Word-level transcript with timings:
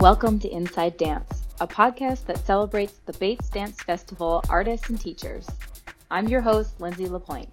Welcome 0.00 0.38
to 0.38 0.48
Inside 0.48 0.96
Dance, 0.96 1.42
a 1.60 1.66
podcast 1.66 2.24
that 2.24 2.38
celebrates 2.46 3.00
the 3.04 3.12
Bates 3.12 3.50
Dance 3.50 3.82
Festival 3.82 4.42
artists 4.48 4.88
and 4.88 4.98
teachers. 4.98 5.46
I'm 6.10 6.26
your 6.26 6.40
host, 6.40 6.80
Lindsay 6.80 7.06
LaPointe. 7.06 7.50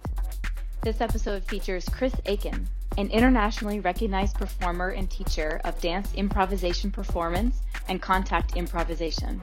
This 0.80 1.02
episode 1.02 1.44
features 1.44 1.86
Chris 1.92 2.14
Aiken, 2.24 2.66
an 2.96 3.10
internationally 3.10 3.80
recognized 3.80 4.36
performer 4.36 4.88
and 4.88 5.10
teacher 5.10 5.60
of 5.64 5.78
dance 5.82 6.14
improvisation 6.14 6.90
performance 6.90 7.60
and 7.86 8.00
contact 8.00 8.56
improvisation. 8.56 9.42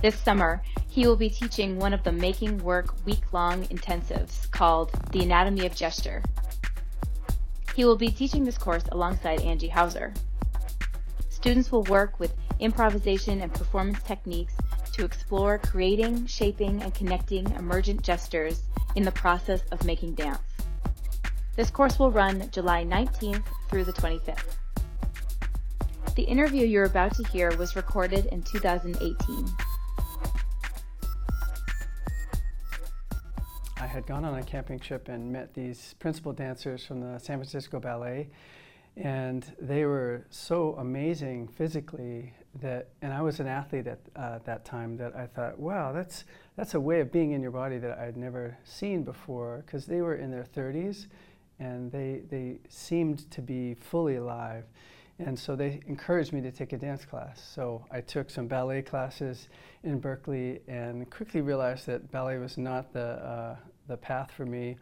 This 0.00 0.14
summer, 0.14 0.62
he 0.86 1.04
will 1.04 1.16
be 1.16 1.28
teaching 1.28 1.80
one 1.80 1.92
of 1.92 2.04
the 2.04 2.12
Making 2.12 2.58
Work 2.58 2.94
week 3.06 3.32
long 3.32 3.64
intensives 3.64 4.48
called 4.52 4.92
The 5.10 5.24
Anatomy 5.24 5.66
of 5.66 5.74
Gesture. 5.74 6.22
He 7.74 7.84
will 7.84 7.96
be 7.96 8.12
teaching 8.12 8.44
this 8.44 8.56
course 8.56 8.84
alongside 8.92 9.40
Angie 9.40 9.66
Hauser. 9.66 10.14
Students 11.38 11.70
will 11.70 11.84
work 11.84 12.18
with 12.18 12.34
improvisation 12.58 13.42
and 13.42 13.54
performance 13.54 14.02
techniques 14.02 14.54
to 14.92 15.04
explore 15.04 15.58
creating, 15.58 16.26
shaping, 16.26 16.82
and 16.82 16.92
connecting 16.92 17.48
emergent 17.52 18.02
gestures 18.02 18.64
in 18.96 19.04
the 19.04 19.12
process 19.12 19.62
of 19.70 19.84
making 19.84 20.14
dance. 20.14 20.40
This 21.54 21.70
course 21.70 21.96
will 21.96 22.10
run 22.10 22.50
July 22.50 22.84
19th 22.84 23.44
through 23.70 23.84
the 23.84 23.92
25th. 23.92 24.56
The 26.16 26.24
interview 26.24 26.66
you're 26.66 26.86
about 26.86 27.14
to 27.14 27.24
hear 27.28 27.56
was 27.56 27.76
recorded 27.76 28.26
in 28.26 28.42
2018. 28.42 29.48
I 33.76 33.86
had 33.86 34.08
gone 34.08 34.24
on 34.24 34.34
a 34.34 34.42
camping 34.42 34.80
trip 34.80 35.06
and 35.06 35.30
met 35.30 35.54
these 35.54 35.94
principal 36.00 36.32
dancers 36.32 36.84
from 36.84 36.98
the 36.98 37.16
San 37.20 37.36
Francisco 37.36 37.78
Ballet 37.78 38.28
and 38.98 39.54
they 39.60 39.84
were 39.84 40.26
so 40.30 40.74
amazing 40.78 41.46
physically 41.46 42.32
that 42.60 42.88
and 43.02 43.12
i 43.12 43.20
was 43.20 43.38
an 43.38 43.46
athlete 43.46 43.86
at 43.86 44.00
uh, 44.16 44.38
that 44.44 44.64
time 44.64 44.96
that 44.96 45.14
i 45.14 45.26
thought 45.26 45.58
wow 45.58 45.92
that's 45.92 46.24
that's 46.56 46.74
a 46.74 46.80
way 46.80 47.00
of 47.00 47.12
being 47.12 47.32
in 47.32 47.40
your 47.40 47.50
body 47.50 47.78
that 47.78 47.96
i'd 47.98 48.16
never 48.16 48.56
seen 48.64 49.04
before 49.04 49.62
because 49.64 49.86
they 49.86 50.00
were 50.00 50.16
in 50.16 50.30
their 50.30 50.44
30s 50.56 51.06
and 51.58 51.90
they 51.90 52.22
they 52.30 52.58
seemed 52.68 53.30
to 53.30 53.42
be 53.42 53.74
fully 53.74 54.16
alive. 54.16 54.64
And 55.20 55.36
so 55.36 55.56
they 55.56 55.80
encouraged 55.88 56.32
me 56.32 56.40
to 56.42 56.52
take 56.52 56.72
a 56.72 56.76
dance 56.76 57.04
class. 57.04 57.42
So 57.54 57.84
i 57.90 58.00
took 58.00 58.30
some 58.30 58.46
ballet 58.46 58.82
classes 58.82 59.48
in 59.82 59.98
berkeley 59.98 60.60
and 60.68 61.08
quickly 61.10 61.40
realized 61.40 61.86
that 61.86 62.10
ballet 62.10 62.38
was 62.38 62.58
not 62.58 62.92
the 62.92 63.00
uh, 63.00 63.56
the 63.88 63.96
path 63.96 64.30
for 64.30 64.46
me 64.46 64.76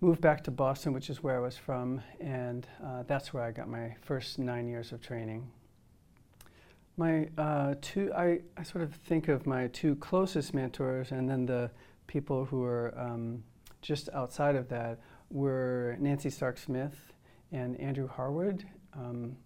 moved 0.00 0.20
back 0.20 0.44
to 0.44 0.50
Boston, 0.50 0.92
which 0.92 1.08
is 1.08 1.22
where 1.22 1.36
I 1.36 1.40
was 1.40 1.56
from, 1.56 2.02
and 2.20 2.66
uh, 2.84 3.04
that's 3.06 3.32
where 3.32 3.42
I 3.42 3.50
got 3.50 3.68
my 3.68 3.96
first 4.02 4.38
nine 4.38 4.68
years 4.68 4.92
of 4.92 5.00
training. 5.00 5.50
My 6.98 7.28
uh, 7.38 7.74
two, 7.80 8.12
I, 8.14 8.40
I 8.56 8.62
sort 8.62 8.84
of 8.84 8.94
think 8.94 9.28
of 9.28 9.46
my 9.46 9.68
two 9.68 9.96
closest 9.96 10.54
mentors, 10.54 11.12
and 11.12 11.28
then 11.28 11.46
the 11.46 11.70
people 12.06 12.44
who 12.44 12.60
were 12.60 12.94
um, 12.96 13.42
just 13.80 14.08
outside 14.12 14.54
of 14.54 14.68
that 14.68 14.98
were 15.30 15.96
Nancy 15.98 16.30
Stark 16.30 16.58
Smith 16.58 17.12
and 17.52 17.78
Andrew 17.80 18.06
Harwood. 18.06 18.64
Um, 18.94 19.36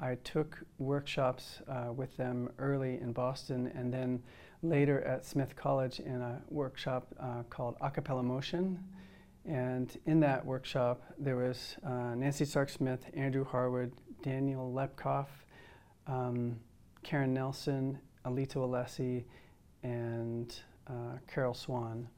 I 0.00 0.16
took 0.16 0.60
workshops 0.78 1.60
uh, 1.68 1.92
with 1.92 2.16
them 2.16 2.50
early 2.58 3.00
in 3.00 3.12
Boston, 3.12 3.70
and 3.76 3.92
then 3.92 4.22
later 4.62 5.02
at 5.02 5.24
Smith 5.24 5.54
College 5.54 6.00
in 6.00 6.20
a 6.20 6.40
workshop 6.48 7.06
uh, 7.20 7.44
called 7.48 7.78
Acapella 7.78 8.24
Motion 8.24 8.78
and 9.46 9.98
in 10.06 10.20
that 10.20 10.44
workshop, 10.44 11.02
there 11.18 11.36
was 11.36 11.76
uh, 11.84 12.14
Nancy 12.14 12.44
Stark 12.44 12.70
Smith, 12.70 13.04
Andrew 13.14 13.44
Harwood, 13.44 13.92
Daniel 14.22 14.72
Lepkoff, 14.72 15.26
um, 16.06 16.58
Karen 17.02 17.34
Nelson, 17.34 17.98
Alito 18.24 18.56
Alessi, 18.56 19.24
and 19.82 20.56
uh, 20.86 21.18
Carol 21.32 21.52
Swann, 21.52 22.08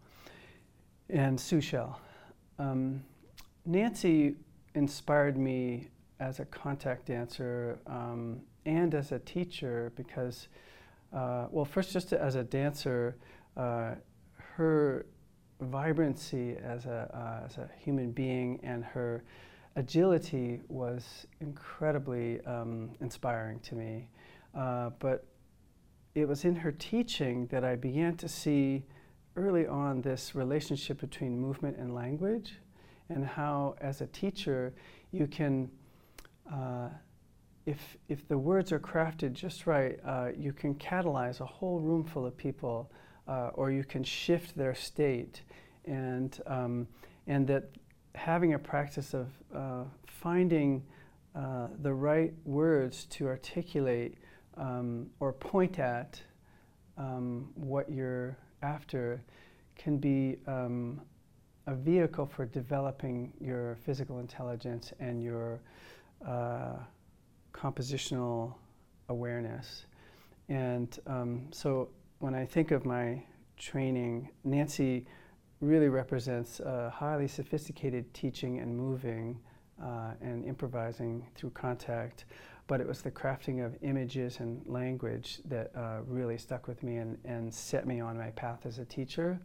and 1.11 1.41
Sue 1.41 1.61
Shell. 1.61 2.01
Um, 2.59 3.03
Nancy 3.65 4.37
inspired 4.75 5.37
me 5.37 5.89
as 6.21 6.39
a 6.39 6.45
contact 6.45 7.07
dancer 7.07 7.79
um, 7.87 8.41
and 8.65 8.95
as 8.95 9.11
a 9.11 9.19
teacher 9.19 9.93
because, 9.97 10.49
uh, 11.13 11.47
well, 11.51 11.65
first, 11.65 11.93
just 11.93 12.13
as 12.13 12.37
a 12.37 12.45
dancer, 12.45 13.17
uh, 13.57 13.97
her 14.55 15.07
vibrancy 15.61 16.57
as 16.63 16.87
a, 16.87 17.11
uh, 17.15 17.47
as 17.47 17.59
a 17.59 17.69
human 17.79 18.13
being 18.13 18.61
and 18.63 18.85
her 18.85 19.25
agility 19.77 20.61
was 20.69 21.27
incredibly 21.41 22.41
um, 22.43 22.91
inspiring 23.01 23.61
to 23.61 23.75
me. 23.75 24.09
Uh, 24.55 24.91
but 24.99 25.27
it 26.15 26.27
was 26.27 26.45
in 26.45 26.57
her 26.57 26.73
teaching 26.73 27.47
that 27.49 27.63
I 27.63 27.77
began 27.77 28.17
to 28.17 28.29
see 28.29 28.85
early 29.37 29.67
on 29.67 30.01
this 30.01 30.35
relationship 30.35 30.99
between 30.99 31.39
movement 31.39 31.77
and 31.77 31.95
language, 31.95 32.55
and 33.11 33.25
how, 33.25 33.77
as 33.83 34.01
a 34.01 34.07
teacher, 34.07 34.73
you 35.13 35.27
can, 35.27 35.71
uh, 36.51 36.89
if, 37.67 37.99
if 38.09 38.27
the 38.29 38.39
words 38.39 38.73
are 38.73 38.81
crafted 38.81 39.35
just 39.35 39.67
right, 39.67 40.01
uh, 40.07 40.31
you 40.37 40.55
can 40.55 40.75
catalyze 40.77 41.41
a 41.41 41.45
whole 41.45 41.79
room 41.81 42.03
full 42.03 42.25
of 42.25 42.35
people 42.37 42.91
uh, 43.29 43.51
or 43.55 43.71
you 43.71 43.85
can 43.85 44.05
shift 44.05 44.57
their 44.57 44.75
state. 44.75 45.43
And, 45.85 46.39
um, 46.47 46.89
and 47.27 47.47
that 47.49 47.71
having 48.15 48.55
a 48.55 48.59
practice 48.59 49.15
of 49.15 49.29
uh, 49.55 49.85
finding 50.07 50.83
uh, 51.35 51.69
the 51.83 51.93
right 51.93 52.33
words 52.45 53.05
to 53.05 53.27
articulate 53.27 54.15
um, 54.57 55.07
or 55.21 55.33
point 55.33 55.79
at 55.79 56.21
um, 56.97 57.51
what 57.55 57.91
you're 57.91 58.37
after 58.63 59.23
can 59.77 59.99
be 59.99 60.39
um, 60.47 61.01
a 61.67 61.75
vehicle 61.75 62.27
for 62.27 62.47
developing 62.47 63.33
your 63.41 63.77
physical 63.85 64.19
intelligence 64.21 64.93
and 64.99 65.23
your 65.23 65.61
uh, 66.27 66.77
compositional 67.53 68.55
awareness. 69.09 69.87
And 70.49 70.99
um, 71.07 71.49
so 71.51 71.89
when 72.19 72.35
I 72.35 72.45
think 72.45 72.71
of 72.71 72.85
my 72.85 73.23
training, 73.57 74.31
Nancy 74.45 75.07
really 75.61 75.89
represents 75.89 76.61
a 76.61 76.91
highly 76.95 77.29
sophisticated 77.29 78.13
teaching 78.13 78.59
and 78.59 78.77
moving 78.77 79.39
uh, 79.83 80.13
and 80.21 80.45
improvising 80.45 81.27
through 81.35 81.51
contact. 81.51 82.25
But 82.67 82.81
it 82.81 82.87
was 82.87 83.01
the 83.01 83.11
crafting 83.11 83.65
of 83.65 83.77
images 83.83 84.41
and 84.41 84.61
language 84.67 85.41
that 85.45 85.71
uh, 85.77 86.01
really 86.07 86.37
stuck 86.37 86.67
with 86.67 86.83
me 86.83 86.97
and, 86.97 87.17
and 87.25 87.53
set 87.53 87.87
me 87.87 88.01
on 88.01 88.19
my 88.19 88.31
path 88.31 88.67
as 88.67 88.79
a 88.79 88.85
teacher. 88.85 89.39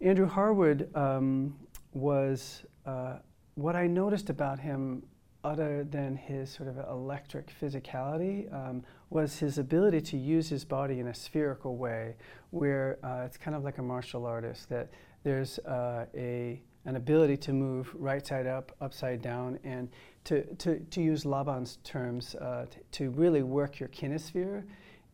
Andrew 0.00 0.26
Harwood 0.26 0.94
um, 0.94 1.56
was 1.94 2.62
uh, 2.84 3.16
what 3.54 3.74
I 3.74 3.86
noticed 3.86 4.28
about 4.28 4.58
him 4.60 5.02
other 5.44 5.84
than 5.84 6.16
his 6.16 6.50
sort 6.50 6.68
of 6.68 6.78
electric 6.88 7.52
physicality, 7.60 8.52
um, 8.52 8.82
was 9.10 9.38
his 9.38 9.58
ability 9.58 10.00
to 10.00 10.16
use 10.16 10.48
his 10.48 10.64
body 10.64 10.98
in 10.98 11.08
a 11.08 11.14
spherical 11.14 11.76
way, 11.76 12.16
where 12.50 12.98
uh, 13.04 13.22
it's 13.24 13.36
kind 13.36 13.56
of 13.56 13.62
like 13.62 13.78
a 13.78 13.82
martial 13.82 14.26
artist, 14.26 14.68
that 14.68 14.90
there's 15.22 15.58
uh, 15.60 16.06
a, 16.14 16.60
an 16.84 16.96
ability 16.96 17.36
to 17.36 17.52
move 17.52 17.94
right 17.94 18.26
side 18.26 18.46
up, 18.46 18.72
upside 18.80 19.22
down, 19.22 19.58
and 19.64 19.88
to, 20.24 20.42
to, 20.56 20.80
to 20.80 21.00
use 21.00 21.24
Laban's 21.24 21.78
terms, 21.84 22.34
uh, 22.36 22.66
t- 22.68 22.80
to 22.92 23.10
really 23.10 23.42
work 23.42 23.78
your 23.78 23.88
kinesphere, 23.90 24.64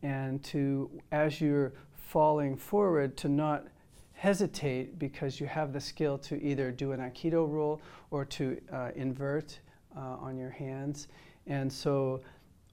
and 0.01 0.43
to, 0.43 0.89
as 1.11 1.39
you're 1.39 1.73
falling 1.93 2.57
forward, 2.57 3.15
to 3.17 3.29
not 3.29 3.65
hesitate 4.13 4.97
because 4.97 5.39
you 5.39 5.45
have 5.45 5.73
the 5.73 5.79
skill 5.79 6.17
to 6.17 6.41
either 6.41 6.71
do 6.71 6.91
an 6.91 6.99
Aikido 6.99 7.49
roll 7.49 7.81
or 8.09 8.23
to 8.23 8.59
uh, 8.71 8.89
invert 8.95 9.59
uh, 9.95 10.17
on 10.19 10.37
your 10.37 10.49
hands. 10.49 11.07
And 11.47 11.71
so 11.71 12.21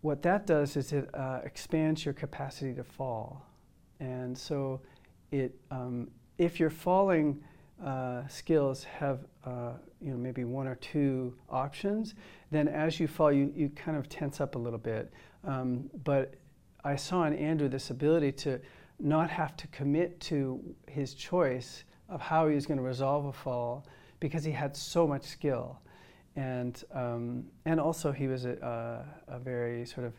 what 0.03 0.23
that 0.23 0.47
does 0.47 0.77
is 0.77 0.93
it 0.93 1.09
uh, 1.15 1.41
expands 1.44 2.05
your 2.05 2.15
capacity 2.15 2.75
to 2.75 2.85
fall. 2.85 3.47
And 3.99 4.37
so 4.37 4.81
it, 5.31 5.55
um, 5.71 6.09
if 6.39 6.59
your 6.59 6.71
falling 6.71 7.43
uh, 7.85 8.27
skills 8.29 8.85
have 8.85 9.21
uh, 9.44 9.73
you 10.00 10.11
know, 10.11 10.17
maybe 10.17 10.44
one 10.44 10.67
or 10.67 10.77
two 10.77 11.35
options, 11.49 12.15
then 12.50 12.69
as 12.69 12.99
you 12.99 13.06
fall, 13.06 13.33
you, 13.33 13.53
you 13.55 13.69
kind 13.71 13.97
of 13.97 14.09
tense 14.09 14.41
up 14.41 14.55
a 14.55 14.59
little 14.59 14.79
bit. 14.79 15.12
Um, 15.44 15.91
but 16.05 16.35
I 16.85 16.97
saw 16.97 17.25
in 17.25 17.35
Andrew 17.35 17.69
this 17.69 17.91
ability 17.91 18.33
to 18.33 18.61
not 18.99 19.31
have 19.31 19.56
to 19.56 19.67
commit 19.69 20.21
to 20.21 20.61
his 20.87 21.15
choice 21.15 21.85
of 22.09 22.21
how 22.21 22.49
he 22.49 22.55
was 22.55 22.67
going 22.67 22.79
to 22.79 22.85
resolve 22.85 23.27
a 23.27 23.33
fall 23.33 23.87
because 24.19 24.44
he 24.44 24.53
had 24.53 24.77
so 24.77 25.06
much 25.06 25.23
skill 25.23 25.79
and 26.37 26.85
um, 26.93 27.44
and 27.65 27.81
also 27.81 28.12
he 28.12 28.29
was 28.29 28.44
a, 28.44 29.05
a, 29.29 29.35
a, 29.35 29.38
very 29.38 29.85
sort 29.85 30.06
of 30.06 30.15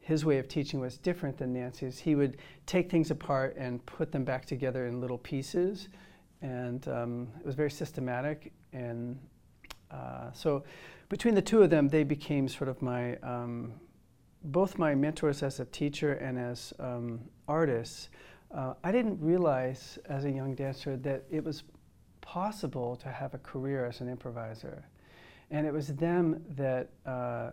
his 0.00 0.24
way 0.24 0.38
of 0.38 0.48
teaching 0.48 0.80
was 0.80 0.98
different 0.98 1.38
than 1.38 1.52
Nancy's. 1.52 1.98
He 1.98 2.14
would 2.16 2.38
take 2.66 2.90
things 2.90 3.10
apart 3.10 3.54
and 3.56 3.84
put 3.86 4.10
them 4.10 4.24
back 4.24 4.44
together 4.44 4.86
in 4.86 5.00
little 5.00 5.18
pieces, 5.18 5.88
and 6.40 6.86
um, 6.88 7.28
it 7.38 7.46
was 7.46 7.54
very 7.54 7.70
systematic. 7.70 8.52
And 8.72 9.18
uh, 9.90 10.32
so, 10.32 10.64
between 11.08 11.34
the 11.34 11.42
two 11.42 11.62
of 11.62 11.70
them, 11.70 11.88
they 11.88 12.02
became 12.02 12.48
sort 12.48 12.68
of 12.68 12.82
my 12.82 13.16
um, 13.18 13.74
both 14.44 14.78
my 14.78 14.94
mentors 14.94 15.42
as 15.42 15.60
a 15.60 15.64
teacher 15.66 16.14
and 16.14 16.38
as 16.38 16.72
um, 16.80 17.20
artists, 17.46 18.08
uh, 18.52 18.74
I 18.82 18.92
didn't 18.92 19.20
realize 19.20 19.98
as 20.06 20.24
a 20.24 20.30
young 20.30 20.54
dancer 20.54 20.96
that 20.98 21.24
it 21.30 21.44
was 21.44 21.62
possible 22.20 22.96
to 22.96 23.08
have 23.08 23.34
a 23.34 23.38
career 23.38 23.86
as 23.86 24.00
an 24.00 24.08
improviser. 24.08 24.84
And 25.52 25.66
it 25.66 25.72
was 25.72 25.88
them 25.88 26.42
that 26.56 26.88
uh, 27.06 27.50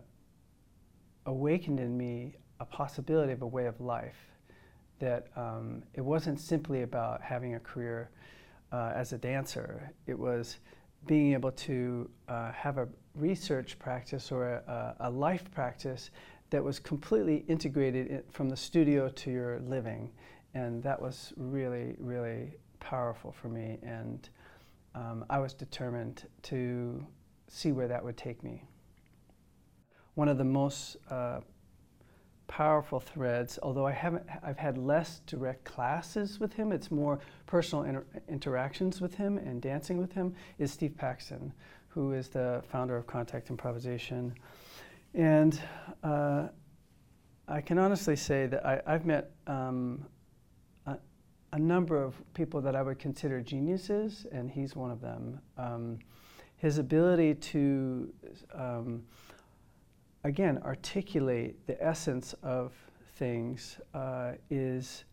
awakened 1.26 1.80
in 1.80 1.96
me 1.96 2.34
a 2.60 2.66
possibility 2.66 3.34
of 3.34 3.42
a 3.44 3.48
way 3.48 3.68
of 3.68 3.80
life. 3.80 4.18
That 5.00 5.28
um, 5.36 5.84
it 5.94 6.02
wasn't 6.02 6.40
simply 6.40 6.82
about 6.82 7.22
having 7.22 7.56
a 7.56 7.60
career 7.60 8.10
uh, 8.72 8.94
as 8.96 9.14
a 9.14 9.18
dancer, 9.18 9.92
it 10.08 10.18
was 10.18 10.58
being 11.08 11.34
able 11.34 11.52
to 11.52 12.10
uh, 12.28 12.52
have 12.52 12.78
a 12.78 12.88
research 13.16 13.80
practice 13.80 14.32
or 14.32 14.48
a, 14.48 14.96
a, 15.00 15.10
life 15.10 15.50
practice 15.52 16.12
that 16.50 16.64
was 16.64 16.80
completely 16.80 17.46
integrated 17.48 18.24
from 18.32 18.50
the 18.50 18.56
studio 18.56 19.10
to 19.10 19.32
your 19.32 19.60
living. 19.62 20.12
And 20.54 20.84
that 20.84 21.02
was 21.02 21.34
really, 21.38 21.96
really 22.00 22.54
powerful 22.80 23.32
for 23.32 23.48
me. 23.48 23.78
And 23.82 24.30
um, 24.94 25.26
I 25.30 25.40
was 25.40 25.54
determined 25.54 26.28
to 26.44 27.06
see 27.50 27.72
where 27.72 27.88
that 27.88 28.04
would 28.04 28.18
take 28.18 28.44
me. 28.44 28.64
One 30.14 30.30
of 30.30 30.38
the 30.38 30.44
most 30.44 30.98
uh, 31.10 31.42
powerful 32.48 33.00
threads, 33.00 33.60
although 33.62 33.86
I 33.86 33.92
haven't, 33.92 34.26
I've 34.44 34.58
had 34.58 34.78
less 34.78 35.22
direct 35.26 35.64
classes 35.64 36.40
with 36.40 36.54
him, 36.54 36.72
it's 36.72 36.92
more 36.92 37.20
personal 37.46 37.86
inter- 37.86 38.06
interactions 38.28 39.02
with 39.02 39.16
him 39.16 39.38
and 39.38 39.62
dancing 39.62 39.98
with 39.98 40.14
him, 40.14 40.36
is 40.58 40.72
Steve 40.72 40.96
Paxton, 40.98 41.54
who 41.88 42.14
is 42.14 42.28
the 42.28 42.64
founder 42.72 42.98
of 42.98 43.08
Contact 43.08 43.50
Improvisation. 43.50 44.34
And 45.14 45.60
uh, 46.04 46.48
I 47.48 47.62
can 47.62 47.78
honestly 47.78 48.16
say 48.16 48.46
that 48.48 48.66
I, 48.66 48.92
have 48.92 49.06
met 49.06 49.32
um, 49.48 50.06
a, 50.86 50.98
a, 51.54 51.60
number 51.60 52.02
of 52.02 52.16
people 52.34 52.62
that 52.62 52.76
I 52.76 52.82
would 52.82 53.00
consider 53.00 53.42
geniuses, 53.42 54.28
and 54.32 54.52
he's 54.52 54.76
one 54.76 54.92
of 54.92 55.02
them. 55.02 55.40
Um, 55.58 56.00
his 56.60 56.78
ability 56.78 57.36
to 57.36 58.14
um, 58.54 59.04
again, 60.24 60.60
articulate 60.64 61.66
the 61.68 61.82
essence 61.84 62.34
of 62.44 62.74
things 63.16 63.80
uh, 63.94 64.34
is, 64.50 65.06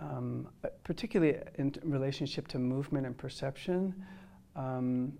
um, 0.00 0.48
particularly 0.84 1.38
in 1.56 1.74
relationship 1.82 2.48
to 2.48 2.58
movement 2.58 3.06
and 3.06 3.16
perception, 3.16 3.94
um, 4.56 5.12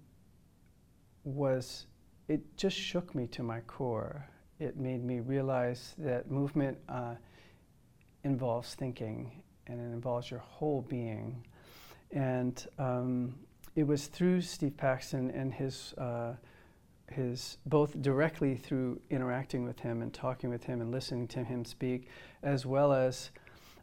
was 1.25 1.87
it 2.29 2.41
just 2.57 2.77
shook 2.77 3.15
me 3.15 3.27
to 3.29 3.43
my 3.43 3.61
core. 3.61 4.29
It 4.59 4.77
made 4.77 5.05
me 5.05 5.21
realize 5.21 5.95
that 5.99 6.31
movement 6.31 6.77
uh, 6.89 7.15
involves 8.25 8.75
thinking 8.75 9.43
and 9.67 9.81
it 9.81 9.95
involves 9.95 10.31
your 10.31 10.41
whole 10.41 10.83
being. 10.83 11.47
And 12.11 12.67
um, 12.79 13.35
it 13.79 13.87
was 13.87 14.09
through 14.09 14.41
Steve 14.41 14.77
Paxton 14.77 15.31
and 15.31 15.55
his 15.55 15.95
uh, 15.99 16.35
his 17.13 17.59
both 17.65 18.03
directly 18.03 18.57
through 18.57 19.01
interacting 19.09 19.65
with 19.65 19.79
him 19.79 20.03
and 20.03 20.13
talking 20.13 20.51
with 20.51 20.65
him 20.65 20.81
and 20.81 20.91
listening 20.91 21.29
to 21.29 21.45
him 21.45 21.65
speak, 21.65 22.09
as 22.43 22.67
well 22.67 22.93
as 22.93 23.31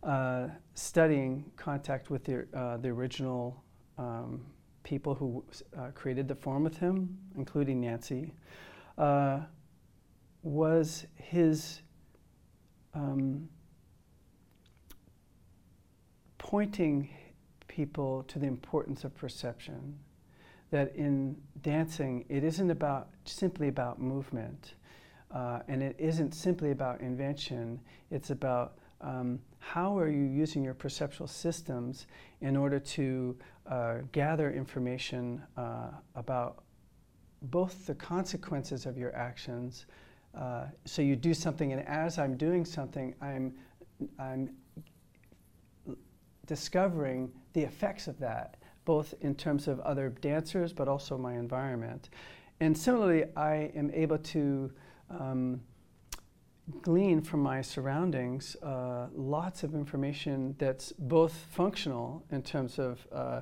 uh, 0.04 0.48
studying 0.74 1.50
contact 1.56 2.10
with 2.10 2.26
the, 2.26 2.46
uh, 2.54 2.76
the 2.76 2.90
original 2.90 3.64
um, 3.98 4.46
people 4.84 5.16
who 5.16 5.42
uh, 5.78 5.88
created 5.96 6.28
the 6.28 6.36
form 6.36 6.66
with 6.66 6.78
him, 6.78 7.18
including 7.38 7.80
Nancy, 7.80 8.34
uh, 8.98 9.40
was 10.44 11.08
his 11.16 11.82
um, 12.94 13.48
pointing 16.38 17.10
people 17.76 18.24
to 18.24 18.40
the 18.40 18.48
importance 18.48 19.04
of 19.04 19.14
perception 19.16 20.00
that 20.72 20.96
in 20.96 21.36
dancing, 21.62 22.24
it 22.30 22.44
isn't 22.44 22.72
about 22.72 23.10
simply 23.26 23.68
about 23.68 24.02
movement, 24.02 24.76
uh, 25.32 25.60
and 25.68 25.84
it 25.84 25.96
isn't 26.00 26.34
simply 26.34 26.72
about 26.72 27.02
invention. 27.02 27.80
It's 28.12 28.30
about 28.30 28.78
um, 29.02 29.40
how 29.60 29.98
are 29.98 30.08
you 30.10 30.24
using 30.24 30.64
your 30.64 30.74
perceptual 30.74 31.28
systems 31.28 32.08
in 32.40 32.56
order 32.56 32.80
to 32.80 33.38
uh, 33.70 33.96
gather 34.14 34.52
information 34.52 35.42
uh, 35.58 35.90
about 36.16 36.64
both 37.42 37.86
the 37.86 37.96
consequences 37.96 38.86
of 38.86 38.98
your 38.98 39.14
actions. 39.16 39.86
Uh, 40.34 40.66
so 40.86 41.02
you 41.02 41.16
do 41.16 41.34
something, 41.34 41.74
and 41.74 41.86
as 41.88 42.18
I'm 42.18 42.38
doing 42.38 42.64
something, 42.64 43.14
I'm 43.22 43.54
I'm 44.20 44.50
discovering 46.46 47.32
the 47.54 47.62
effects 47.62 48.08
of 48.08 48.20
that 48.20 48.58
both 48.86 49.16
in 49.22 49.36
terms 49.36 49.68
of 49.68 49.80
other 49.82 50.10
dancers, 50.10 50.72
but 50.72 50.88
also 50.88 51.18
my 51.18 51.34
environment. 51.34 52.10
And 52.60 52.78
similarly, 52.78 53.26
I 53.36 53.72
am 53.76 53.92
able 53.94 54.20
to 54.20 54.72
um, 55.10 55.62
glean 56.82 57.22
from 57.22 57.42
my 57.42 57.62
surroundings 57.62 58.56
uh, 58.64 59.08
lots 59.14 59.64
of 59.64 59.76
information 59.76 60.56
that's 60.58 60.94
both 60.94 61.34
functional 61.52 62.24
in 62.32 62.42
terms 62.42 62.80
of 62.80 63.06
uh, 63.12 63.42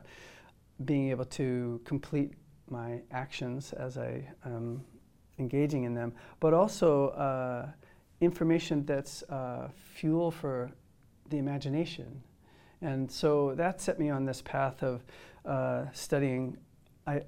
being 0.86 1.10
able 1.10 1.26
to 1.26 1.80
complete 1.86 2.34
my 2.70 3.02
actions 3.12 3.74
as 3.74 3.98
I 3.98 4.28
am 4.46 4.84
engaging 5.38 5.84
in 5.84 5.94
them, 5.94 6.14
but 6.40 6.54
also 6.54 7.10
uh, 7.10 7.70
information 8.20 8.86
that's 8.86 9.24
uh, 9.24 9.70
fuel 9.94 10.32
for 10.32 10.72
the 11.30 11.38
imagination. 11.38 12.24
And 12.84 13.10
so 13.10 13.56
that 13.56 13.80
set 13.80 13.98
me 13.98 14.10
on 14.10 14.26
this 14.26 14.42
path 14.42 14.84
of 14.84 15.04
uh, 15.46 15.86
studying. 15.94 16.58
I, 17.08 17.22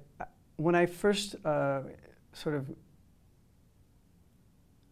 when 0.56 0.74
I 0.74 0.84
first 0.84 1.34
uh, 1.46 1.80
sort 2.34 2.54
of 2.54 2.70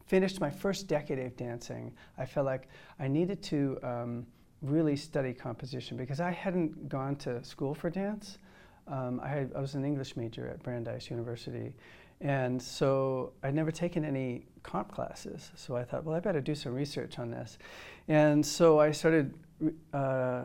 finished 0.06 0.40
my 0.40 0.50
first 0.50 0.88
decade 0.88 1.18
of 1.18 1.36
dancing, 1.36 1.92
I 2.16 2.24
felt 2.24 2.46
like 2.46 2.68
I 2.98 3.08
needed 3.08 3.42
to 3.44 3.78
um, 3.82 4.26
really 4.62 4.96
study 4.96 5.34
composition 5.34 5.98
because 5.98 6.20
I 6.20 6.30
hadn't 6.30 6.88
gone 6.88 7.16
to 7.16 7.44
school 7.44 7.74
for 7.74 7.90
dance. 7.90 8.38
Um, 8.86 9.20
I, 9.22 9.28
had, 9.28 9.52
I, 9.54 9.60
was 9.60 9.74
an 9.74 9.84
English 9.84 10.16
major 10.16 10.48
at 10.48 10.62
Brandeis 10.62 11.10
University, 11.10 11.72
and 12.20 12.60
so 12.60 13.32
I'd 13.42 13.54
never 13.54 13.70
taken 13.70 14.04
any 14.04 14.46
comp 14.62 14.92
classes. 14.92 15.50
So 15.56 15.76
I 15.76 15.84
thought, 15.84 16.04
well, 16.04 16.14
I 16.14 16.20
better 16.20 16.40
do 16.40 16.54
some 16.54 16.74
research 16.74 17.18
on 17.18 17.30
this. 17.30 17.58
And 18.08 18.44
so 18.44 18.78
I 18.80 18.92
started 18.92 19.34
uh, 19.92 20.44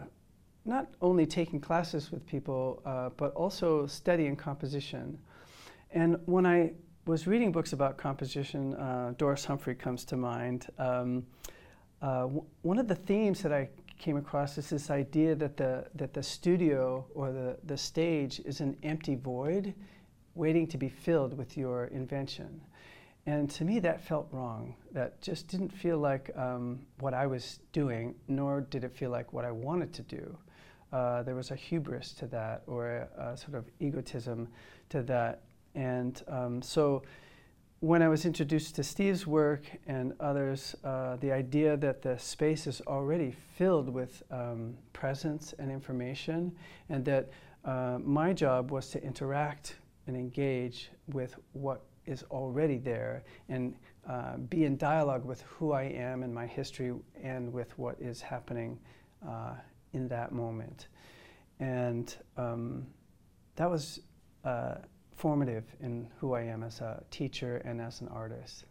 not 0.66 0.88
only 1.02 1.26
taking 1.26 1.60
classes 1.60 2.12
with 2.12 2.26
people, 2.26 2.82
uh, 2.86 3.10
but 3.18 3.34
also 3.34 3.88
studying 3.88 4.36
composition. 4.36 5.18
And 5.92 6.18
when 6.26 6.46
I 6.46 6.74
was 7.06 7.26
reading 7.26 7.52
books 7.52 7.74
about 7.74 7.98
composition, 7.98 8.76
uh, 8.76 9.14
Doris 9.18 9.46
Humphrey 9.46 9.76
comes 9.76 10.06
to 10.06 10.18
mind. 10.18 10.68
Um, 10.78 11.26
uh, 12.02 12.24
one 12.62 12.78
of 12.78 12.88
the 12.88 12.96
themes 12.96 13.42
that 13.42 13.52
I 13.52 13.70
came 13.98 14.16
across 14.16 14.58
is 14.58 14.70
this 14.70 14.90
idea 14.90 15.36
that 15.36 15.58
the, 15.58 15.86
that 15.96 16.14
the 16.14 16.24
studio 16.24 17.06
or 17.14 17.32
the, 17.32 17.58
the 17.66 17.78
stage 17.78 18.40
is 18.46 18.62
an 18.62 18.78
empty 18.84 19.16
void 19.16 19.74
waiting 20.36 20.68
to 20.68 20.78
be 20.78 20.88
filled 20.88 21.38
with 21.38 21.58
your 21.58 21.86
invention. 21.86 22.62
And 23.29 23.50
to 23.51 23.63
me, 23.63 23.79
that 23.79 24.01
felt 24.01 24.27
wrong. 24.31 24.75
That 24.91 25.21
just 25.21 25.48
didn't 25.48 25.69
feel 25.69 26.00
like 26.00 26.31
um, 26.36 26.79
what 27.00 27.13
I 27.13 27.27
was 27.27 27.59
doing, 27.71 28.15
nor 28.27 28.62
did 28.62 28.83
it 28.83 28.93
feel 28.95 29.12
like 29.12 29.33
what 29.33 29.45
I 29.45 29.51
wanted 29.51 29.93
to 29.93 30.01
do 30.03 30.38
uh, 30.91 31.24
there 31.24 31.36
was 31.36 31.51
a 31.51 31.55
hubris 31.55 32.13
to 32.13 32.27
that 32.27 32.63
or 32.67 33.07
a, 33.17 33.31
a 33.31 33.38
sort 33.38 33.55
of 33.55 33.65
egotism 33.79 34.48
to 34.89 35.01
that. 35.03 35.41
And 35.75 36.21
um, 36.27 36.62
so 36.62 37.03
when 37.79 38.01
I 38.01 38.09
was 38.09 38.25
introduced 38.25 38.75
to 38.75 38.83
Steve's 38.83 39.25
work 39.25 39.62
and 39.88 40.13
others, 40.19 40.75
uh, 40.83 41.15
the 41.17 41.31
idea 41.31 41.77
that 41.77 42.01
the 42.01 42.17
space 42.17 42.67
is 42.67 42.81
already 42.88 43.36
filled 43.55 43.89
with 43.89 44.24
um, 44.31 44.75
presence 44.91 45.53
and 45.59 45.71
information, 45.71 46.51
and 46.89 47.05
that 47.05 47.29
uh, 47.63 48.00
my 48.03 48.33
job 48.33 48.71
was 48.71 48.89
to 48.89 49.03
interact 49.03 49.75
and 50.07 50.17
engage 50.17 50.89
with 51.13 51.36
what 51.53 51.83
is 52.10 52.24
already 52.32 52.78
there 52.78 53.24
and 53.48 53.75
uh, 54.10 54.38
be 54.38 54.66
in 54.66 54.75
dialogue 54.78 55.24
with 55.24 55.42
who 55.44 55.72
I 55.72 55.84
am 55.84 56.24
and 56.24 56.34
my 56.34 56.48
history 56.48 56.94
and 57.22 57.54
with 57.54 57.78
what 57.78 57.96
is 58.00 58.20
happening 58.20 58.80
uh, 59.28 59.54
in 59.94 60.08
that 60.08 60.32
moment. 60.32 60.88
And 61.60 62.13
um, 62.38 62.88
that 63.56 63.70
was 63.70 64.00
uh, 64.44 64.75
formative 65.16 65.66
in 65.82 66.08
who 66.18 66.34
I 66.34 66.42
am 66.42 66.63
as 66.63 66.82
a 66.82 67.04
teacher 67.12 67.58
and 67.58 67.80
as 67.80 68.01
an 68.01 68.08
artist. 68.08 68.66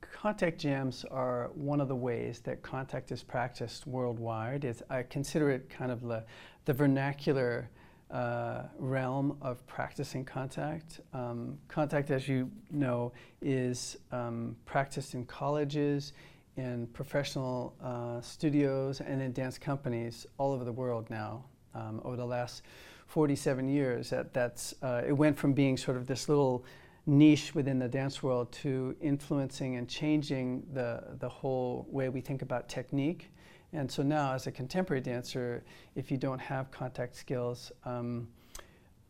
Contact 0.00 0.58
jams 0.58 1.04
are 1.10 1.50
one 1.54 1.80
of 1.80 1.88
the 1.88 1.96
ways 1.96 2.40
that 2.40 2.62
contact 2.62 3.12
is 3.12 3.22
practiced 3.22 3.86
worldwide. 3.86 4.64
It's, 4.64 4.82
I 4.88 5.02
consider 5.02 5.50
it 5.50 5.68
kind 5.68 5.90
of 5.90 6.00
the, 6.00 6.24
the 6.64 6.72
vernacular 6.72 7.68
uh, 8.10 8.62
realm 8.78 9.36
of 9.42 9.66
practicing 9.66 10.24
contact. 10.24 11.00
Um, 11.12 11.58
contact, 11.68 12.10
as 12.10 12.28
you 12.28 12.50
know, 12.70 13.12
is 13.42 13.96
um, 14.12 14.56
practiced 14.64 15.14
in 15.14 15.24
colleges, 15.26 16.12
in 16.56 16.86
professional 16.88 17.74
uh, 17.82 18.20
studios, 18.20 19.00
and 19.00 19.20
in 19.20 19.32
dance 19.32 19.58
companies 19.58 20.26
all 20.38 20.52
over 20.52 20.64
the 20.64 20.72
world 20.72 21.10
now. 21.10 21.44
Um, 21.74 22.00
over 22.04 22.16
the 22.16 22.24
last 22.24 22.62
47 23.08 23.68
years, 23.68 24.10
that, 24.10 24.32
that's 24.32 24.74
uh, 24.82 25.02
it 25.06 25.12
went 25.12 25.36
from 25.36 25.52
being 25.52 25.76
sort 25.76 25.96
of 25.96 26.06
this 26.06 26.28
little 26.28 26.64
niche 27.06 27.54
within 27.54 27.78
the 27.78 27.88
dance 27.88 28.22
world 28.22 28.50
to 28.52 28.96
influencing 29.00 29.76
and 29.76 29.88
changing 29.88 30.66
the, 30.72 31.02
the 31.20 31.28
whole 31.28 31.86
way 31.88 32.08
we 32.08 32.20
think 32.20 32.42
about 32.42 32.68
technique 32.68 33.30
and 33.72 33.90
so 33.90 34.02
now, 34.02 34.32
as 34.32 34.46
a 34.46 34.52
contemporary 34.52 35.00
dancer, 35.02 35.64
if 35.94 36.10
you 36.10 36.16
don't 36.16 36.38
have 36.38 36.70
contact 36.70 37.16
skills, 37.16 37.72
um, 37.84 38.28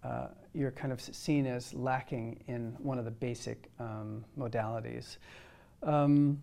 uh, 0.02 0.28
you're 0.54 0.70
kind 0.70 0.92
of 0.92 1.00
seen 1.00 1.46
as 1.46 1.74
lacking 1.74 2.42
in 2.48 2.74
one 2.78 2.98
of 2.98 3.04
the 3.04 3.10
basic 3.10 3.70
um, 3.78 4.24
modalities. 4.38 5.18
Um, 5.82 6.42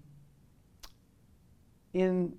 in 1.94 2.34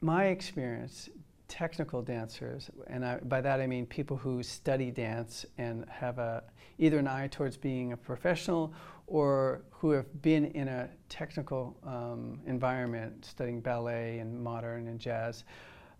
my 0.00 0.26
experience, 0.26 1.08
technical 1.50 2.00
dancers, 2.00 2.70
and 2.86 3.04
I, 3.04 3.16
by 3.18 3.40
that 3.40 3.60
I 3.60 3.66
mean 3.66 3.84
people 3.84 4.16
who 4.16 4.42
study 4.42 4.92
dance 4.92 5.44
and 5.58 5.84
have 5.90 6.18
a, 6.18 6.44
either 6.78 6.98
an 6.98 7.08
eye 7.08 7.26
towards 7.26 7.56
being 7.56 7.92
a 7.92 7.96
professional 7.96 8.72
or 9.08 9.62
who 9.70 9.90
have 9.90 10.22
been 10.22 10.46
in 10.52 10.68
a 10.68 10.88
technical 11.08 11.76
um, 11.84 12.40
environment 12.46 13.24
studying 13.24 13.60
ballet 13.60 14.20
and 14.20 14.40
modern 14.40 14.86
and 14.86 15.00
jazz 15.00 15.42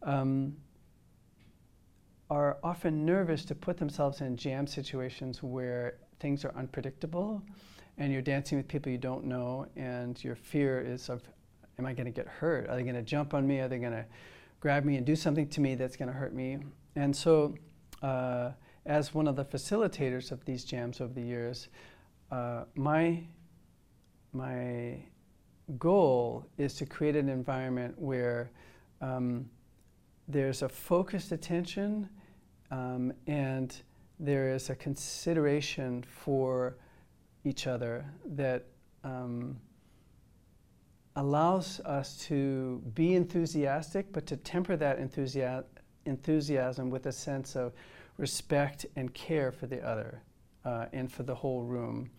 um, 0.05 0.57
are 2.31 2.59
often 2.63 3.05
nervous 3.05 3.45
to 3.45 3.55
put 3.57 3.77
themselves 3.77 4.21
in 4.21 4.37
jam 4.37 4.69
situations 4.69 5.43
where 5.43 5.99
things 6.21 6.45
are 6.45 6.55
unpredictable 6.57 7.43
and 7.99 8.13
you're 8.13 8.23
dancing 8.23 8.57
with 8.57 8.69
people 8.69 8.93
you 8.93 8.99
don't 8.99 9.25
know 9.25 9.67
and 9.75 10.23
your 10.23 10.37
fear 10.37 10.81
is 10.81 11.09
of 11.09 11.23
am 11.81 11.87
i 11.87 11.93
going 11.93 12.07
to 12.07 12.13
get 12.13 12.29
hurt? 12.29 12.69
Are 12.69 12.77
they 12.77 12.83
going 12.83 12.95
to 12.95 13.03
jump 13.03 13.35
on 13.35 13.47
me? 13.47 13.59
Are 13.59 13.69
they 13.69 13.79
going 13.79 13.93
to 13.93 14.05
grab 14.61 14.85
me 14.85 14.97
and 14.97 15.05
do 15.05 15.17
something 15.17 15.49
to 15.49 15.61
me 15.61 15.75
that's 15.75 15.97
going 15.97 16.09
to 16.09 16.15
hurt 16.15 16.35
me. 16.35 16.59
And 16.97 17.15
so 17.15 17.55
uh, 18.03 18.51
as 18.87 19.15
one 19.15 19.27
of 19.27 19.37
the 19.37 19.45
facilitators 19.45 20.33
of 20.33 20.45
these 20.45 20.65
jams 20.65 21.01
over 21.01 21.13
the 21.13 21.23
years 21.23 21.69
uh, 22.31 22.65
my 22.75 23.23
my 24.33 24.97
goal 25.79 26.47
is 26.59 26.75
to 26.75 26.87
create 26.87 27.17
an 27.17 27.29
environment 27.29 27.95
where 27.99 28.51
um, 29.01 29.49
there's 30.29 30.63
a 30.63 30.69
focused 30.69 31.33
attention 31.33 32.09
um, 32.71 33.13
and 33.27 33.83
there 34.21 34.55
is 34.55 34.71
a 34.71 34.75
consideration 34.77 36.03
for 36.03 36.77
each 37.45 37.67
other 37.67 38.05
that 38.25 38.67
um, 39.03 39.59
allows 41.21 41.81
us 41.81 42.17
to 42.17 42.83
be 42.95 43.15
enthusiastic, 43.15 44.11
but 44.11 44.25
to 44.27 44.39
temper 44.39 44.75
that 44.75 44.99
enthusiasm, 46.07 46.89
with 46.89 47.05
a 47.05 47.13
sense 47.13 47.57
of 47.57 47.75
respect 48.17 48.87
and 48.97 49.13
care 49.13 49.53
for 49.53 49.67
the 49.67 49.87
other 49.87 50.23
uh, 50.65 50.87
and 50.95 51.13
for 51.13 51.23
the 51.23 51.35
whole 51.35 51.63
room. 51.63 52.11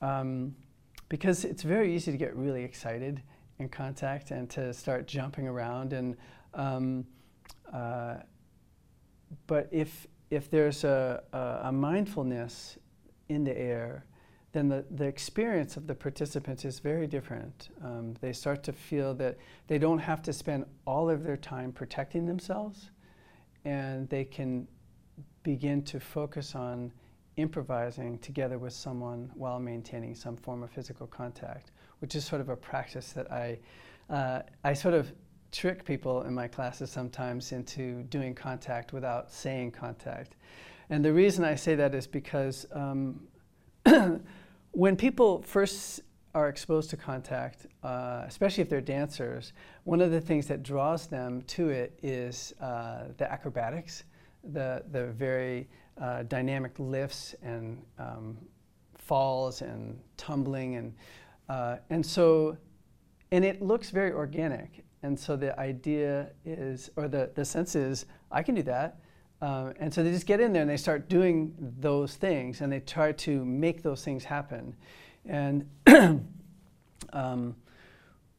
Um, 0.00 0.56
because 1.10 1.44
it's 1.44 1.62
very 1.62 1.94
easy 1.94 2.10
to 2.10 2.16
get 2.16 2.34
really 2.34 2.64
excited 2.64 3.22
in 3.58 3.68
contact 3.68 4.30
and 4.30 4.48
to 4.48 4.72
start 4.72 5.06
jumping 5.06 5.46
around. 5.46 5.92
And 5.92 6.16
um, 6.54 7.04
uh, 7.70 8.14
but 9.46 9.68
if 9.70 10.06
if 10.30 10.50
there's 10.50 10.84
a, 10.84 11.22
a, 11.34 11.68
a, 11.68 11.72
mindfulness 11.72 12.78
in 13.28 13.44
the 13.44 13.56
air, 13.56 14.06
then 14.52 14.68
the, 14.68 14.84
the 14.90 15.04
experience 15.04 15.76
of 15.76 15.86
the 15.86 15.94
participants 15.94 16.64
is 16.64 16.78
very 16.78 17.06
different. 17.06 17.70
Um, 17.82 18.14
they 18.20 18.32
start 18.32 18.62
to 18.64 18.72
feel 18.72 19.14
that 19.14 19.38
they 19.66 19.78
don't 19.78 19.98
have 19.98 20.22
to 20.22 20.32
spend 20.32 20.66
all 20.86 21.08
of 21.08 21.24
their 21.24 21.38
time 21.38 21.72
protecting 21.72 22.26
themselves, 22.26 22.90
and 23.64 24.08
they 24.10 24.24
can 24.24 24.68
begin 25.42 25.82
to 25.82 25.98
focus 25.98 26.54
on 26.54 26.92
improvising 27.36 28.18
together 28.18 28.58
with 28.58 28.74
someone 28.74 29.30
while 29.34 29.58
maintaining 29.58 30.14
some 30.14 30.36
form 30.36 30.62
of 30.62 30.70
physical 30.70 31.06
contact, 31.06 31.70
which 32.00 32.14
is 32.14 32.24
sort 32.24 32.40
of 32.40 32.50
a 32.50 32.56
practice 32.56 33.12
that 33.12 33.32
I, 33.32 33.58
uh, 34.10 34.42
I 34.64 34.74
sort 34.74 34.94
of 34.94 35.12
trick 35.50 35.84
people 35.84 36.22
in 36.22 36.34
my 36.34 36.46
classes 36.46 36.90
sometimes 36.90 37.52
into 37.52 38.02
doing 38.04 38.34
contact 38.34 38.92
without 38.92 39.32
saying 39.32 39.70
contact. 39.70 40.36
And 40.90 41.02
the 41.02 41.12
reason 41.12 41.44
I 41.44 41.54
say 41.54 41.74
that 41.74 41.94
is 41.94 42.06
because 42.06 42.66
um, 42.72 43.26
when 44.72 44.96
people 44.96 45.42
first 45.42 46.00
are 46.34 46.48
exposed 46.48 46.88
to 46.90 46.96
contact, 46.96 47.66
uh, 47.82 48.24
especially 48.26 48.62
if 48.62 48.68
they're 48.68 48.80
dancers, 48.80 49.52
one 49.84 50.00
of 50.00 50.10
the 50.10 50.20
things 50.20 50.46
that 50.46 50.62
draws 50.62 51.06
them 51.06 51.42
to 51.42 51.68
it 51.68 51.98
is 52.02 52.54
uh, 52.60 53.04
the 53.18 53.30
acrobatics, 53.30 54.04
the, 54.42 54.82
the 54.90 55.06
very 55.08 55.68
uh, 56.00 56.22
dynamic 56.24 56.72
lifts 56.78 57.34
and 57.42 57.82
um, 57.98 58.38
falls 58.96 59.60
and 59.62 59.98
tumbling 60.16 60.76
and 60.76 60.94
uh, 61.48 61.76
and 61.90 62.04
so 62.04 62.56
and 63.30 63.44
it 63.44 63.60
looks 63.60 63.90
very 63.90 64.12
organic. 64.12 64.84
And 65.02 65.18
so 65.18 65.36
the 65.36 65.58
idea 65.58 66.30
is 66.46 66.90
or 66.96 67.08
the, 67.08 67.30
the 67.34 67.44
sense 67.44 67.74
is 67.74 68.06
i 68.30 68.42
can 68.42 68.54
do 68.54 68.62
that 68.62 69.00
um, 69.42 69.74
and 69.78 69.92
so 69.92 70.02
they 70.02 70.10
just 70.10 70.26
get 70.26 70.40
in 70.40 70.54
there 70.54 70.62
and 70.62 70.70
they 70.70 70.76
start 70.78 71.10
doing 71.10 71.54
those 71.80 72.14
things 72.14 72.62
and 72.62 72.72
they 72.72 72.80
try 72.80 73.12
to 73.12 73.44
make 73.44 73.82
those 73.82 74.02
things 74.02 74.24
happen. 74.24 74.74
And 75.26 75.68
um, 77.12 77.56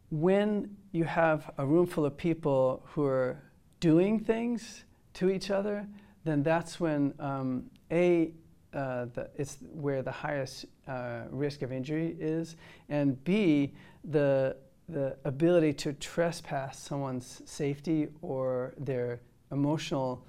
when 0.09 0.75
you 0.91 1.03
have 1.03 1.51
a 1.57 1.65
room 1.65 1.85
full 1.85 2.05
of 2.05 2.17
people 2.17 2.83
who 2.87 3.03
are 3.03 3.43
doing 3.79 4.19
things 4.19 4.85
to 5.13 5.29
each 5.29 5.51
other 5.51 5.85
then 6.23 6.43
that's 6.43 6.79
when 6.79 7.13
um, 7.19 7.69
a 7.91 8.31
uh, 8.73 9.05
the, 9.13 9.29
it's 9.35 9.57
where 9.73 10.01
the 10.01 10.11
highest 10.11 10.65
uh, 10.87 11.23
risk 11.29 11.61
of 11.61 11.71
injury 11.71 12.15
is, 12.19 12.55
and 12.89 13.23
b 13.23 13.73
the 14.03 14.55
the 14.89 15.15
ability 15.25 15.71
to 15.71 15.93
trespass 15.93 16.79
someone's 16.79 17.41
safety 17.45 18.07
or 18.21 18.73
their 18.77 19.21
emotional 19.51 20.25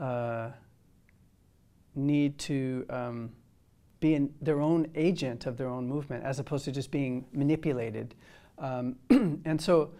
uh, 0.00 0.50
need 1.94 2.38
to 2.38 2.86
um, 2.90 3.30
be 4.00 4.14
in 4.14 4.32
their 4.40 4.60
own 4.60 4.86
agent 4.94 5.46
of 5.46 5.56
their 5.56 5.68
own 5.68 5.86
movement 5.88 6.24
as 6.24 6.38
opposed 6.38 6.64
to 6.66 6.72
just 6.72 6.90
being 6.90 7.24
manipulated. 7.32 8.14
Um, 8.58 8.96
and 9.10 9.60
so 9.60 9.92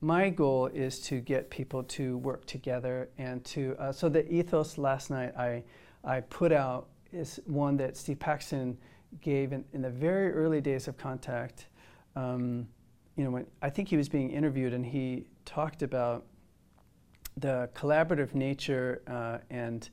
my 0.00 0.30
goal 0.30 0.66
is 0.66 1.00
to 1.00 1.20
get 1.20 1.50
people 1.50 1.82
to 1.82 2.18
work 2.18 2.46
together 2.46 3.08
and 3.18 3.44
to 3.44 3.74
uh, 3.78 3.90
so 3.90 4.08
the 4.08 4.30
ethos 4.32 4.78
last 4.78 5.10
night 5.10 5.36
I 5.36 5.64
I 6.04 6.20
put 6.20 6.52
out 6.52 6.88
is 7.12 7.40
one 7.46 7.76
that 7.78 7.96
Steve 7.96 8.18
Paxton 8.18 8.76
gave 9.20 9.52
in, 9.52 9.64
in 9.72 9.82
the 9.82 9.90
very 9.90 10.30
early 10.32 10.60
days 10.60 10.86
of 10.88 10.96
contact. 10.96 11.66
Um, 12.14 12.68
you 13.16 13.24
know, 13.24 13.30
when 13.30 13.46
I 13.62 13.70
think 13.70 13.88
he 13.88 13.96
was 13.96 14.08
being 14.08 14.30
interviewed 14.30 14.72
and 14.72 14.84
he 14.84 15.26
talked 15.44 15.82
about 15.82 16.26
the 17.40 17.68
collaborative 17.74 18.34
nature 18.34 19.02
uh, 19.06 19.38
and 19.50 19.90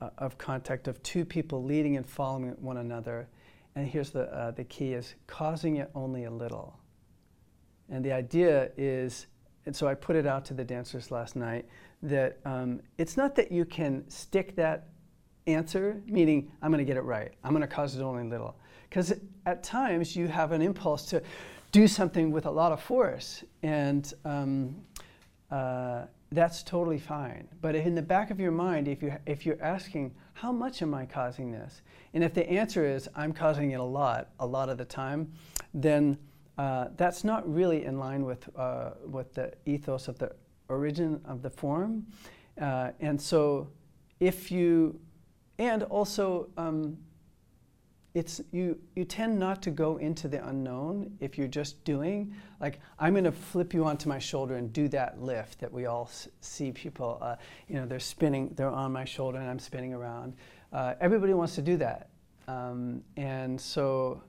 uh, 0.00 0.10
of 0.18 0.36
contact 0.38 0.88
of 0.88 1.02
two 1.02 1.24
people 1.24 1.64
leading 1.64 1.96
and 1.96 2.06
following 2.06 2.50
one 2.60 2.78
another. 2.78 3.28
And 3.74 3.86
here's 3.86 4.10
the 4.10 4.22
uh, 4.34 4.50
the 4.52 4.64
key: 4.64 4.92
is 4.92 5.14
causing 5.26 5.76
it 5.76 5.90
only 5.94 6.24
a 6.24 6.30
little. 6.30 6.78
And 7.88 8.04
the 8.04 8.12
idea 8.12 8.70
is, 8.76 9.26
and 9.64 9.74
so 9.74 9.86
I 9.86 9.94
put 9.94 10.16
it 10.16 10.26
out 10.26 10.44
to 10.46 10.54
the 10.54 10.64
dancers 10.64 11.10
last 11.10 11.36
night, 11.36 11.66
that 12.02 12.38
um, 12.44 12.80
it's 12.98 13.16
not 13.16 13.34
that 13.36 13.52
you 13.52 13.64
can 13.64 14.08
stick 14.08 14.56
that 14.56 14.88
answer, 15.46 16.02
meaning 16.06 16.50
I'm 16.62 16.72
going 16.72 16.84
to 16.84 16.84
get 16.84 16.96
it 16.96 17.04
right, 17.04 17.32
I'm 17.44 17.50
going 17.52 17.62
to 17.62 17.68
cause 17.68 17.96
it 17.96 18.02
only 18.02 18.22
a 18.22 18.26
little. 18.26 18.56
Because 18.88 19.14
at 19.46 19.62
times 19.62 20.16
you 20.16 20.26
have 20.26 20.52
an 20.52 20.62
impulse 20.62 21.06
to 21.06 21.22
do 21.70 21.86
something 21.86 22.30
with 22.30 22.46
a 22.46 22.50
lot 22.50 22.72
of 22.72 22.82
force, 22.82 23.44
and 23.62 24.12
um, 24.24 24.76
uh, 25.50 26.06
that's 26.32 26.62
totally 26.62 26.98
fine. 26.98 27.48
But 27.60 27.74
in 27.76 27.94
the 27.94 28.02
back 28.02 28.30
of 28.30 28.40
your 28.40 28.50
mind, 28.50 28.88
if, 28.88 29.02
you, 29.02 29.14
if 29.26 29.46
you're 29.46 29.62
asking, 29.62 30.14
how 30.34 30.52
much 30.52 30.82
am 30.82 30.92
I 30.92 31.06
causing 31.06 31.52
this? 31.52 31.82
And 32.14 32.24
if 32.24 32.34
the 32.34 32.48
answer 32.50 32.84
is, 32.84 33.08
I'm 33.14 33.32
causing 33.32 33.70
it 33.70 33.80
a 33.80 33.84
lot, 33.84 34.30
a 34.40 34.46
lot 34.46 34.68
of 34.68 34.76
the 34.76 34.84
time, 34.84 35.32
then 35.72 36.18
uh, 36.58 36.88
that's 36.96 37.22
not 37.22 37.48
really 37.52 37.84
in 37.84 37.98
line 37.98 38.24
with, 38.24 38.48
uh, 38.56 38.92
with 39.04 39.34
the 39.34 39.52
ethos 39.66 40.08
of 40.08 40.18
the 40.18 40.32
origin 40.68 41.20
of 41.24 41.42
the 41.42 41.50
form. 41.50 42.06
Uh, 42.60 42.90
and 43.00 43.20
so 43.20 43.68
if 44.18 44.50
you, 44.50 44.98
and 45.58 45.84
also, 45.84 46.48
um, 46.56 46.96
it's 48.16 48.40
you 48.50 48.78
you 48.94 49.04
tend 49.04 49.38
not 49.38 49.60
to 49.60 49.70
go 49.70 49.98
into 49.98 50.26
the 50.26 50.48
unknown 50.48 51.14
if 51.20 51.36
you're 51.36 51.46
just 51.46 51.84
doing 51.84 52.34
like 52.60 52.80
i'm 52.98 53.12
going 53.12 53.24
to 53.24 53.32
flip 53.32 53.74
you 53.74 53.84
onto 53.84 54.08
my 54.08 54.18
shoulder 54.18 54.56
and 54.56 54.72
do 54.72 54.88
that 54.88 55.20
lift 55.20 55.60
that 55.60 55.70
we 55.70 55.84
all 55.84 56.06
s- 56.10 56.28
see 56.40 56.72
people 56.72 57.18
uh, 57.20 57.36
you 57.68 57.74
know 57.74 57.84
they're 57.84 58.00
spinning 58.00 58.50
they're 58.56 58.70
on 58.70 58.90
my 58.90 59.04
shoulder 59.04 59.38
and 59.38 59.50
i'm 59.50 59.58
spinning 59.58 59.92
around. 59.92 60.34
Uh, 60.72 60.94
everybody 61.00 61.32
wants 61.32 61.54
to 61.54 61.62
do 61.62 61.76
that. 61.78 62.08
Um, 62.48 63.02
and 63.16 63.60
so 63.60 64.22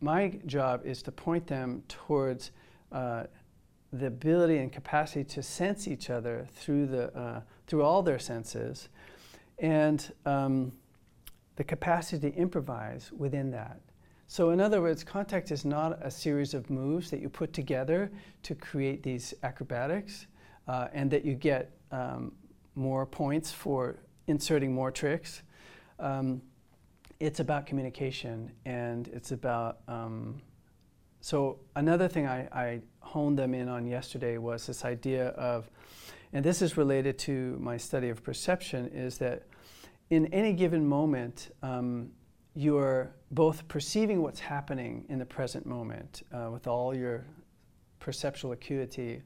my 0.00 0.38
job 0.46 0.82
is 0.84 1.02
to 1.02 1.12
point 1.12 1.46
them 1.46 1.82
towards 1.88 2.50
uh, 2.90 3.24
the 3.92 4.06
ability 4.06 4.58
and 4.58 4.72
capacity 4.72 5.24
to 5.24 5.42
sense 5.42 5.86
each 5.88 6.10
other 6.10 6.46
through 6.54 6.86
the 6.86 7.16
uh, 7.16 7.40
through 7.66 7.82
all 7.82 8.02
their 8.02 8.18
senses. 8.18 8.88
And 9.58 10.12
um, 10.24 10.72
the 11.56 11.64
capacity 11.64 12.30
to 12.30 12.36
improvise 12.36 13.10
within 13.12 13.50
that. 13.50 13.80
So, 14.26 14.50
in 14.50 14.60
other 14.60 14.80
words, 14.80 15.04
contact 15.04 15.50
is 15.50 15.64
not 15.64 15.98
a 16.00 16.10
series 16.10 16.54
of 16.54 16.70
moves 16.70 17.10
that 17.10 17.20
you 17.20 17.28
put 17.28 17.52
together 17.52 18.10
to 18.44 18.54
create 18.54 19.02
these 19.02 19.34
acrobatics 19.42 20.26
uh, 20.68 20.88
and 20.94 21.10
that 21.10 21.24
you 21.24 21.34
get 21.34 21.70
um, 21.90 22.32
more 22.74 23.04
points 23.04 23.52
for 23.52 23.98
inserting 24.28 24.72
more 24.72 24.90
tricks. 24.90 25.42
Um, 25.98 26.40
it's 27.20 27.40
about 27.40 27.66
communication 27.66 28.50
and 28.64 29.08
it's 29.08 29.32
about. 29.32 29.80
Um, 29.86 30.40
so, 31.20 31.58
another 31.76 32.08
thing 32.08 32.26
I, 32.26 32.48
I 32.52 32.80
honed 33.00 33.38
them 33.38 33.52
in 33.52 33.68
on 33.68 33.86
yesterday 33.86 34.38
was 34.38 34.66
this 34.66 34.84
idea 34.84 35.28
of, 35.28 35.70
and 36.32 36.44
this 36.44 36.62
is 36.62 36.76
related 36.76 37.18
to 37.20 37.58
my 37.60 37.76
study 37.76 38.08
of 38.08 38.24
perception, 38.24 38.88
is 38.88 39.18
that 39.18 39.42
in 40.12 40.26
any 40.26 40.52
given 40.52 40.86
moment, 40.86 41.48
um, 41.62 42.10
you're 42.54 43.14
both 43.30 43.66
perceiving 43.66 44.20
what's 44.20 44.40
happening 44.40 45.06
in 45.08 45.18
the 45.18 45.24
present 45.24 45.64
moment 45.64 46.22
uh, 46.34 46.50
with 46.52 46.66
all 46.66 46.94
your 46.94 47.24
perceptual 47.98 48.52
acuity, 48.52 49.22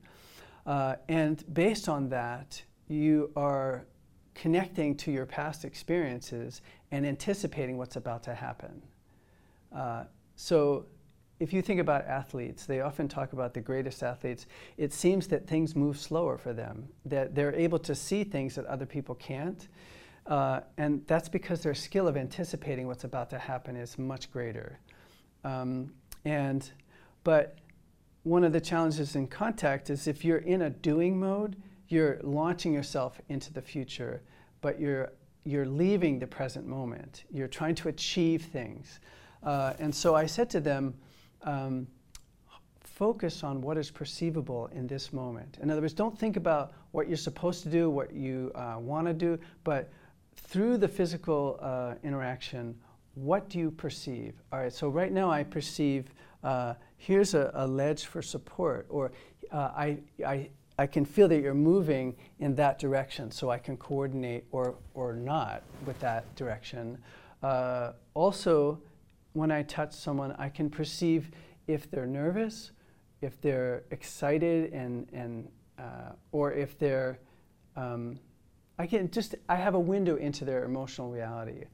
uh, 0.65 0.95
and 1.09 1.43
based 1.53 1.89
on 1.89 2.09
that, 2.09 2.63
you 2.87 3.33
are 3.35 3.85
connecting 4.37 4.97
to 4.97 5.11
your 5.11 5.27
past 5.27 5.65
experiences 5.65 6.63
and 6.93 7.05
anticipating 7.05 7.77
what's 7.77 7.97
about 7.97 8.23
to 8.23 8.33
happen. 8.33 8.81
Uh, 9.75 10.05
so, 10.37 10.87
if 11.41 11.53
you 11.53 11.63
think 11.63 11.81
about 11.81 12.07
athletes, 12.07 12.65
they 12.65 12.81
often 12.81 13.09
talk 13.09 13.33
about 13.33 13.55
the 13.55 13.61
greatest 13.61 14.05
athletes. 14.05 14.47
It 14.77 14.93
seems 14.93 15.27
that 15.29 15.49
things 15.49 15.75
move 15.75 15.99
slower 15.99 16.39
for 16.39 16.53
them, 16.53 16.87
that 17.05 17.35
they're 17.35 17.55
able 17.57 17.81
to 17.81 17.95
see 17.97 18.23
things 18.23 18.55
that 18.55 18.67
other 18.67 18.87
people 18.87 19.17
can't. 19.17 19.67
Uh, 20.27 20.61
and 20.77 21.07
that's 21.07 21.29
because 21.29 21.63
their 21.63 21.75
skill 21.75 22.09
of 22.09 22.17
anticipating 22.17 22.87
what's 22.87 23.05
about 23.05 23.31
to 23.31 23.39
happen 23.39 23.77
is 23.77 23.99
much 23.99 24.31
greater. 24.33 24.79
Um, 25.45 25.93
and, 26.25 26.69
but 27.23 27.59
one 28.25 28.43
of 28.43 28.53
the 28.53 28.61
challenges 28.61 29.15
in 29.15 29.29
contact 29.29 29.89
is 29.89 30.09
if 30.09 30.25
you're 30.25 30.39
in 30.39 30.63
a 30.63 30.71
doing 30.71 31.19
mode, 31.19 31.57
you're 31.89 32.19
launching 32.23 32.73
yourself 32.73 33.21
into 33.29 33.53
the 33.53 33.63
future, 33.63 34.21
but 34.61 34.81
you're, 34.81 35.13
you're 35.45 35.67
leaving 35.67 36.19
the 36.19 36.27
present 36.27 36.67
moment. 36.67 37.23
You're 37.31 37.47
trying 37.47 37.77
to 37.77 37.89
achieve 37.89 38.47
things. 38.47 38.99
Uh, 39.45 39.75
and 39.79 39.95
so 39.95 40.17
I 40.17 40.27
said 40.27 40.51
to 40.51 40.61
them, 40.61 40.95
um, 41.43 41.87
focus 42.81 43.45
on 43.45 43.61
what 43.61 43.77
is 43.77 43.91
perceivable 43.91 44.69
in 44.73 44.87
this 44.87 45.13
moment. 45.13 45.59
In 45.61 45.71
other 45.71 45.83
words, 45.83 45.93
don't 45.93 46.19
think 46.19 46.37
about 46.37 46.73
what 46.91 47.07
you're 47.09 47.17
supposed 47.17 47.63
to 47.63 47.69
do, 47.69 47.91
what 47.91 48.13
you 48.13 48.51
uh, 48.55 48.77
want 48.81 49.07
to 49.07 49.13
do, 49.13 49.39
but 49.63 49.93
through 50.37 50.79
the 50.79 50.89
physical 50.89 51.59
uh, 51.61 51.95
interaction, 52.03 52.77
what 53.15 53.49
do 53.49 53.59
you 53.59 53.71
perceive? 53.71 54.35
All 54.53 54.61
right, 54.61 54.73
so 54.73 54.89
right 54.89 55.13
now 55.13 55.31
I 55.31 55.43
perceive 55.43 56.13
uh, 56.45 56.75
here's 56.97 57.35
a, 57.35 57.51
a, 57.55 57.67
ledge 57.67 58.05
for 58.05 58.23
support, 58.23 58.87
or 58.89 59.11
uh, 59.51 59.71
I, 59.77 59.99
I, 60.25 60.51
I 60.79 60.87
can 60.87 61.05
feel 61.05 61.29
that 61.29 61.41
you're 61.41 61.55
moving 61.55 62.15
in 62.39 62.55
that 62.57 62.79
direction, 62.79 63.31
so 63.31 63.51
I 63.51 63.59
can 63.59 63.77
coordinate 63.77 64.45
or, 64.53 64.77
or 64.95 65.13
not 65.15 65.63
with 65.87 65.99
that 66.01 66.33
direction. 66.37 66.99
Uh, 67.43 67.93
also, 68.15 68.81
when 69.33 69.51
I 69.51 69.63
touch 69.63 69.93
someone, 69.93 70.33
I 70.39 70.49
can 70.49 70.71
perceive 70.71 71.31
if 71.67 71.91
they're 71.91 72.07
nervous, 72.07 72.73
if 73.23 73.41
they're 73.41 73.85
excited, 73.91 74.73
and, 74.73 75.09
and, 75.13 75.49
uh, 75.79 76.13
or 76.33 76.53
if 76.53 76.79
they're 76.79 77.19
um, 77.77 78.19
I 78.79 78.87
can 78.87 79.11
just, 79.11 79.35
I 79.49 79.57
have 79.57 79.75
a 79.75 79.81
window 79.81 80.17
into 80.17 80.45
their 80.45 80.65
emotional 80.65 81.11
reality. 81.11 81.65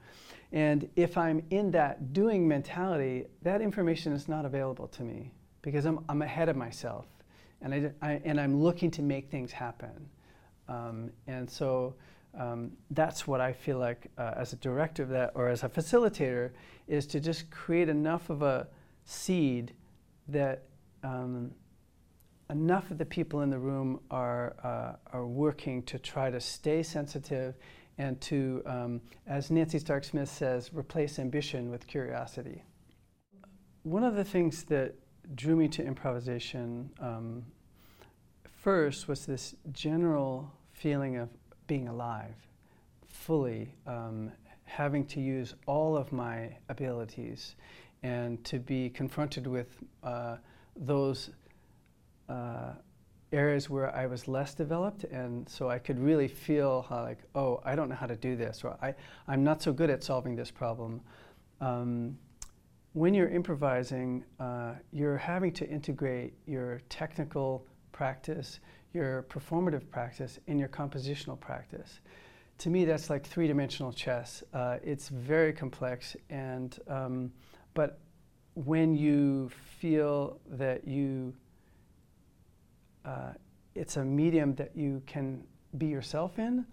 And 0.52 0.88
if 0.96 1.16
I'm 1.16 1.42
in 1.50 1.70
that 1.70 2.12
doing 2.12 2.46
mentality, 2.46 3.24
that 3.42 3.60
information 3.60 4.12
is 4.12 4.28
not 4.28 4.44
available 4.44 4.86
to 4.88 5.02
me 5.02 5.32
because 5.62 5.86
I'm, 5.86 6.04
I'm 6.08 6.22
ahead 6.22 6.48
of 6.48 6.56
myself 6.56 7.06
and, 7.62 7.74
I, 7.74 7.92
I 8.02 8.20
and 8.24 8.40
I'm 8.40 8.62
looking 8.62 8.90
to 8.92 9.02
make 9.02 9.30
things 9.30 9.50
happen. 9.50 10.08
Um, 10.68 11.10
and 11.26 11.48
so 11.50 11.94
um, 12.38 12.72
that's 12.90 13.26
what 13.26 13.40
I 13.40 13.52
feel 13.52 13.78
like 13.78 14.08
uh, 14.18 14.32
as 14.36 14.52
a 14.52 14.56
director 14.56 15.02
of 15.02 15.08
that 15.10 15.32
or 15.34 15.48
as 15.48 15.64
a 15.64 15.68
facilitator 15.68 16.50
is 16.86 17.06
to 17.08 17.20
just 17.20 17.50
create 17.50 17.88
enough 17.88 18.30
of 18.30 18.42
a 18.42 18.68
seed 19.04 19.72
that 20.28 20.64
um, 21.02 21.52
enough 22.52 22.90
of 22.90 22.98
the 22.98 23.04
people 23.04 23.40
in 23.40 23.50
the 23.50 23.58
room 23.58 23.98
are, 24.10 24.54
uh, 24.62 25.16
are 25.16 25.26
working 25.26 25.82
to 25.84 25.98
try 25.98 26.30
to 26.30 26.38
stay 26.38 26.82
sensitive 26.82 27.54
and 27.98 28.20
to, 28.20 28.62
um, 28.66 29.00
as 29.26 29.50
Nancy 29.50 29.78
Stark 29.78 30.04
Smith 30.04 30.28
says, 30.28 30.70
replace 30.72 31.18
ambition 31.18 31.70
with 31.70 31.86
curiosity. 31.86 32.62
One 33.84 34.04
of 34.04 34.14
the 34.14 34.24
things 34.24 34.64
that 34.64 34.94
drew 35.34 35.56
me 35.56 35.66
to 35.68 35.84
improvisation 35.84 36.90
um, 37.00 37.44
first 38.44 39.08
was 39.08 39.24
this 39.26 39.54
general 39.72 40.52
feeling 40.72 41.16
of 41.16 41.30
being 41.66 41.88
alive, 41.88 42.34
fully, 43.08 43.74
um, 43.86 44.30
having 44.64 45.06
to 45.06 45.20
use 45.20 45.54
all 45.66 45.96
of 45.96 46.12
my 46.12 46.54
abilities, 46.68 47.56
and 48.02 48.44
to 48.44 48.58
be 48.58 48.90
confronted 48.90 49.46
with 49.46 49.68
uh, 50.02 50.36
those 50.76 51.30
uh, 52.32 52.72
areas 53.32 53.70
where 53.70 53.88
I 54.02 54.06
was 54.06 54.28
less 54.28 54.54
developed, 54.54 55.04
and 55.04 55.48
so 55.48 55.70
I 55.76 55.78
could 55.78 55.98
really 55.98 56.28
feel 56.28 56.86
how, 56.88 57.02
like, 57.02 57.22
oh, 57.34 57.60
I 57.64 57.74
don't 57.76 57.88
know 57.88 58.00
how 58.04 58.06
to 58.06 58.16
do 58.16 58.36
this, 58.36 58.64
or 58.64 58.76
I, 58.82 58.94
I'm 59.26 59.42
not 59.42 59.62
so 59.62 59.72
good 59.72 59.90
at 59.90 60.02
solving 60.04 60.36
this 60.36 60.50
problem. 60.50 61.00
Um, 61.60 62.18
when 62.92 63.14
you're 63.14 63.30
improvising, 63.40 64.24
uh, 64.38 64.74
you're 64.92 65.16
having 65.16 65.52
to 65.52 65.68
integrate 65.68 66.34
your 66.46 66.80
technical 66.88 67.66
practice, 67.92 68.60
your 68.92 69.24
performative 69.34 69.88
practice, 69.90 70.38
and 70.48 70.58
your 70.58 70.68
compositional 70.68 71.38
practice. 71.40 72.00
To 72.58 72.70
me, 72.70 72.84
that's 72.84 73.08
like 73.08 73.26
three-dimensional 73.26 73.92
chess. 73.92 74.44
Uh, 74.52 74.76
it's 74.84 75.08
very 75.08 75.52
complex, 75.52 76.16
and 76.28 76.78
um, 76.86 77.32
but 77.74 77.98
when 78.54 78.94
you 78.94 79.50
feel 79.80 80.38
that 80.50 80.86
you 80.86 81.32
uh, 83.04 83.32
it's 83.74 83.96
a 83.96 84.04
medium 84.04 84.54
that 84.56 84.76
you 84.76 85.02
can 85.06 85.44
be 85.78 85.86
yourself 85.86 86.38
in, 86.38 86.64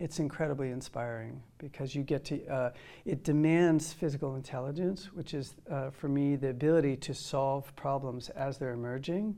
it's 0.00 0.18
incredibly 0.18 0.70
inspiring 0.70 1.40
because 1.58 1.94
you 1.94 2.02
get 2.02 2.24
to, 2.24 2.44
uh, 2.46 2.70
it 3.04 3.22
demands 3.22 3.92
physical 3.92 4.36
intelligence, 4.36 5.10
which 5.14 5.34
is, 5.34 5.54
uh, 5.70 5.90
for 5.90 6.08
me, 6.08 6.36
the 6.36 6.48
ability 6.48 6.96
to 6.96 7.14
solve 7.14 7.74
problems 7.76 8.28
as 8.30 8.58
they're 8.58 8.72
emerging, 8.72 9.36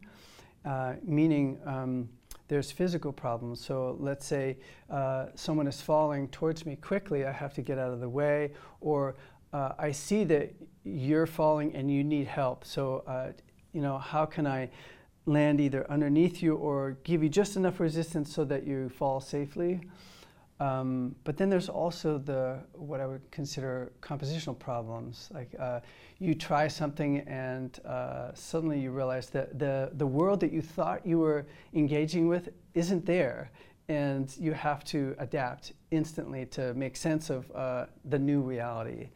uh, 0.64 0.94
meaning 1.02 1.58
um, 1.66 2.08
there's 2.48 2.70
physical 2.70 3.12
problems. 3.12 3.64
So 3.64 3.96
let's 4.00 4.26
say 4.26 4.56
uh, 4.88 5.26
someone 5.34 5.66
is 5.66 5.80
falling 5.80 6.28
towards 6.28 6.64
me 6.64 6.76
quickly, 6.76 7.26
I 7.26 7.32
have 7.32 7.52
to 7.54 7.62
get 7.62 7.78
out 7.78 7.92
of 7.92 8.00
the 8.00 8.08
way, 8.08 8.52
or 8.80 9.16
uh, 9.52 9.72
I 9.78 9.92
see 9.92 10.24
that 10.24 10.54
you're 10.84 11.26
falling 11.26 11.74
and 11.74 11.90
you 11.90 12.02
need 12.02 12.26
help. 12.26 12.64
So, 12.64 13.04
you 13.72 13.82
know, 13.82 13.98
how 13.98 14.24
can 14.24 14.46
I 14.46 14.70
land 15.26 15.60
either 15.60 15.88
underneath 15.90 16.42
you 16.42 16.54
or 16.54 16.96
give 17.02 17.22
you 17.22 17.28
just 17.28 17.56
enough 17.56 17.80
resistance 17.80 18.32
so 18.32 18.44
that 18.44 18.64
you 18.66 18.88
fall 18.88 19.20
safely. 19.20 19.80
Um, 20.58 21.14
but 21.24 21.36
then 21.36 21.50
there's 21.50 21.68
also 21.68 22.16
the 22.16 22.60
what 22.72 23.00
I 23.00 23.06
would 23.06 23.30
consider 23.30 23.92
compositional 24.00 24.58
problems. 24.58 25.28
Like 25.34 25.54
uh, 25.58 25.80
you 26.18 26.34
try 26.34 26.66
something 26.66 27.18
and 27.20 27.78
uh, 27.84 28.32
suddenly 28.32 28.80
you 28.80 28.90
realize 28.90 29.28
that 29.30 29.58
the 29.58 29.90
the 29.94 30.06
world 30.06 30.40
that 30.40 30.52
you 30.52 30.62
thought 30.62 31.04
you 31.04 31.18
were 31.18 31.44
engaging 31.74 32.26
with 32.26 32.48
isn't 32.72 33.04
there, 33.04 33.50
and 33.88 34.34
you 34.38 34.52
have 34.52 34.82
to 34.84 35.14
adapt 35.18 35.72
instantly 35.90 36.46
to 36.46 36.72
make 36.72 36.96
sense 36.96 37.28
of 37.28 37.50
uh, 37.54 37.86
the 38.06 38.18
new 38.18 38.40
reality. 38.40 39.10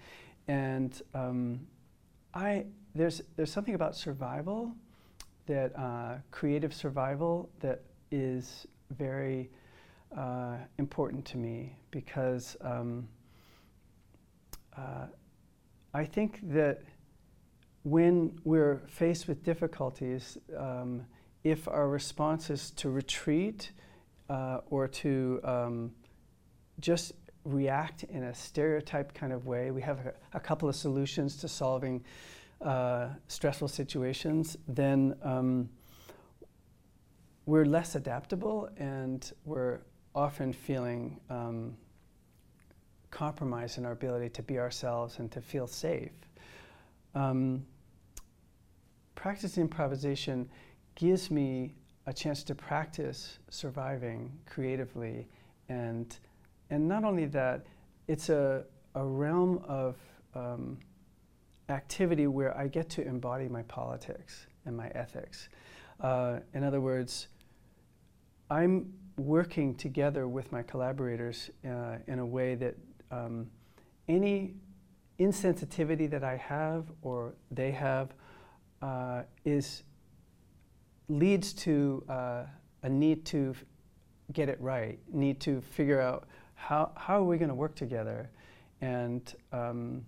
And 0.47 1.01
um, 1.15 1.61
I 2.35 2.67
there's 2.95 3.23
there's 3.37 3.53
something 3.53 3.75
about 3.75 3.97
survival 3.97 4.75
that 5.51 5.77
uh, 5.77 6.15
creative 6.31 6.73
survival 6.73 7.51
that 7.59 7.83
is 8.13 8.69
very 8.97 9.51
uh, 10.17 10.55
important 10.79 11.25
to 11.25 11.37
me 11.39 11.77
because 11.91 12.57
um, 12.61 13.09
uh, 14.77 15.07
I 15.93 16.05
think 16.05 16.39
that 16.53 16.83
when 17.83 18.39
we're 18.45 18.83
faced 18.87 19.27
with 19.27 19.43
difficulties, 19.43 20.39
um, 20.57 21.05
if 21.43 21.67
our 21.67 21.89
response 21.89 22.49
is 22.49 22.71
to 22.73 22.89
retreat 22.89 23.73
uh, 24.29 24.61
or 24.71 24.87
to 24.87 25.41
um, 25.43 25.91
just 26.79 27.11
react 27.45 28.05
in 28.05 28.23
a 28.23 28.35
stereotyped 28.35 29.17
kind 29.17 29.33
of 29.33 29.47
way, 29.47 29.73
we 29.73 29.83
have 29.83 29.99
a, 30.07 30.15
a 30.33 30.39
couple 30.39 30.69
of 30.69 30.77
solutions 30.77 31.39
to 31.39 31.49
solving 31.49 32.05
uh, 32.61 33.09
stressful 33.29 33.69
situations, 33.69 34.57
then 34.69 35.15
um, 35.23 35.69
we're 37.47 37.65
less 37.65 37.95
adaptable 37.95 38.69
and 38.77 39.33
we're 39.45 39.81
often 40.15 40.53
feeling 40.53 41.19
um, 41.31 41.77
compromised 43.11 43.79
in 43.79 43.85
our 43.85 43.93
ability 43.93 44.29
to 44.29 44.43
be 44.43 44.59
ourselves 44.59 45.19
and 45.19 45.31
to 45.33 45.41
feel 45.41 45.67
safe. 45.67 46.13
Um, 47.15 47.65
practice 49.15 49.59
improvisation 49.59 50.49
gives 50.95 51.31
me 51.31 51.75
a 52.07 52.13
chance 52.13 52.43
to 52.45 52.55
practice 52.55 53.39
surviving 53.51 54.33
creatively 54.47 55.29
and 55.69 56.19
and 56.71 56.89
not 56.89 57.05
only 57.05 57.27
that 57.27 57.67
it's 58.07 58.29
a, 58.29 58.65
a 58.95 59.05
realm 59.05 59.63
of 59.67 59.97
um, 60.35 60.79
activity 61.71 62.27
where 62.27 62.57
I 62.57 62.69
get 62.69 62.89
to 62.91 63.07
embody 63.07 63.49
my 63.49 63.63
politics 63.63 64.47
and 64.67 64.77
my 64.77 64.89
ethics. 64.89 65.49
Uh, 66.01 66.41
in 66.55 66.65
other 66.65 66.81
words, 66.81 67.29
I'm 68.51 68.93
working 69.17 69.75
together 69.75 70.27
with 70.27 70.51
my 70.51 70.63
collaborators 70.63 71.51
uh, 71.65 71.97
in 72.07 72.19
a 72.19 72.27
way 72.27 72.55
that 72.57 72.77
um, 73.11 73.47
any 74.09 74.55
insensitivity 75.19 76.11
that 76.11 76.25
I 76.25 76.37
have 76.37 76.91
or 77.03 77.35
they 77.51 77.71
have 77.71 78.15
uh, 78.83 79.23
is 79.45 79.83
leads 81.09 81.53
to 81.53 82.03
uh, 82.09 82.45
a 82.83 82.89
need 82.89 83.25
to 83.27 83.55
f- 83.55 83.65
get 84.33 84.49
it 84.49 84.61
right, 84.61 84.99
need 85.13 85.41
to 85.41 85.61
figure 85.61 86.01
out 86.01 86.27
how, 86.55 86.93
how 86.97 87.19
are 87.19 87.25
we 87.25 87.37
going 87.37 87.49
to 87.49 87.55
work 87.55 87.75
together. 87.75 88.31
And 88.81 89.35
um, 89.53 90.07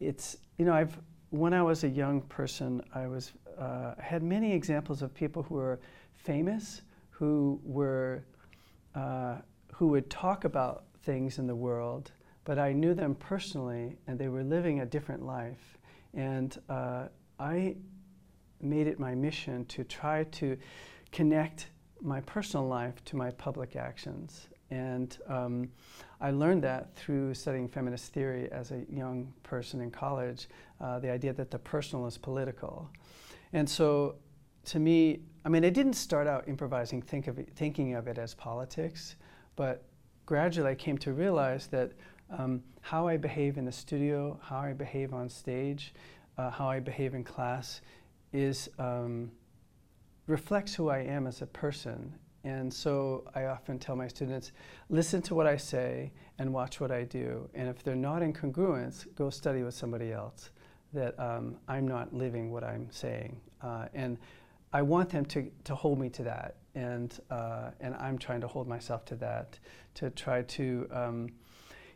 it's, 0.00 0.38
you 0.58 0.64
know, 0.64 0.72
I've, 0.72 0.98
when 1.30 1.54
I 1.54 1.62
was 1.62 1.84
a 1.84 1.88
young 1.88 2.22
person, 2.22 2.82
I 2.94 3.06
was, 3.06 3.32
uh, 3.58 3.94
had 3.98 4.22
many 4.22 4.52
examples 4.52 5.02
of 5.02 5.14
people 5.14 5.42
who 5.42 5.56
were 5.56 5.78
famous, 6.14 6.82
who 7.10 7.60
were, 7.62 8.24
uh, 8.94 9.36
who 9.74 9.88
would 9.88 10.10
talk 10.10 10.44
about 10.44 10.84
things 11.02 11.38
in 11.38 11.46
the 11.46 11.54
world, 11.54 12.10
but 12.44 12.58
I 12.58 12.72
knew 12.72 12.94
them 12.94 13.14
personally 13.14 13.96
and 14.06 14.18
they 14.18 14.28
were 14.28 14.42
living 14.42 14.80
a 14.80 14.86
different 14.86 15.24
life. 15.24 15.78
And 16.14 16.58
uh, 16.68 17.08
I 17.38 17.76
made 18.60 18.86
it 18.86 18.98
my 18.98 19.14
mission 19.14 19.64
to 19.66 19.84
try 19.84 20.24
to 20.24 20.56
connect 21.12 21.68
my 22.02 22.20
personal 22.22 22.66
life 22.66 23.04
to 23.06 23.16
my 23.16 23.30
public 23.30 23.76
actions. 23.76 24.48
And 24.70 25.16
um, 25.26 25.68
I 26.20 26.30
learned 26.30 26.62
that 26.64 26.94
through 26.94 27.34
studying 27.34 27.68
feminist 27.68 28.12
theory 28.12 28.48
as 28.52 28.70
a 28.70 28.84
young 28.88 29.32
person 29.42 29.80
in 29.80 29.90
college, 29.90 30.48
uh, 30.80 30.98
the 30.98 31.10
idea 31.10 31.32
that 31.32 31.50
the 31.50 31.58
personal 31.58 32.06
is 32.06 32.16
political. 32.16 32.88
And 33.52 33.68
so, 33.68 34.16
to 34.66 34.78
me, 34.78 35.20
I 35.44 35.48
mean, 35.48 35.64
I 35.64 35.70
didn't 35.70 35.94
start 35.94 36.26
out 36.26 36.46
improvising, 36.48 37.02
think 37.02 37.26
of 37.26 37.38
it, 37.38 37.50
thinking 37.56 37.94
of 37.94 38.06
it 38.06 38.18
as 38.18 38.34
politics, 38.34 39.16
but 39.56 39.84
gradually 40.26 40.70
I 40.70 40.74
came 40.74 40.98
to 40.98 41.12
realize 41.12 41.66
that 41.68 41.92
um, 42.30 42.62
how 42.82 43.08
I 43.08 43.16
behave 43.16 43.58
in 43.58 43.64
the 43.64 43.72
studio, 43.72 44.38
how 44.42 44.58
I 44.58 44.72
behave 44.72 45.12
on 45.12 45.28
stage, 45.28 45.94
uh, 46.38 46.50
how 46.50 46.68
I 46.68 46.78
behave 46.78 47.14
in 47.14 47.24
class 47.24 47.80
is 48.32 48.68
um, 48.78 49.30
reflects 50.26 50.74
who 50.74 50.88
I 50.88 50.98
am 50.98 51.26
as 51.26 51.42
a 51.42 51.46
person. 51.46 52.14
And 52.44 52.72
so 52.72 53.24
I 53.34 53.44
often 53.44 53.78
tell 53.78 53.96
my 53.96 54.08
students, 54.08 54.52
listen 54.88 55.20
to 55.22 55.34
what 55.34 55.46
I 55.46 55.56
say 55.56 56.10
and 56.38 56.52
watch 56.52 56.80
what 56.80 56.90
I 56.90 57.04
do. 57.04 57.48
And 57.54 57.68
if 57.68 57.82
they're 57.82 57.94
not 57.94 58.22
in 58.22 58.32
congruence, 58.32 59.06
go 59.14 59.28
study 59.30 59.62
with 59.62 59.74
somebody 59.74 60.12
else. 60.12 60.50
That 60.92 61.18
um, 61.20 61.56
I'm 61.68 61.86
not 61.86 62.14
living 62.14 62.50
what 62.50 62.64
I'm 62.64 62.88
saying. 62.90 63.40
Uh, 63.62 63.86
and 63.94 64.18
I 64.72 64.82
want 64.82 65.10
them 65.10 65.24
to, 65.26 65.50
to 65.64 65.74
hold 65.74 65.98
me 65.98 66.08
to 66.10 66.22
that. 66.24 66.56
And, 66.74 67.18
uh, 67.30 67.70
and 67.80 67.94
I'm 67.96 68.16
trying 68.16 68.40
to 68.40 68.48
hold 68.48 68.66
myself 68.66 69.04
to 69.06 69.16
that, 69.16 69.58
to 69.94 70.10
try 70.10 70.42
to 70.42 70.88
um, 70.92 71.28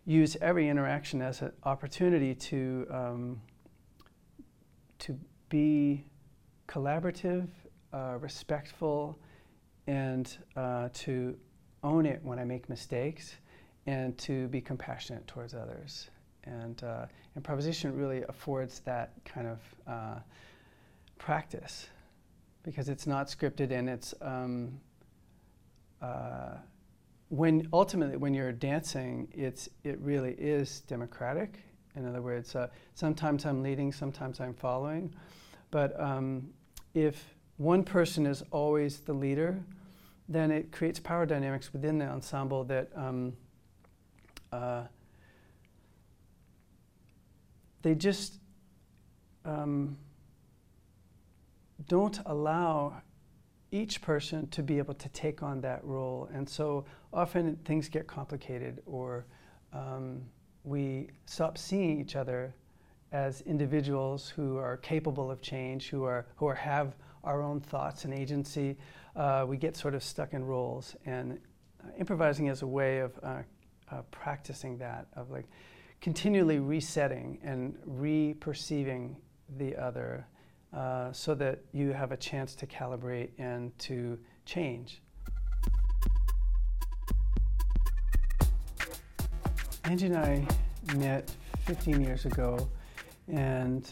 use 0.04 0.36
every 0.40 0.68
interaction 0.68 1.22
as 1.22 1.40
an 1.40 1.52
opportunity 1.62 2.34
to, 2.34 2.86
um, 2.90 3.40
to 4.98 5.18
be 5.48 6.04
collaborative, 6.68 7.48
uh, 7.92 8.18
respectful, 8.20 9.18
and 9.86 10.36
uh, 10.56 10.88
to 10.92 11.36
own 11.82 12.06
it 12.06 12.20
when 12.22 12.38
I 12.38 12.44
make 12.44 12.68
mistakes, 12.68 13.36
and 13.86 14.16
to 14.18 14.48
be 14.48 14.60
compassionate 14.60 15.26
towards 15.26 15.54
others. 15.54 16.10
And 16.44 16.82
uh, 16.82 17.06
improvisation 17.36 17.96
really 17.96 18.22
affords 18.28 18.80
that 18.80 19.12
kind 19.24 19.46
of 19.46 19.58
uh, 19.86 20.18
practice 21.18 21.88
because 22.62 22.88
it's 22.88 23.06
not 23.06 23.28
scripted 23.28 23.70
and 23.70 23.88
it's 23.88 24.14
um, 24.22 24.80
uh, 26.00 26.56
when 27.28 27.68
ultimately 27.72 28.16
when 28.16 28.34
you're 28.34 28.52
dancing, 28.52 29.28
it's 29.32 29.68
it 29.82 29.98
really 30.00 30.32
is 30.32 30.80
democratic. 30.82 31.58
In 31.96 32.06
other 32.06 32.22
words, 32.22 32.54
uh, 32.54 32.68
sometimes 32.94 33.46
I'm 33.46 33.62
leading, 33.62 33.92
sometimes 33.92 34.40
I'm 34.40 34.54
following, 34.54 35.14
but 35.70 35.98
um, 36.00 36.48
if 36.94 37.33
one 37.56 37.84
person 37.84 38.26
is 38.26 38.42
always 38.50 39.00
the 39.00 39.12
leader, 39.12 39.62
then 40.28 40.50
it 40.50 40.72
creates 40.72 40.98
power 40.98 41.26
dynamics 41.26 41.72
within 41.72 41.98
the 41.98 42.06
ensemble 42.06 42.64
that 42.64 42.88
um, 42.96 43.32
uh, 44.52 44.82
they 47.82 47.94
just 47.94 48.38
um, 49.44 49.96
don't 51.88 52.18
allow 52.26 53.02
each 53.70 54.00
person 54.00 54.46
to 54.48 54.62
be 54.62 54.78
able 54.78 54.94
to 54.94 55.08
take 55.10 55.42
on 55.42 55.60
that 55.60 55.84
role. 55.84 56.28
And 56.32 56.48
so 56.48 56.84
often 57.12 57.56
things 57.64 57.88
get 57.88 58.06
complicated 58.06 58.80
or 58.86 59.26
um, 59.72 60.22
we 60.62 61.10
stop 61.26 61.58
seeing 61.58 62.00
each 62.00 62.16
other 62.16 62.54
as 63.12 63.42
individuals 63.42 64.28
who 64.28 64.56
are 64.56 64.76
capable 64.78 65.30
of 65.30 65.40
change, 65.40 65.88
who 65.90 66.04
are 66.04 66.26
who 66.36 66.46
are, 66.46 66.54
have 66.54 66.94
our 67.24 67.42
own 67.42 67.60
thoughts 67.60 68.04
and 68.04 68.14
agency. 68.14 68.76
Uh, 69.16 69.44
we 69.48 69.56
get 69.56 69.76
sort 69.76 69.94
of 69.94 70.02
stuck 70.02 70.32
in 70.32 70.44
roles, 70.44 70.94
and 71.06 71.38
uh, 71.82 71.88
improvising 71.98 72.46
is 72.46 72.62
a 72.62 72.66
way 72.66 72.98
of 72.98 73.18
uh, 73.22 73.42
uh 73.90 74.02
practicing 74.10 74.78
that, 74.78 75.06
of 75.16 75.30
like 75.30 75.46
continually 76.00 76.58
resetting 76.58 77.38
and 77.42 77.76
re-perceiving 77.84 79.16
the 79.56 79.76
other, 79.76 80.26
uh, 80.72 81.12
so 81.12 81.34
that 81.34 81.60
you 81.72 81.92
have 81.92 82.12
a 82.12 82.16
chance 82.16 82.54
to 82.54 82.66
calibrate 82.66 83.30
and 83.38 83.76
to 83.78 84.18
change. 84.44 85.00
Angie 89.84 90.06
and 90.06 90.16
I 90.16 90.46
met 90.96 91.30
15 91.66 92.00
years 92.00 92.24
ago 92.24 92.68
and 93.28 93.86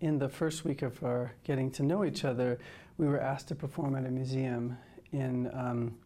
in 0.00 0.18
the 0.18 0.28
first 0.28 0.64
week 0.64 0.82
of 0.82 1.02
our 1.02 1.32
getting 1.44 1.70
to 1.72 1.82
know 1.82 2.04
each 2.04 2.24
other, 2.24 2.58
we 2.98 3.06
were 3.06 3.20
asked 3.20 3.48
to 3.48 3.54
perform 3.54 3.96
at 3.96 4.04
a 4.04 4.10
museum 4.10 4.76
in 5.12 5.50
um, 5.52 5.96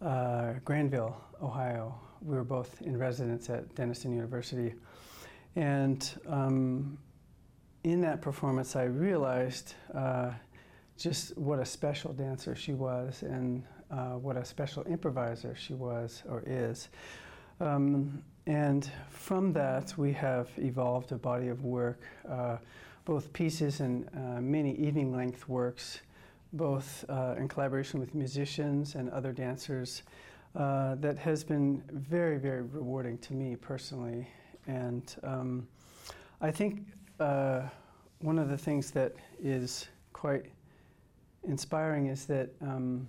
uh, 0.00 0.54
Granville, 0.64 1.16
Ohio. 1.42 1.94
We 2.22 2.36
were 2.36 2.44
both 2.44 2.80
in 2.82 2.96
residence 2.96 3.50
at 3.50 3.74
Denison 3.74 4.12
University. 4.12 4.74
And 5.56 6.08
um, 6.26 6.98
in 7.84 8.00
that 8.02 8.22
performance, 8.22 8.76
I 8.76 8.84
realized 8.84 9.74
uh, 9.94 10.30
just 10.96 11.36
what 11.36 11.58
a 11.58 11.64
special 11.64 12.12
dancer 12.12 12.54
she 12.54 12.72
was 12.72 13.22
and 13.22 13.64
uh, 13.90 14.12
what 14.12 14.36
a 14.36 14.44
special 14.44 14.82
improviser 14.84 15.54
she 15.54 15.74
was 15.74 16.22
or 16.28 16.42
is. 16.46 16.88
Um, 17.60 18.22
and 18.46 18.90
from 19.10 19.52
that, 19.52 19.96
we 19.96 20.12
have 20.12 20.48
evolved 20.58 21.12
a 21.12 21.16
body 21.16 21.48
of 21.48 21.64
work, 21.64 22.02
uh, 22.28 22.56
both 23.04 23.32
pieces 23.32 23.80
and 23.80 24.08
uh, 24.16 24.40
many 24.40 24.74
evening 24.76 25.14
length 25.14 25.48
works, 25.48 26.00
both 26.52 27.04
uh, 27.08 27.34
in 27.38 27.48
collaboration 27.48 27.98
with 27.98 28.14
musicians 28.14 28.94
and 28.94 29.10
other 29.10 29.32
dancers, 29.32 30.02
uh, 30.54 30.94
that 30.96 31.18
has 31.18 31.42
been 31.42 31.82
very, 31.90 32.38
very 32.38 32.62
rewarding 32.62 33.18
to 33.18 33.32
me 33.32 33.56
personally. 33.56 34.28
And 34.66 35.14
um, 35.22 35.66
I 36.40 36.50
think 36.50 36.86
uh, 37.18 37.62
one 38.20 38.38
of 38.38 38.48
the 38.48 38.58
things 38.58 38.90
that 38.92 39.14
is 39.42 39.88
quite 40.12 40.46
inspiring 41.44 42.06
is 42.06 42.26
that. 42.26 42.50
Um, 42.60 43.08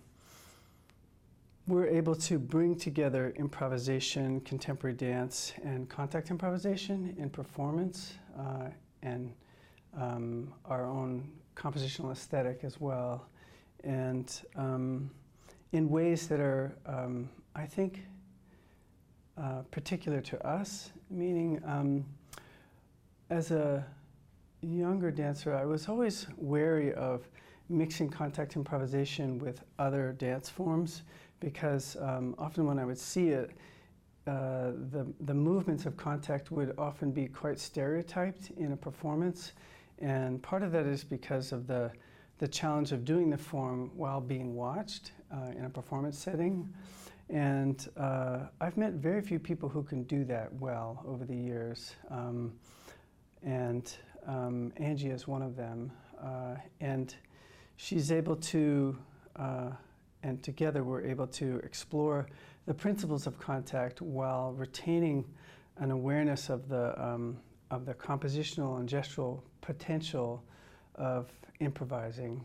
we're 1.65 1.87
able 1.87 2.13
to 2.13 2.37
bring 2.37 2.75
together 2.75 3.33
improvisation, 3.37 4.41
contemporary 4.41 4.95
dance, 4.95 5.53
and 5.63 5.87
contact 5.87 6.29
improvisation 6.29 7.15
in 7.17 7.29
performance 7.29 8.15
uh, 8.37 8.67
and 9.01 9.31
um, 9.97 10.53
our 10.65 10.85
own 10.85 11.29
compositional 11.55 12.11
aesthetic 12.11 12.63
as 12.63 12.79
well. 12.79 13.25
And 13.83 14.31
um, 14.55 15.09
in 15.71 15.89
ways 15.89 16.27
that 16.27 16.39
are, 16.39 16.75
um, 16.85 17.29
I 17.55 17.65
think, 17.65 18.05
uh, 19.37 19.61
particular 19.71 20.21
to 20.21 20.45
us, 20.45 20.91
meaning 21.09 21.61
um, 21.65 22.05
as 23.29 23.51
a 23.51 23.85
younger 24.61 25.11
dancer, 25.11 25.55
I 25.55 25.65
was 25.65 25.89
always 25.89 26.27
wary 26.37 26.93
of 26.93 27.27
mixing 27.69 28.09
contact 28.09 28.55
improvisation 28.55 29.39
with 29.39 29.63
other 29.79 30.13
dance 30.13 30.49
forms 30.49 31.03
because 31.39 31.97
um, 31.99 32.35
often 32.37 32.65
when 32.65 32.79
I 32.79 32.85
would 32.85 32.97
see 32.97 33.29
it, 33.29 33.51
uh, 34.25 34.71
the, 34.91 35.05
the 35.21 35.33
movements 35.33 35.85
of 35.85 35.97
contact 35.97 36.51
would 36.51 36.73
often 36.77 37.11
be 37.11 37.27
quite 37.27 37.59
stereotyped 37.59 38.51
in 38.51 38.71
a 38.71 38.77
performance. 38.77 39.51
And 40.03 40.43
part 40.43 40.63
of 40.63 40.73
that 40.73 40.85
is 40.85 41.01
because 41.03 41.53
of 41.53 41.65
the, 41.65 41.89
the 42.37 42.47
challenge 42.47 42.91
of 42.91 43.05
doing 43.05 43.29
the 43.29 43.37
form 43.37 43.89
while 43.95 44.19
being 44.19 44.53
watched 44.53 45.13
uh, 45.33 45.51
in 45.57 45.63
a 45.63 45.69
performance 45.69 46.19
setting. 46.19 46.71
And 47.29 47.87
uh, 47.95 48.39
I've 48.59 48.75
met 48.75 48.93
very 48.93 49.21
few 49.21 49.39
people 49.39 49.69
who 49.69 49.81
can 49.81 50.03
do 50.03 50.25
that 50.25 50.53
well 50.55 51.01
over 51.07 51.23
the 51.23 51.35
years. 51.35 51.95
Um, 52.11 52.51
and 53.43 53.95
um, 54.27 54.73
Angie 54.75 55.09
is 55.09 55.25
one 55.25 55.41
of 55.41 55.55
them. 55.55 55.89
Uh, 56.21 56.55
and 56.81 57.15
she's 57.77 58.11
able 58.11 58.35
to 58.35 58.97
uh, 59.37 59.69
and 60.23 60.41
together 60.41 60.83
we're 60.83 61.03
able 61.03 61.27
to 61.27 61.57
explore 61.63 62.27
the 62.65 62.73
principles 62.73 63.27
of 63.27 63.37
contact 63.39 64.01
while 64.01 64.53
retaining 64.53 65.25
an 65.77 65.91
awareness 65.91 66.49
of 66.49 66.69
the, 66.69 67.01
um, 67.01 67.37
of 67.71 67.85
the 67.85 67.93
compositional 67.93 68.79
and 68.79 68.87
gestural 68.87 69.41
potential 69.63 70.43
of 70.95 71.27
improvising. 71.59 72.43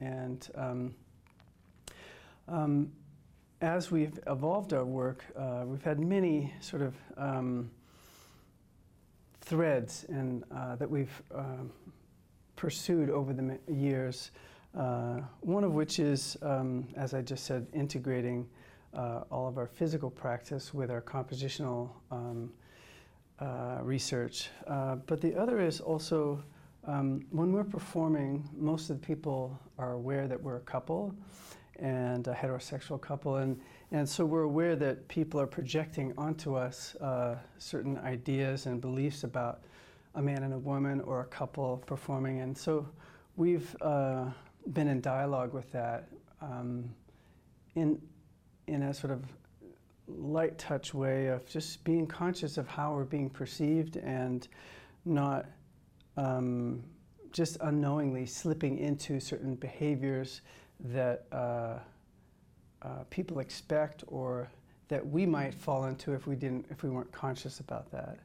And 0.00 0.48
um, 0.54 0.94
um, 2.48 2.90
as 3.60 3.90
we've 3.90 4.18
evolved 4.26 4.72
our 4.72 4.86
work, 4.86 5.22
uh, 5.36 5.64
we've 5.66 5.82
had 5.82 6.00
many 6.00 6.52
sort 6.60 6.82
of 6.82 6.94
um, 7.18 7.70
threads 9.42 10.06
and, 10.08 10.42
uh, 10.50 10.76
that 10.76 10.90
we've 10.90 11.22
um, 11.34 11.70
pursued 12.56 13.10
over 13.10 13.34
the 13.34 13.58
years 13.68 14.30
uh, 14.76 15.20
one 15.40 15.64
of 15.64 15.74
which 15.74 15.98
is, 15.98 16.36
um, 16.42 16.88
as 16.96 17.12
I 17.12 17.20
just 17.20 17.44
said, 17.44 17.66
integrating 17.74 18.48
uh, 18.94 19.22
all 19.30 19.46
of 19.46 19.58
our 19.58 19.66
physical 19.66 20.10
practice 20.10 20.72
with 20.72 20.90
our 20.90 21.02
compositional 21.02 21.90
um, 22.10 22.50
uh, 23.38 23.78
research. 23.82 24.48
Uh, 24.66 24.96
but 25.06 25.20
the 25.20 25.34
other 25.34 25.60
is 25.60 25.80
also 25.80 26.42
um, 26.86 27.24
when 27.30 27.52
we're 27.52 27.64
performing, 27.64 28.48
most 28.56 28.90
of 28.90 29.00
the 29.00 29.06
people 29.06 29.58
are 29.78 29.92
aware 29.92 30.26
that 30.26 30.40
we're 30.40 30.56
a 30.56 30.60
couple 30.60 31.14
and 31.76 32.26
a 32.26 32.32
heterosexual 32.32 33.00
couple, 33.00 33.36
and, 33.36 33.60
and 33.92 34.08
so 34.08 34.24
we're 34.24 34.42
aware 34.42 34.76
that 34.76 35.06
people 35.08 35.40
are 35.40 35.46
projecting 35.46 36.12
onto 36.18 36.54
us 36.54 36.94
uh, 36.96 37.36
certain 37.58 37.98
ideas 37.98 38.66
and 38.66 38.80
beliefs 38.80 39.24
about 39.24 39.62
a 40.16 40.22
man 40.22 40.42
and 40.42 40.52
a 40.52 40.58
woman 40.58 41.00
or 41.00 41.20
a 41.20 41.26
couple 41.26 41.82
performing. 41.86 42.40
And 42.40 42.56
so 42.56 42.86
we've 43.36 43.74
uh, 43.80 44.26
been 44.72 44.88
in 44.88 45.00
dialogue 45.00 45.54
with 45.54 45.70
that 45.72 46.08
um, 46.40 46.90
in, 47.74 48.00
in 48.66 48.82
a 48.82 48.94
sort 48.94 49.12
of 49.12 49.24
light 50.08 50.58
touch 50.58 50.92
way 50.92 51.28
of 51.28 51.46
just 51.46 51.82
being 51.84 52.06
conscious 52.06 52.58
of 52.58 52.68
how 52.68 52.94
we're 52.94 53.04
being 53.04 53.30
perceived 53.30 53.96
and 53.96 54.48
not 55.04 55.46
um, 56.16 56.82
just 57.32 57.56
unknowingly 57.60 58.26
slipping 58.26 58.78
into 58.78 59.18
certain 59.20 59.54
behaviors 59.54 60.42
that 60.80 61.26
uh, 61.32 61.78
uh, 62.82 62.88
people 63.10 63.38
expect 63.38 64.04
or 64.06 64.50
that 64.88 65.06
we 65.06 65.24
might 65.24 65.54
fall 65.54 65.86
into 65.86 66.12
if 66.12 66.26
we 66.26 66.36
didn't 66.36 66.66
if 66.70 66.82
we 66.82 66.90
weren't 66.90 67.12
conscious 67.12 67.60
about 67.60 67.90
that. 67.90 68.18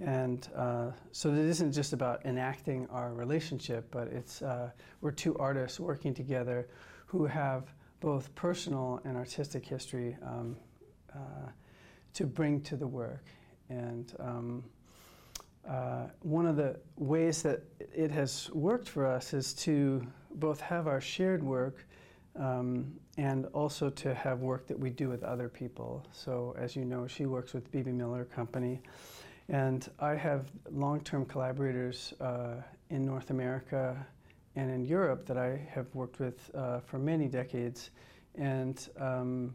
And 0.00 0.48
uh, 0.54 0.92
so 1.10 1.30
it 1.32 1.38
isn't 1.38 1.72
just 1.72 1.92
about 1.92 2.24
enacting 2.24 2.86
our 2.88 3.12
relationship, 3.12 3.88
but 3.90 4.08
it's 4.08 4.42
uh, 4.42 4.70
we're 5.00 5.10
two 5.10 5.36
artists 5.36 5.80
working 5.80 6.14
together 6.14 6.68
who 7.06 7.26
have 7.26 7.72
both 8.00 8.32
personal 8.36 9.00
and 9.04 9.16
artistic 9.16 9.66
history 9.66 10.16
um, 10.22 10.56
uh, 11.14 11.50
to 12.14 12.26
bring 12.26 12.60
to 12.62 12.76
the 12.76 12.86
work. 12.86 13.24
And 13.68 14.12
um, 14.20 14.64
uh, 15.68 16.06
one 16.20 16.46
of 16.46 16.56
the 16.56 16.76
ways 16.96 17.42
that 17.42 17.62
it 17.94 18.10
has 18.10 18.50
worked 18.52 18.88
for 18.88 19.06
us 19.06 19.34
is 19.34 19.52
to 19.52 20.06
both 20.36 20.60
have 20.60 20.86
our 20.86 21.00
shared 21.00 21.42
work 21.42 21.86
um, 22.36 22.94
and 23.18 23.46
also 23.46 23.90
to 23.90 24.14
have 24.14 24.40
work 24.40 24.66
that 24.66 24.78
we 24.78 24.90
do 24.90 25.08
with 25.08 25.22
other 25.22 25.48
people. 25.48 26.06
So, 26.12 26.54
as 26.58 26.74
you 26.74 26.84
know, 26.84 27.06
she 27.06 27.26
works 27.26 27.52
with 27.52 27.70
Bebe 27.70 27.92
Miller 27.92 28.24
Company. 28.24 28.80
And 29.48 29.88
I 29.98 30.14
have 30.14 30.50
long 30.70 31.00
term 31.00 31.24
collaborators 31.26 32.14
uh, 32.20 32.62
in 32.90 33.04
North 33.04 33.30
America 33.30 34.06
and 34.56 34.70
in 34.70 34.84
Europe 34.84 35.26
that 35.26 35.36
I 35.36 35.68
have 35.70 35.86
worked 35.94 36.18
with 36.18 36.50
uh, 36.54 36.80
for 36.80 36.98
many 36.98 37.28
decades. 37.28 37.90
And 38.36 38.88
um, 38.98 39.54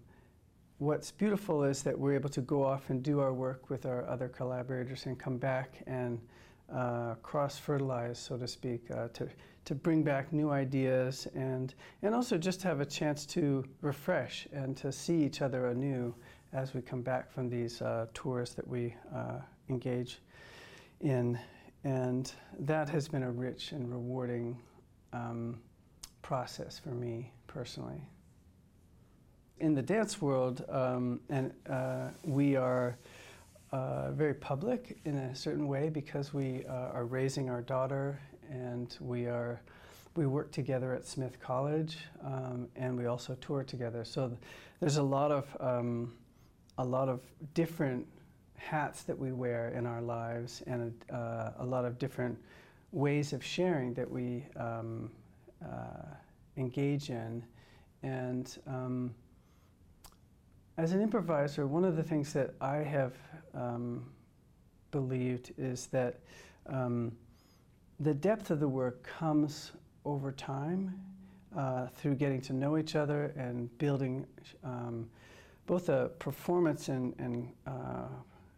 what's 0.77 1.11
beautiful 1.11 1.63
is 1.63 1.83
that 1.83 1.97
we're 1.97 2.13
able 2.13 2.29
to 2.29 2.41
go 2.41 2.63
off 2.63 2.89
and 2.89 3.03
do 3.03 3.19
our 3.19 3.33
work 3.33 3.69
with 3.69 3.85
our 3.85 4.07
other 4.07 4.27
collaborators 4.27 5.05
and 5.05 5.17
come 5.17 5.37
back 5.37 5.81
and 5.87 6.19
uh, 6.73 7.15
cross 7.15 7.57
fertilize, 7.57 8.17
so 8.17 8.37
to 8.37 8.47
speak, 8.47 8.89
uh, 8.91 9.07
to, 9.09 9.29
to 9.65 9.75
bring 9.75 10.03
back 10.03 10.33
new 10.33 10.49
ideas 10.49 11.27
and, 11.35 11.75
and 12.01 12.15
also 12.15 12.37
just 12.37 12.63
have 12.63 12.81
a 12.81 12.85
chance 12.85 13.25
to 13.25 13.63
refresh 13.81 14.47
and 14.51 14.75
to 14.75 14.91
see 14.91 15.23
each 15.23 15.41
other 15.41 15.67
anew 15.67 16.13
as 16.51 16.73
we 16.73 16.81
come 16.81 17.01
back 17.01 17.31
from 17.31 17.49
these 17.49 17.81
uh, 17.81 18.07
tours 18.13 18.53
that 18.53 18.67
we 18.67 18.95
uh, 19.15 19.39
engage 19.69 20.19
in. 21.01 21.37
And 21.83 22.31
that 22.59 22.89
has 22.89 23.07
been 23.07 23.23
a 23.23 23.31
rich 23.31 23.71
and 23.71 23.91
rewarding 23.91 24.57
um, 25.11 25.59
process 26.21 26.79
for 26.79 26.89
me 26.89 27.31
personally. 27.47 28.01
In 29.59 29.75
the 29.75 29.81
dance 29.81 30.21
world, 30.21 30.65
um, 30.69 31.19
and 31.29 31.53
uh, 31.69 32.09
we 32.23 32.55
are 32.55 32.97
uh, 33.71 34.11
very 34.11 34.33
public 34.33 34.99
in 35.05 35.15
a 35.15 35.35
certain 35.35 35.67
way 35.67 35.89
because 35.89 36.33
we 36.33 36.65
uh, 36.65 36.91
are 36.93 37.05
raising 37.05 37.49
our 37.49 37.61
daughter 37.61 38.19
and 38.49 38.97
we 38.99 39.25
are 39.25 39.61
we 40.15 40.27
work 40.27 40.51
together 40.51 40.93
at 40.93 41.07
Smith 41.07 41.39
College 41.39 41.97
um, 42.23 42.67
and 42.75 42.95
we 42.95 43.07
also 43.07 43.33
tour 43.35 43.63
together. 43.63 44.05
So 44.05 44.27
th- 44.27 44.39
there's 44.79 44.97
a 44.97 45.03
lot 45.03 45.31
of 45.31 45.57
um, 45.59 46.13
a 46.77 46.85
lot 46.85 47.09
of 47.09 47.21
different 47.53 48.05
hats 48.57 49.03
that 49.03 49.17
we 49.17 49.31
wear 49.31 49.69
in 49.69 49.85
our 49.85 50.01
lives 50.01 50.61
and 50.67 50.93
uh, 51.11 51.51
a 51.59 51.65
lot 51.65 51.85
of 51.85 51.97
different 51.97 52.37
ways 52.91 53.33
of 53.33 53.43
sharing 53.43 53.93
that 53.95 54.09
we 54.09 54.45
um, 54.55 55.09
uh, 55.63 56.13
engage 56.57 57.09
in. 57.09 57.43
And 58.03 58.55
um, 58.67 59.15
as 60.77 60.91
an 60.91 61.01
improviser, 61.01 61.67
one 61.67 61.85
of 61.85 61.95
the 61.95 62.03
things 62.03 62.33
that 62.33 62.55
I 62.59 62.77
have 62.77 63.13
um, 63.53 64.05
believed 64.91 65.53
is 65.57 65.87
that 65.87 66.19
um, 66.67 67.11
the 67.99 68.13
depth 68.13 68.49
of 68.49 68.59
the 68.59 68.67
work 68.67 69.03
comes 69.03 69.71
over 70.05 70.31
time 70.31 70.99
uh, 71.55 71.87
through 71.87 72.15
getting 72.15 72.41
to 72.41 72.53
know 72.53 72.77
each 72.77 72.95
other 72.95 73.33
and 73.37 73.75
building 73.77 74.25
um, 74.63 75.07
both 75.67 75.89
a 75.89 76.09
performance 76.19 76.89
and, 76.89 77.13
and 77.19 77.49
uh, 77.67 78.07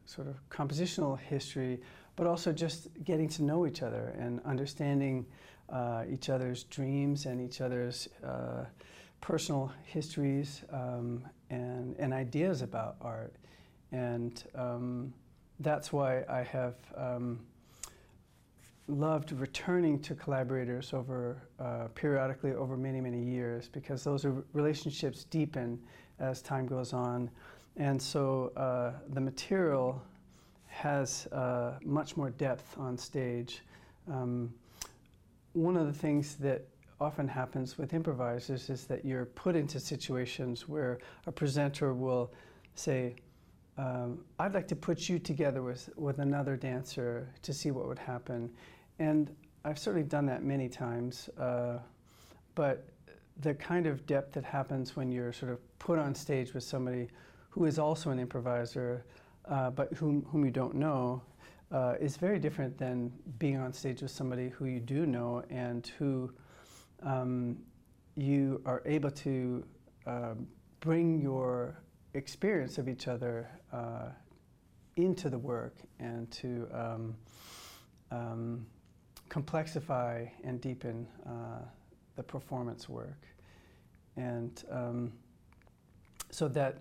sort 0.05 0.27
of 0.27 0.37
compositional 0.49 1.19
history, 1.19 1.79
but 2.15 2.25
also 2.25 2.53
just 2.53 2.87
getting 3.03 3.27
to 3.27 3.43
know 3.43 3.67
each 3.67 3.81
other 3.81 4.15
and 4.17 4.39
understanding 4.45 5.25
uh, 5.69 6.03
each 6.09 6.29
other's 6.29 6.63
dreams 6.63 7.25
and 7.25 7.41
each 7.41 7.59
other's 7.59 8.07
uh, 8.23 8.63
personal 9.25 9.71
histories 9.85 10.61
um, 10.71 11.19
and, 11.49 11.95
and 11.97 12.13
ideas 12.13 12.61
about 12.61 12.95
art. 13.01 13.33
And 13.91 14.43
um, 14.53 15.11
that's 15.59 15.91
why 15.91 16.23
I 16.29 16.43
have 16.43 16.75
um, 16.95 17.39
loved 18.87 19.31
returning 19.31 19.99
to 20.01 20.13
collaborators 20.13 20.93
over 20.93 21.41
uh, 21.59 21.87
periodically 21.95 22.53
over 22.53 22.77
many, 22.77 23.01
many 23.01 23.19
years 23.19 23.67
because 23.67 24.03
those 24.03 24.27
relationships 24.53 25.23
deepen 25.23 25.79
as 26.19 26.43
time 26.43 26.67
goes 26.67 26.93
on. 26.93 27.31
And 27.77 27.99
so 27.99 28.51
uh, 28.55 28.91
the 29.09 29.21
material 29.21 30.03
has 30.67 31.25
uh, 31.31 31.79
much 31.83 32.15
more 32.15 32.29
depth 32.29 32.77
on 32.77 32.95
stage. 32.95 33.63
Um, 34.07 34.53
one 35.53 35.77
of 35.77 35.87
the 35.87 35.93
things 35.93 36.35
that 36.35 36.67
often 36.99 37.27
happens 37.27 37.77
with 37.77 37.93
improvisers 37.93 38.69
is 38.69 38.85
that 38.85 39.03
you're 39.03 39.25
put 39.25 39.55
into 39.55 39.79
situations 39.79 40.67
where 40.67 40.99
a 41.27 41.31
presenter 41.31 41.93
will 41.93 42.31
say, 42.75 43.15
um, 43.77 44.19
I'd 44.39 44.53
like 44.53 44.67
to 44.69 44.75
put 44.75 45.09
you 45.09 45.19
together 45.19 45.61
with, 45.61 45.89
with 45.97 46.19
another 46.19 46.55
dancer 46.55 47.27
to 47.41 47.53
see 47.53 47.71
what 47.71 47.87
would 47.87 47.99
happen. 47.99 48.49
And 48.99 49.35
I've 49.65 49.77
certainly 49.77 50.07
done 50.07 50.25
that 50.27 50.43
many 50.43 50.69
times, 50.69 51.29
uh, 51.37 51.79
but 52.53 52.87
the 53.41 53.53
kind 53.53 53.85
of 53.85 54.05
depth 54.05 54.33
that 54.33 54.45
happens 54.45 54.95
when 54.95 55.11
you're 55.11 55.33
sort 55.33 55.51
of 55.51 55.59
put 55.79 55.99
on 55.99 56.15
stage 56.15 56.53
with 56.53 56.63
somebody 56.63 57.09
who 57.49 57.65
is 57.65 57.77
also 57.77 58.11
an 58.11 58.19
improviser, 58.19 59.03
uh, 59.49 59.69
but 59.69 59.91
whom, 59.93 60.23
whom 60.31 60.45
you 60.45 60.51
don't 60.51 60.75
know, 60.75 61.21
uh, 61.71 61.95
is 61.99 62.15
very 62.15 62.39
different 62.39 62.77
than 62.77 63.11
being 63.39 63.57
on 63.57 63.73
stage 63.73 64.01
with 64.01 64.11
somebody 64.11 64.49
who 64.49 64.65
you 64.65 64.79
do 64.79 65.05
know 65.05 65.43
and 65.49 65.91
who 65.97 66.31
um, 67.03 67.57
you 68.15 68.61
are 68.65 68.81
able 68.85 69.11
to 69.11 69.63
uh, 70.05 70.33
bring 70.79 71.21
your 71.21 71.81
experience 72.13 72.77
of 72.77 72.87
each 72.87 73.07
other 73.07 73.49
uh, 73.73 74.09
into 74.95 75.29
the 75.29 75.37
work 75.37 75.75
and 75.99 76.31
to 76.31 76.67
um, 76.73 77.15
um, 78.11 78.65
complexify 79.29 80.29
and 80.43 80.61
deepen 80.61 81.07
uh, 81.25 81.65
the 82.15 82.23
performance 82.23 82.87
work. 82.87 83.25
And 84.15 84.63
um, 84.71 85.11
so 86.31 86.47
that 86.49 86.77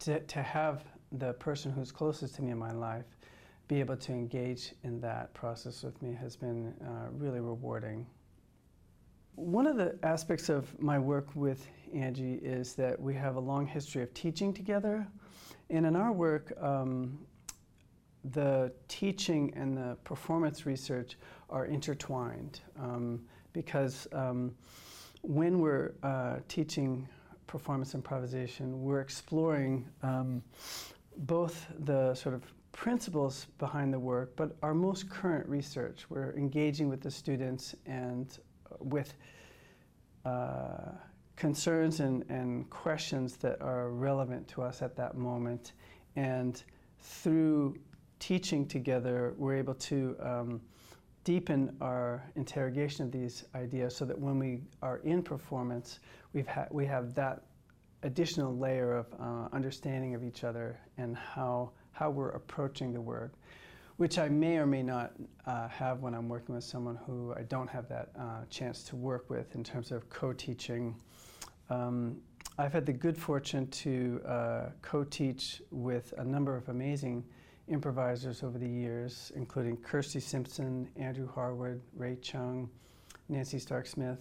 to, 0.00 0.20
to 0.20 0.42
have 0.42 0.84
the 1.12 1.34
person 1.34 1.70
who's 1.70 1.92
closest 1.92 2.34
to 2.36 2.42
me 2.42 2.50
in 2.50 2.58
my 2.58 2.72
life 2.72 3.04
be 3.68 3.78
able 3.80 3.96
to 3.96 4.12
engage 4.12 4.72
in 4.82 5.00
that 5.00 5.32
process 5.34 5.82
with 5.82 6.00
me 6.02 6.12
has 6.12 6.36
been 6.36 6.74
uh, 6.84 7.08
really 7.12 7.40
rewarding. 7.40 8.06
One 9.34 9.66
of 9.66 9.76
the 9.76 9.98
aspects 10.02 10.50
of 10.50 10.78
my 10.78 10.98
work 10.98 11.28
with 11.34 11.66
Angie 11.94 12.34
is 12.34 12.74
that 12.74 13.00
we 13.00 13.14
have 13.14 13.36
a 13.36 13.40
long 13.40 13.66
history 13.66 14.02
of 14.02 14.12
teaching 14.12 14.52
together. 14.52 15.06
And 15.70 15.86
in 15.86 15.96
our 15.96 16.12
work, 16.12 16.52
um, 16.60 17.18
the 18.24 18.72
teaching 18.88 19.52
and 19.56 19.76
the 19.76 19.96
performance 20.04 20.66
research 20.66 21.16
are 21.48 21.64
intertwined 21.64 22.60
um, 22.78 23.22
because 23.52 24.06
um, 24.12 24.54
when 25.22 25.60
we're 25.60 25.94
uh, 26.02 26.36
teaching 26.48 27.08
performance 27.46 27.94
improvisation, 27.94 28.82
we're 28.82 29.00
exploring 29.00 29.88
um, 30.02 30.42
both 31.16 31.66
the 31.80 32.14
sort 32.14 32.34
of 32.34 32.42
principles 32.72 33.46
behind 33.58 33.92
the 33.92 33.98
work, 33.98 34.34
but 34.36 34.56
our 34.62 34.74
most 34.74 35.08
current 35.08 35.48
research. 35.48 36.06
We're 36.08 36.32
engaging 36.32 36.88
with 36.88 37.00
the 37.00 37.10
students 37.10 37.74
and 37.86 38.38
with 38.80 39.14
uh, 40.24 40.92
concerns 41.36 42.00
and, 42.00 42.24
and 42.28 42.68
questions 42.70 43.36
that 43.36 43.60
are 43.60 43.90
relevant 43.90 44.46
to 44.48 44.62
us 44.62 44.82
at 44.82 44.96
that 44.96 45.16
moment. 45.16 45.72
And 46.16 46.62
through 47.00 47.76
teaching 48.18 48.66
together, 48.66 49.34
we're 49.36 49.56
able 49.56 49.74
to 49.74 50.16
um, 50.20 50.60
deepen 51.24 51.76
our 51.80 52.24
interrogation 52.36 53.06
of 53.06 53.12
these 53.12 53.44
ideas 53.54 53.96
so 53.96 54.04
that 54.04 54.18
when 54.18 54.38
we 54.38 54.60
are 54.82 54.98
in 54.98 55.22
performance, 55.22 56.00
we've 56.32 56.46
ha- 56.46 56.68
we 56.70 56.86
have 56.86 57.14
that 57.14 57.42
additional 58.02 58.56
layer 58.56 58.96
of 58.96 59.06
uh, 59.20 59.48
understanding 59.52 60.14
of 60.14 60.24
each 60.24 60.44
other 60.44 60.78
and 60.98 61.16
how, 61.16 61.70
how 61.92 62.10
we're 62.10 62.30
approaching 62.30 62.92
the 62.92 63.00
work, 63.00 63.34
which 64.02 64.18
I 64.18 64.28
may 64.28 64.56
or 64.56 64.66
may 64.66 64.82
not 64.82 65.12
uh, 65.46 65.68
have 65.68 66.00
when 66.00 66.12
I'm 66.12 66.28
working 66.28 66.56
with 66.56 66.64
someone 66.64 66.98
who 67.06 67.32
I 67.36 67.42
don't 67.42 67.70
have 67.70 67.88
that 67.90 68.08
uh, 68.18 68.44
chance 68.50 68.82
to 68.88 68.96
work 68.96 69.30
with 69.30 69.54
in 69.54 69.62
terms 69.62 69.92
of 69.92 70.10
co 70.10 70.32
teaching. 70.32 70.96
Um, 71.70 72.16
I've 72.58 72.72
had 72.72 72.84
the 72.84 72.92
good 72.92 73.16
fortune 73.16 73.68
to 73.68 74.20
uh, 74.26 74.70
co 74.82 75.04
teach 75.04 75.62
with 75.70 76.14
a 76.18 76.24
number 76.24 76.56
of 76.56 76.68
amazing 76.68 77.22
improvisers 77.68 78.42
over 78.42 78.58
the 78.58 78.68
years, 78.68 79.30
including 79.36 79.76
Kirsty 79.76 80.18
Simpson, 80.18 80.88
Andrew 80.96 81.28
Harwood, 81.32 81.80
Ray 81.94 82.16
Chung, 82.16 82.68
Nancy 83.28 83.60
Stark 83.60 83.86
Smith. 83.86 84.18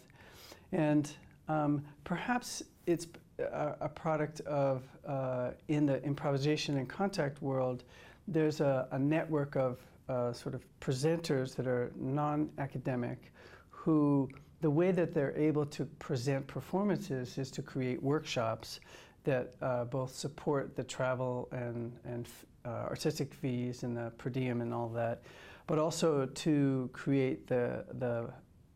And 0.73 1.11
um, 1.47 1.83
perhaps 2.03 2.61
it's 2.85 3.07
a, 3.39 3.77
a 3.81 3.89
product 3.89 4.41
of, 4.41 4.83
uh, 5.07 5.53
in 5.69 5.87
the 5.87 6.03
improvisation 6.03 6.77
and 6.77 6.87
contact 6.87 7.41
world, 7.41 7.83
there's 8.27 8.61
a, 8.61 8.87
a 8.91 8.99
network 8.99 9.55
of 9.55 9.79
uh, 10.09 10.33
sort 10.33 10.55
of 10.55 10.65
presenters 10.79 11.55
that 11.55 11.67
are 11.67 11.91
non 11.95 12.49
academic 12.57 13.31
who 13.69 14.29
the 14.61 14.69
way 14.69 14.91
that 14.91 15.13
they're 15.13 15.35
able 15.35 15.65
to 15.65 15.85
present 15.85 16.45
performances 16.47 17.37
is 17.37 17.49
to 17.51 17.61
create 17.61 18.01
workshops 18.01 18.79
that 19.23 19.53
uh, 19.61 19.85
both 19.85 20.13
support 20.13 20.75
the 20.75 20.83
travel 20.83 21.47
and, 21.51 21.91
and 22.05 22.27
uh, 22.65 22.85
artistic 22.89 23.33
fees 23.33 23.83
and 23.83 23.97
the 23.97 24.11
per 24.17 24.29
diem 24.29 24.61
and 24.61 24.73
all 24.73 24.89
that, 24.89 25.23
but 25.67 25.79
also 25.79 26.25
to 26.27 26.89
create 26.93 27.47
the, 27.47 27.85
the 27.99 28.29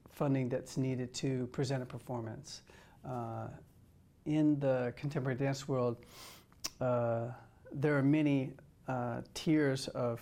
funding 0.09 0.49
that's 0.49 0.77
needed 0.77 1.13
to 1.13 1.47
present 1.47 1.83
a 1.83 1.85
performance. 1.85 2.61
Uh, 3.07 3.47
in 4.25 4.59
the 4.59 4.93
contemporary 4.95 5.37
dance 5.37 5.67
world, 5.67 5.97
uh, 6.81 7.27
there 7.71 7.95
are 7.97 8.03
many 8.03 8.51
uh, 8.87 9.21
tiers 9.33 9.87
of 9.89 10.21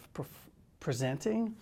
presenting, 0.80 1.56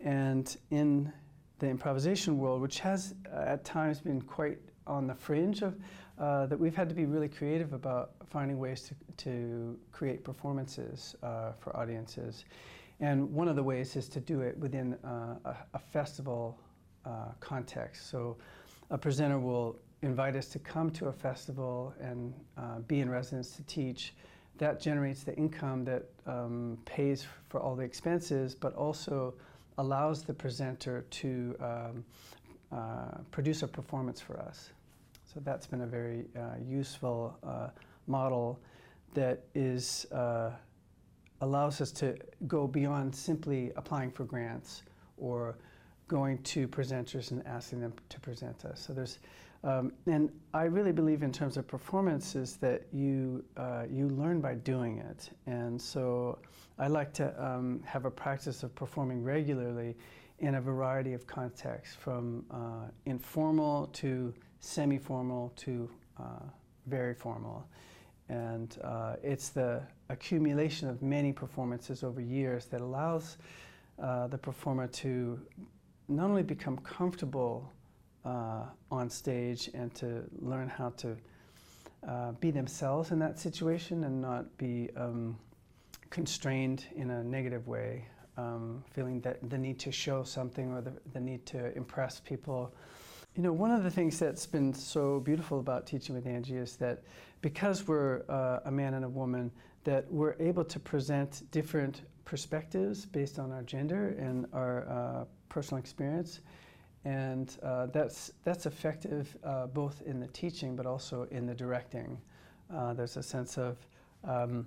and 0.00 0.56
in 0.70 1.12
the 1.58 1.68
improvisation 1.68 2.38
world, 2.38 2.60
which 2.60 2.80
has 2.80 3.14
uh, 3.32 3.44
at 3.46 3.64
times 3.64 4.00
been 4.00 4.20
quite 4.20 4.58
on 4.86 5.06
the 5.06 5.14
fringe 5.14 5.62
of 5.62 5.76
uh, 6.18 6.46
that 6.46 6.58
we've 6.58 6.74
had 6.74 6.88
to 6.88 6.94
be 6.94 7.06
really 7.06 7.28
creative 7.28 7.72
about 7.72 8.12
finding 8.30 8.58
ways 8.58 8.82
to, 8.82 8.94
to 9.16 9.78
create 9.92 10.24
performances 10.24 11.16
uh, 11.22 11.52
for 11.58 11.76
audiences. 11.76 12.44
And 13.00 13.32
one 13.32 13.48
of 13.48 13.56
the 13.56 13.62
ways 13.62 13.96
is 13.96 14.08
to 14.10 14.20
do 14.20 14.40
it 14.40 14.56
within 14.58 14.94
uh, 15.04 15.36
a, 15.44 15.56
a, 15.74 15.78
festival 15.78 16.58
uh, 17.04 17.32
context. 17.40 18.08
So 18.10 18.36
a 18.90 18.98
presenter 18.98 19.38
will 19.38 19.76
invite 20.02 20.36
us 20.36 20.46
to 20.48 20.58
come 20.58 20.90
to 20.90 21.06
a 21.06 21.12
festival 21.12 21.94
and 22.00 22.32
uh, 22.56 22.78
be 22.86 23.00
in 23.00 23.10
residence 23.10 23.56
to 23.56 23.62
teach. 23.64 24.14
That 24.62 24.80
generates 24.80 25.24
the 25.24 25.34
income 25.34 25.84
that 25.86 26.04
um, 26.24 26.78
pays 26.84 27.26
for 27.48 27.58
all 27.58 27.74
the 27.74 27.82
expenses, 27.82 28.54
but 28.54 28.72
also 28.76 29.34
allows 29.76 30.22
the 30.22 30.32
presenter 30.32 31.04
to 31.10 31.56
um, 31.58 32.04
uh, 32.70 33.18
produce 33.32 33.64
a 33.64 33.66
performance 33.66 34.20
for 34.20 34.38
us. 34.38 34.70
So 35.24 35.40
that's 35.40 35.66
been 35.66 35.80
a 35.80 35.86
very 35.86 36.26
uh, 36.36 36.62
useful 36.64 37.36
uh, 37.42 37.70
model 38.06 38.60
that 39.14 39.40
is 39.56 40.06
uh, 40.12 40.52
allows 41.40 41.80
us 41.80 41.90
to 41.94 42.16
go 42.46 42.68
beyond 42.68 43.12
simply 43.16 43.72
applying 43.74 44.12
for 44.12 44.22
grants 44.22 44.84
or 45.18 45.56
going 46.06 46.38
to 46.44 46.68
presenters 46.68 47.32
and 47.32 47.44
asking 47.48 47.80
them 47.80 47.92
to 48.10 48.20
present 48.20 48.64
us. 48.64 48.78
So 48.78 48.92
there's 48.92 49.18
um, 49.64 49.92
and 50.06 50.30
I 50.52 50.64
really 50.64 50.92
believe 50.92 51.22
in 51.22 51.32
terms 51.32 51.56
of 51.56 51.66
performances 51.68 52.56
that 52.56 52.82
you 52.92 53.44
uh, 53.56 53.84
you 53.90 54.08
learn 54.08 54.40
by 54.40 54.54
doing 54.54 54.98
it, 54.98 55.30
and 55.46 55.80
so 55.80 56.38
I 56.78 56.88
like 56.88 57.12
to 57.14 57.44
um, 57.44 57.80
have 57.84 58.04
a 58.04 58.10
practice 58.10 58.64
of 58.64 58.74
performing 58.74 59.22
regularly 59.22 59.96
in 60.40 60.56
a 60.56 60.60
variety 60.60 61.12
of 61.12 61.26
contexts, 61.26 61.94
from 61.94 62.44
uh, 62.50 62.90
informal 63.06 63.86
to 63.92 64.34
semi-formal 64.58 65.52
to 65.56 65.88
uh, 66.18 66.44
very 66.86 67.14
formal, 67.14 67.64
and 68.28 68.78
uh, 68.82 69.14
it's 69.22 69.50
the 69.50 69.80
accumulation 70.08 70.88
of 70.88 71.02
many 71.02 71.32
performances 71.32 72.02
over 72.02 72.20
years 72.20 72.66
that 72.66 72.80
allows 72.80 73.38
uh, 74.02 74.26
the 74.26 74.38
performer 74.38 74.88
to 74.88 75.40
not 76.08 76.28
only 76.28 76.42
become 76.42 76.76
comfortable 76.78 77.70
uh, 78.24 78.64
on 78.90 79.10
stage 79.10 79.70
and 79.74 79.94
to 79.94 80.22
learn 80.40 80.68
how 80.68 80.90
to 80.90 81.16
uh, 82.08 82.32
be 82.32 82.50
themselves 82.50 83.10
in 83.10 83.18
that 83.18 83.38
situation 83.38 84.04
and 84.04 84.20
not 84.20 84.56
be 84.58 84.90
um, 84.96 85.36
constrained 86.10 86.86
in 86.96 87.10
a 87.10 87.22
negative 87.22 87.66
way, 87.68 88.04
um, 88.36 88.82
feeling 88.90 89.20
that 89.20 89.38
the 89.50 89.58
need 89.58 89.78
to 89.78 89.92
show 89.92 90.22
something 90.22 90.72
or 90.72 90.80
the, 90.80 90.92
the 91.12 91.20
need 91.20 91.44
to 91.46 91.76
impress 91.76 92.20
people. 92.20 92.74
You 93.34 93.42
know, 93.42 93.52
one 93.52 93.70
of 93.70 93.82
the 93.82 93.90
things 93.90 94.18
that's 94.18 94.46
been 94.46 94.74
so 94.74 95.20
beautiful 95.20 95.58
about 95.58 95.86
teaching 95.86 96.14
with 96.14 96.26
Angie 96.26 96.56
is 96.56 96.76
that 96.76 97.02
because 97.40 97.88
we're 97.88 98.22
uh, 98.28 98.60
a 98.66 98.70
man 98.70 98.94
and 98.94 99.04
a 99.04 99.08
woman, 99.08 99.50
that 99.84 100.10
we're 100.12 100.36
able 100.38 100.64
to 100.64 100.78
present 100.78 101.50
different 101.50 102.02
perspectives 102.24 103.04
based 103.04 103.38
on 103.38 103.50
our 103.50 103.62
gender 103.62 104.14
and 104.18 104.46
our 104.52 104.88
uh, 104.88 105.24
personal 105.48 105.78
experience 105.78 106.40
and 107.04 107.56
uh, 107.62 107.86
that's 107.86 108.32
that's 108.44 108.66
effective 108.66 109.36
uh, 109.44 109.66
both 109.66 110.02
in 110.02 110.20
the 110.20 110.28
teaching 110.28 110.76
but 110.76 110.86
also 110.86 111.26
in 111.30 111.46
the 111.46 111.54
directing. 111.54 112.18
Uh, 112.72 112.94
there's 112.94 113.16
a 113.16 113.22
sense 113.22 113.58
of 113.58 113.76
um, 114.24 114.66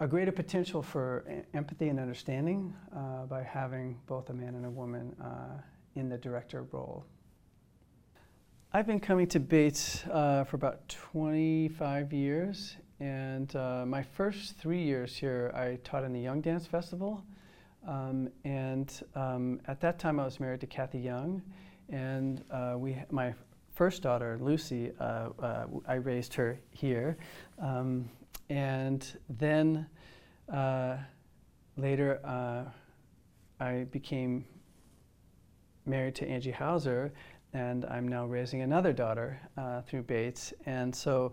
a 0.00 0.06
greater 0.06 0.32
potential 0.32 0.82
for 0.82 1.24
empathy 1.52 1.88
and 1.88 2.00
understanding 2.00 2.74
uh, 2.96 3.26
by 3.26 3.42
having 3.42 3.98
both 4.06 4.30
a 4.30 4.32
man 4.32 4.54
and 4.54 4.64
a 4.64 4.70
woman 4.70 5.14
uh, 5.22 5.60
in 5.96 6.08
the 6.08 6.16
director 6.16 6.62
role. 6.72 7.04
I've 8.72 8.86
been 8.86 9.00
coming 9.00 9.26
to 9.28 9.40
Bates 9.40 10.04
uh, 10.10 10.44
for 10.44 10.56
about 10.56 10.88
25 10.88 12.12
years, 12.12 12.76
and 13.00 13.52
my 13.86 14.02
first 14.02 14.56
three 14.56 14.82
years 14.82 15.14
here, 15.14 15.52
I 15.54 15.78
taught 15.84 16.04
in 16.04 16.12
the 16.12 16.20
Young 16.20 16.40
Dance 16.40 16.66
Festival. 16.66 17.22
Um, 17.86 18.28
and 18.44 18.92
um, 19.14 19.60
at 19.68 19.80
that 19.80 19.98
time, 19.98 20.18
I 20.18 20.24
was 20.24 20.40
married 20.40 20.60
to 20.60 20.66
Kathy 20.66 20.98
Young, 20.98 21.42
and 21.88 22.42
uh, 22.50 22.74
we, 22.76 22.96
my 23.10 23.32
first 23.74 24.02
daughter, 24.02 24.38
Lucy, 24.40 24.90
uh, 24.98 25.28
uh, 25.40 25.66
I 25.86 25.94
raised 25.94 26.34
her 26.34 26.58
here. 26.70 27.16
Um, 27.60 28.08
and 28.50 29.06
then 29.28 29.86
uh, 30.52 30.96
later, 31.76 32.20
uh, 32.24 32.64
I 33.62 33.84
became 33.90 34.44
married 35.84 36.14
to 36.16 36.28
Angie 36.28 36.50
Hauser, 36.50 37.12
and 37.52 37.84
I'm 37.84 38.08
now 38.08 38.26
raising 38.26 38.62
another 38.62 38.92
daughter 38.92 39.40
uh, 39.56 39.82
through 39.82 40.02
Bates. 40.02 40.52
And 40.66 40.94
so 40.94 41.32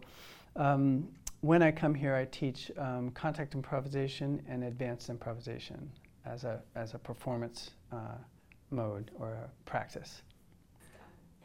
um, 0.56 1.08
when 1.42 1.64
I 1.64 1.72
come 1.72 1.96
here, 1.96 2.16
I 2.16 2.26
teach 2.26 2.72
um, 2.78 3.10
contact 3.12 3.56
improvisation 3.56 4.42
and 4.48 4.64
advanced 4.64 5.10
improvisation 5.10 5.90
as 6.26 6.44
a, 6.44 6.62
as 6.76 6.94
a 6.94 7.00
performance 7.00 7.72
uh, 7.92 8.18
mode 8.72 9.12
or 9.20 9.34
a 9.34 9.50
practice. 9.66 10.22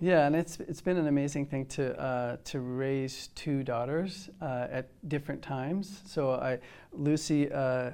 Yeah, 0.01 0.26
and 0.26 0.37
it's 0.37 0.61
it's 0.61 0.81
been 0.81 0.97
an 0.97 1.09
amazing 1.09 1.47
thing 1.47 1.66
to 1.66 2.01
uh, 2.01 2.37
to 2.45 2.61
raise 2.61 3.29
two 3.35 3.64
daughters 3.64 4.31
uh, 4.41 4.68
at 4.70 4.91
different 5.09 5.43
times. 5.43 6.03
So 6.07 6.35
I, 6.35 6.61
Lucy, 6.93 7.51
uh, 7.51 7.91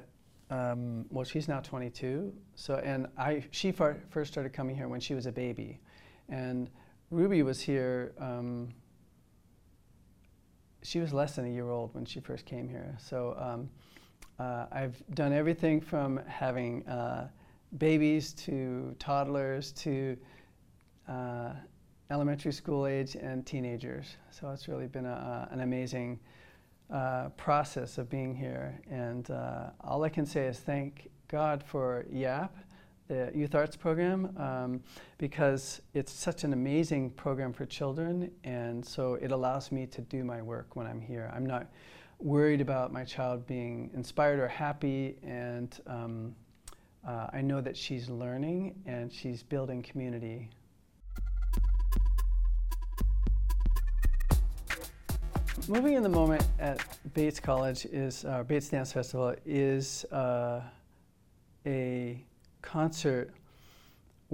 um, 0.50 1.06
well, 1.08 1.24
she's 1.24 1.48
now 1.48 1.60
22. 1.60 2.30
So 2.56 2.76
and 2.76 3.06
I, 3.16 3.44
she 3.52 3.72
far, 3.72 3.96
first 4.10 4.32
started 4.32 4.52
coming 4.52 4.76
here 4.76 4.86
when 4.88 5.00
she 5.00 5.14
was 5.14 5.24
a 5.24 5.32
baby, 5.32 5.80
and 6.28 6.68
Ruby 7.10 7.42
was 7.42 7.60
here. 7.60 8.12
Um, 8.18 8.74
she 10.82 11.00
was 11.00 11.14
less 11.14 11.36
than 11.36 11.46
a 11.46 11.50
year 11.50 11.70
old 11.70 11.94
when 11.94 12.04
she 12.04 12.20
first 12.20 12.44
came 12.44 12.68
here. 12.68 12.94
So 12.98 13.34
um, 13.38 13.70
uh, 14.38 14.66
I've 14.72 15.02
done 15.14 15.32
everything 15.32 15.80
from 15.80 16.20
having 16.26 16.86
uh, 16.86 17.28
babies 17.78 18.32
to 18.32 18.94
toddlers 18.98 19.72
to 19.72 20.16
uh, 21.08 21.52
elementary 22.10 22.52
school 22.52 22.86
age 22.86 23.16
and 23.16 23.46
teenagers. 23.46 24.16
So 24.30 24.50
it's 24.50 24.68
really 24.68 24.86
been 24.86 25.06
a, 25.06 25.48
an 25.50 25.60
amazing 25.60 26.18
uh, 26.92 27.28
process 27.30 27.98
of 27.98 28.10
being 28.10 28.34
here. 28.34 28.80
And 28.90 29.30
uh, 29.30 29.70
all 29.80 30.04
I 30.04 30.08
can 30.08 30.26
say 30.26 30.46
is 30.46 30.58
thank 30.58 31.08
God 31.28 31.62
for 31.62 32.04
YAP, 32.10 32.54
the 33.08 33.30
Youth 33.34 33.54
Arts 33.54 33.76
Program, 33.76 34.34
um, 34.36 34.80
because 35.18 35.80
it's 35.94 36.12
such 36.12 36.44
an 36.44 36.52
amazing 36.52 37.10
program 37.10 37.52
for 37.52 37.66
children. 37.66 38.30
And 38.44 38.84
so 38.84 39.14
it 39.14 39.32
allows 39.32 39.72
me 39.72 39.86
to 39.86 40.00
do 40.02 40.24
my 40.24 40.42
work 40.42 40.76
when 40.76 40.86
I'm 40.86 41.00
here. 41.00 41.30
I'm 41.34 41.46
not 41.46 41.68
worried 42.18 42.60
about 42.60 42.92
my 42.92 43.04
child 43.04 43.46
being 43.46 43.90
inspired 43.94 44.38
or 44.38 44.48
happy. 44.48 45.16
And 45.22 45.78
um, 45.86 46.34
uh, 47.06 47.28
I 47.32 47.40
know 47.40 47.60
that 47.60 47.76
she's 47.76 48.08
learning 48.08 48.74
and 48.86 49.12
she's 49.12 49.42
building 49.42 49.82
community 49.82 50.50
Moving 55.66 55.94
in 55.94 56.02
the 56.02 56.10
Moment 56.10 56.46
at 56.58 56.84
Bates 57.14 57.40
College 57.40 57.86
is, 57.86 58.26
uh, 58.26 58.42
Bates 58.42 58.68
Dance 58.68 58.92
Festival 58.92 59.34
is 59.46 60.04
uh, 60.12 60.60
a 61.64 62.22
concert 62.60 63.32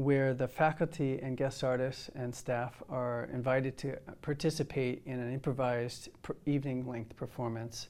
where 0.01 0.32
the 0.32 0.48
faculty 0.48 1.18
and 1.20 1.36
guest 1.36 1.62
artists 1.62 2.09
and 2.14 2.34
staff 2.34 2.82
are 2.88 3.28
invited 3.34 3.76
to 3.76 3.98
participate 4.22 5.03
in 5.05 5.20
an 5.20 5.32
improvised 5.32 6.09
evening 6.46 6.88
length 6.88 7.14
performance. 7.16 7.88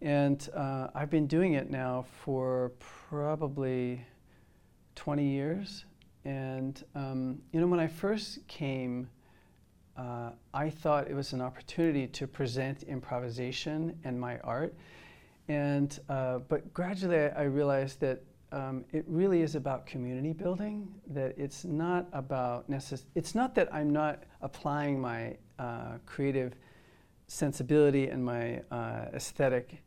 And 0.00 0.48
uh, 0.54 0.88
I've 0.94 1.10
been 1.10 1.26
doing 1.26 1.52
it 1.52 1.70
now 1.70 2.06
for 2.24 2.72
probably 2.78 4.02
20 4.94 5.24
years. 5.24 5.84
And, 6.24 6.82
um, 6.94 7.38
you 7.52 7.60
know, 7.60 7.66
when 7.66 7.80
I 7.80 7.86
first 7.86 8.46
came, 8.48 9.08
uh, 9.96 10.30
I 10.54 10.70
thought 10.70 11.08
it 11.08 11.14
was 11.14 11.34
an 11.34 11.42
opportunity 11.42 12.06
to 12.06 12.26
present 12.26 12.82
improvisation 12.84 13.98
and 14.04 14.18
my 14.18 14.38
art. 14.38 14.74
And, 15.48 15.98
uh, 16.08 16.38
but 16.38 16.72
gradually 16.72 17.18
I, 17.18 17.28
I 17.28 17.42
realized 17.42 18.00
that 18.00 18.22
um, 18.52 18.84
it 18.92 19.04
really 19.08 19.42
is 19.42 19.54
about 19.54 19.86
community 19.86 20.32
building, 20.32 20.88
that 21.08 21.34
it's 21.38 21.64
not 21.64 22.06
about 22.12 22.70
necess- 22.70 23.04
it's 23.14 23.34
not 23.34 23.54
that 23.54 23.72
I'm 23.74 23.90
not 23.90 24.24
applying 24.42 25.00
my 25.00 25.36
uh, 25.58 25.98
creative 26.06 26.54
sensibility 27.26 28.08
and 28.08 28.24
my 28.24 28.60
uh, 28.70 29.06
aesthetic 29.14 29.82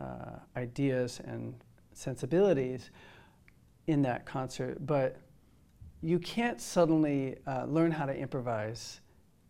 uh, 0.00 0.38
ideas 0.56 1.20
and 1.24 1.54
sensibilities 1.92 2.90
in 3.88 4.02
that 4.02 4.24
concert, 4.24 4.86
but 4.86 5.16
you 6.00 6.18
can't 6.18 6.60
suddenly 6.60 7.36
uh, 7.46 7.64
learn 7.64 7.90
how 7.90 8.06
to 8.06 8.14
improvise 8.14 9.00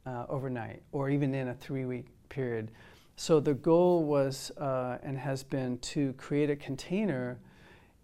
uh, 0.07 0.25
overnight 0.29 0.83
or 0.93 1.11
even 1.11 1.35
in 1.35 1.49
a 1.49 1.55
three 1.55 1.85
week 1.85 2.07
period. 2.29 2.71
So 3.17 3.41
the 3.41 3.55
goal 3.55 4.05
was 4.05 4.51
uh, 4.59 4.99
and 5.03 5.19
has 5.19 5.43
been 5.43 5.79
to 5.79 6.13
create 6.15 6.51
a 6.51 6.57
container 6.57 7.39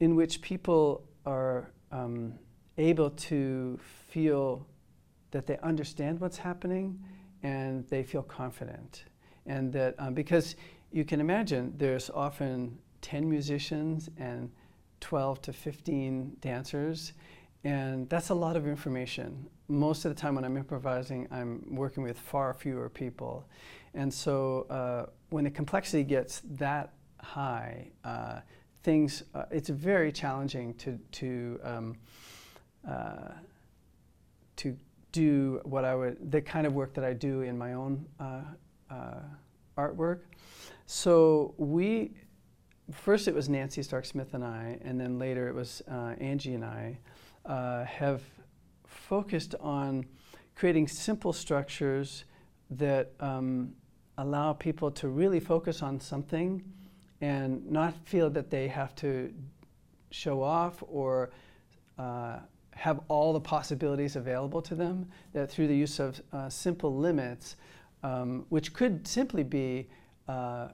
in 0.01 0.17
which 0.17 0.41
people 0.41 1.05
are 1.27 1.71
um, 1.93 2.35
able 2.79 3.11
to 3.11 3.79
feel 4.09 4.67
that 5.31 5.47
they 5.47 5.59
understand 5.59 6.21
what's 6.21 6.39
happening 6.39 6.99
and 7.43 7.87
they 7.89 8.03
feel 8.03 8.23
confident. 8.23 9.05
And 9.47 9.73
that 9.73 9.95
um, 9.99 10.15
because 10.15 10.57
you 10.91 11.05
can 11.05 11.21
imagine 11.21 11.75
there's 11.77 12.11
often 12.11 12.79
10 13.03 13.29
musicians 13.29 14.09
and 14.19 14.51
12 15.01 15.43
to 15.43 15.53
15 15.53 16.37
dancers, 16.41 17.13
and 17.65 18.09
that's 18.09 18.31
a 18.31 18.35
lot 18.35 18.57
of 18.57 18.67
information 18.67 19.49
most 19.69 20.05
of 20.05 20.15
the 20.15 20.21
time 20.21 20.35
when 20.35 20.45
I'm 20.45 20.57
improvising, 20.57 21.27
I'm 21.31 21.65
working 21.75 22.03
with 22.03 22.19
far 22.19 22.53
fewer 22.53 22.89
people. 22.89 23.47
And 23.95 24.13
so 24.13 24.67
uh, 24.69 25.11
when 25.31 25.45
the 25.45 25.51
complexity 25.51 26.05
gets 26.05 26.43
that 26.45 26.93
high, 27.21 27.91
uh, 28.05 28.41
things, 28.85 29.25
uh, 29.35 29.47
it's 29.51 29.71
very 29.71 30.13
challenging 30.13 30.75
to, 30.75 30.99
to, 31.11 31.59
um, 31.65 31.97
uh, 32.89 33.33
to 34.57 34.77
do 35.11 35.61
what 35.65 35.85
I 35.85 35.95
would, 35.95 36.31
the 36.31 36.43
kind 36.43 36.67
of 36.67 36.75
work 36.75 36.93
that 36.95 37.05
I 37.05 37.15
do 37.15 37.41
in 37.41 37.57
my 37.57 37.73
own 37.73 38.05
uh, 38.21 38.43
uh, 38.91 39.21
artwork. 39.79 40.21
So 40.87 41.55
we, 41.57 42.13
first 42.93 43.27
it 43.27 43.35
was 43.35 43.49
Nancy 43.49 43.83
Stark 43.83 44.05
Smith 44.05 44.35
and 44.35 44.45
I, 44.45 44.79
and 44.83 45.01
then 45.01 45.19
later 45.19 45.49
it 45.49 45.55
was 45.55 45.83
Angie 45.89 46.55
and 46.55 46.65
I, 46.65 46.99
have 47.87 48.23
focused 48.87 49.55
on 49.61 50.05
creating 50.55 50.89
simple 50.89 51.33
structures 51.33 52.25
that 52.71 53.13
um, 53.21 53.73
allow 54.19 54.53
people 54.53 54.91
to 54.91 55.09
really 55.09 55.41
focus 55.41 55.83
on 55.83 55.99
something 56.01 56.63
and 57.25 57.71
not 57.71 57.95
feel 58.05 58.29
that 58.29 58.51
they 58.51 58.69
have 58.69 58.95
to 58.95 59.33
show 60.11 60.43
off 60.43 60.83
or 60.87 61.31
uh, 61.99 62.37
have 62.73 63.01
all 63.09 63.33
the 63.33 63.41
possibilities 63.41 64.15
available 64.17 64.61
to 64.61 64.75
them, 64.75 65.09
that 65.33 65.51
through 65.51 65.69
the 65.69 65.77
use 65.77 65.99
of 65.99 66.21
uh, 66.35 66.51
simple 66.51 66.95
limits, 66.95 67.57
um, 68.03 68.45
which 68.51 68.75
could 68.75 69.07
simply 69.09 69.43
be 69.43 69.89
uh, 70.29 70.69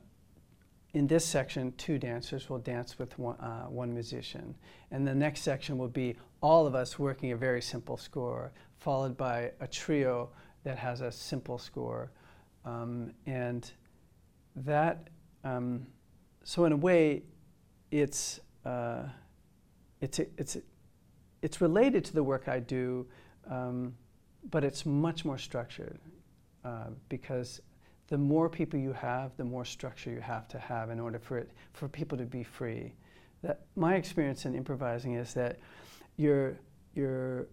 in 0.93 1.07
this 1.07 1.25
section, 1.25 1.73
two 1.77 1.99
dancers 1.99 2.51
will 2.51 2.59
dance 2.59 2.99
with 2.99 3.17
one, 3.17 3.37
uh, 3.37 3.67
one, 3.67 3.95
musician. 3.95 4.57
And 4.91 5.07
the 5.07 5.15
next 5.15 5.43
section 5.43 5.79
will 5.79 5.95
be 6.05 6.17
all 6.43 6.67
of 6.67 6.75
us 6.75 6.99
working 6.99 7.31
a 7.31 7.37
very 7.37 7.63
simple 7.63 7.97
score, 7.97 8.51
followed 8.79 9.17
by 9.17 9.53
a 9.61 9.69
trio 9.69 10.31
that 10.65 10.79
has 10.79 11.01
a 11.01 11.13
simple 11.13 11.59
score. 11.59 12.11
Um, 12.65 13.13
and 13.27 13.71
that, 14.57 15.11
um, 15.45 15.87
so 16.45 16.65
in 16.65 16.73
a 16.73 16.77
way, 16.77 17.23
it's, 17.91 18.41
uh, 18.65 19.03
it's, 20.01 20.19
it's, 20.19 20.57
it's 21.43 21.61
related 21.61 22.05
to 22.07 22.13
the 22.13 22.23
work 22.23 22.49
I 22.49 22.61
do, 22.61 23.07
um, 23.49 23.95
but 24.51 24.65
it's 24.65 24.87
much 24.87 25.25
more 25.25 25.39
structured 25.39 25.99
uh, 26.65 26.87
because 27.09 27.61
the 28.09 28.19
more 28.19 28.49
people 28.49 28.79
you 28.79 28.93
have, 28.93 29.37
the 29.37 29.45
more 29.45 29.65
structure 29.65 30.11
you 30.11 30.21
have 30.21 30.49
to 30.49 30.59
have 30.59 30.91
in 30.91 30.99
order 30.99 31.19
for 31.19 31.39
it 31.39 31.51
for 31.73 31.89
people 31.89 32.19
to 32.19 32.25
be 32.25 32.43
free. 32.43 32.93
That 33.43 33.61
my 33.77 33.95
experience 33.95 34.45
in 34.45 34.55
improvising 34.55 35.15
is 35.15 35.33
that 35.35 35.59
you're 36.17 36.59
you're 36.95 37.47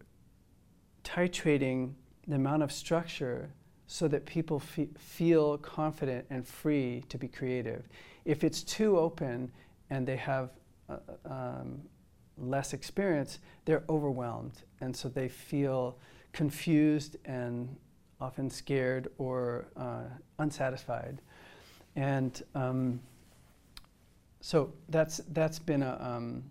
titrating 1.04 1.94
the 2.28 2.36
amount 2.36 2.64
of 2.64 2.72
structure 2.72 3.50
so 3.86 4.08
that 4.10 4.26
people 4.26 4.60
fe- 4.60 4.90
feel 4.98 5.58
confident 5.60 6.26
and 6.30 6.46
free 6.46 7.04
to 7.08 7.18
be 7.18 7.28
creative. 7.28 7.88
If 8.28 8.44
it's 8.44 8.62
too 8.62 9.00
open 9.00 9.50
and 9.90 10.06
they 10.06 10.18
have 10.18 10.50
uh, 10.90 10.98
um, 11.26 11.82
less 12.38 12.74
experience, 12.74 13.40
they're 13.64 13.84
overwhelmed, 13.90 14.64
and 14.82 14.96
so 14.96 15.08
they 15.08 15.30
feel 15.30 15.98
confused 16.34 17.16
and 17.24 17.74
often 18.20 18.50
scared 18.50 19.08
or 19.18 19.68
uh, 19.78 20.04
unsatisfied. 20.40 21.22
And 21.96 22.44
um, 22.54 23.00
so 24.42 24.74
that's, 24.90 25.22
that's 25.32 25.58
been 25.58 25.82
a, 25.82 25.98
um, 26.02 26.44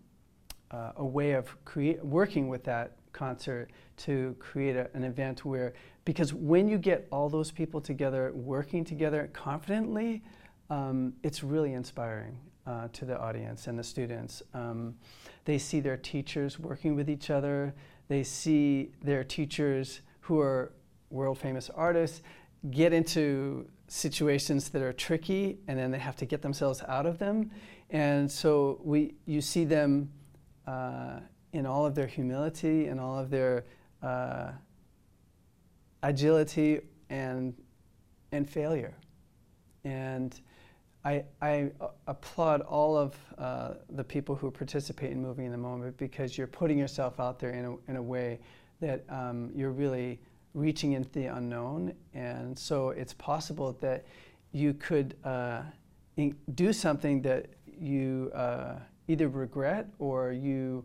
uh, 0.71 0.93
a 0.97 1.05
way 1.05 1.33
of 1.33 1.63
create, 1.67 2.03
working 2.03 2.49
with 2.49 2.65
that 2.65 2.93
concert 3.13 3.71
to 3.99 4.35
create 4.39 4.77
a, 4.77 4.89
an 4.95 5.05
event 5.05 5.45
where, 5.45 5.75
because 6.07 6.33
when 6.33 6.69
you 6.69 6.79
get 6.79 7.07
all 7.11 7.29
those 7.29 7.51
people 7.51 7.81
together, 7.81 8.33
working 8.35 8.83
together 8.83 9.29
confidently, 9.35 10.23
um, 10.71 11.13
it's 11.23 11.43
really 11.43 11.75
inspiring 11.75 12.39
uh, 12.67 12.89
to 12.93 13.05
the 13.05 13.19
audience 13.19 13.67
and 13.67 13.79
the 13.79 13.85
students. 13.85 14.43
Um, 14.55 14.97
they 15.45 15.59
see 15.59 15.81
their 15.81 15.97
teachers 15.97 16.59
working 16.59 16.97
with 16.97 17.09
each 17.09 17.31
other. 17.31 17.75
They 18.09 18.23
see 18.23 18.93
their 19.03 19.25
teachers 19.25 20.01
who 20.21 20.41
are 20.41 20.73
world 21.11 21.39
famous 21.39 21.71
artists 21.71 22.23
get 22.71 22.93
into 22.93 23.69
situations 23.89 24.69
that 24.71 24.83
are 24.83 24.93
tricky 24.93 25.59
and 25.69 25.79
then 25.79 25.93
they 25.93 25.99
have 25.99 26.17
to 26.17 26.27
get 26.27 26.43
themselves 26.43 26.83
out 26.89 27.07
of 27.07 27.19
them. 27.19 27.51
And 27.91 28.31
so 28.31 28.81
we, 28.83 29.15
you 29.27 29.41
see 29.41 29.65
them 29.65 30.11
uh, 30.67 31.21
in 31.53 31.67
all 31.67 31.87
of 31.87 31.95
their 31.95 32.09
humility 32.09 32.89
and 32.89 32.99
all 32.99 33.17
of 33.17 33.31
their 33.31 33.65
uh, 34.03 34.51
agility 36.03 36.81
and, 37.09 37.55
and 38.33 38.49
failure. 38.49 38.95
And 39.85 40.41
I, 41.07 41.23
I 41.41 41.71
applaud 42.09 42.63
all 42.63 42.99
of 42.99 43.15
uh, 43.39 43.75
the 43.91 44.03
people 44.03 44.35
who 44.35 44.51
participate 44.51 45.13
in 45.13 45.23
Moving 45.23 45.47
in 45.47 45.53
the 45.53 45.59
Moment 45.59 45.97
because 45.99 46.37
you're 46.37 46.49
putting 46.49 46.77
yourself 46.77 47.21
out 47.21 47.39
there 47.39 47.51
in 47.51 47.65
a, 47.65 47.77
in 47.89 47.97
a 47.97 48.03
way 48.03 48.41
that 48.81 49.05
um, 49.09 49.53
you're 49.55 49.71
really 49.71 50.19
reaching 50.55 50.95
into 50.95 51.09
the 51.11 51.27
unknown. 51.27 51.95
And 52.13 52.59
so 52.59 52.91
it's 52.91 53.15
possible 53.15 53.77
that 53.81 54.05
you 54.51 54.75
could 54.75 55.15
uh, 55.23 55.63
do 56.57 56.73
something 56.73 57.23
that 57.23 57.51
you 57.79 58.33
uh, 58.35 58.75
either 59.07 59.29
regret 59.29 59.87
or 60.01 60.33
you 60.33 60.85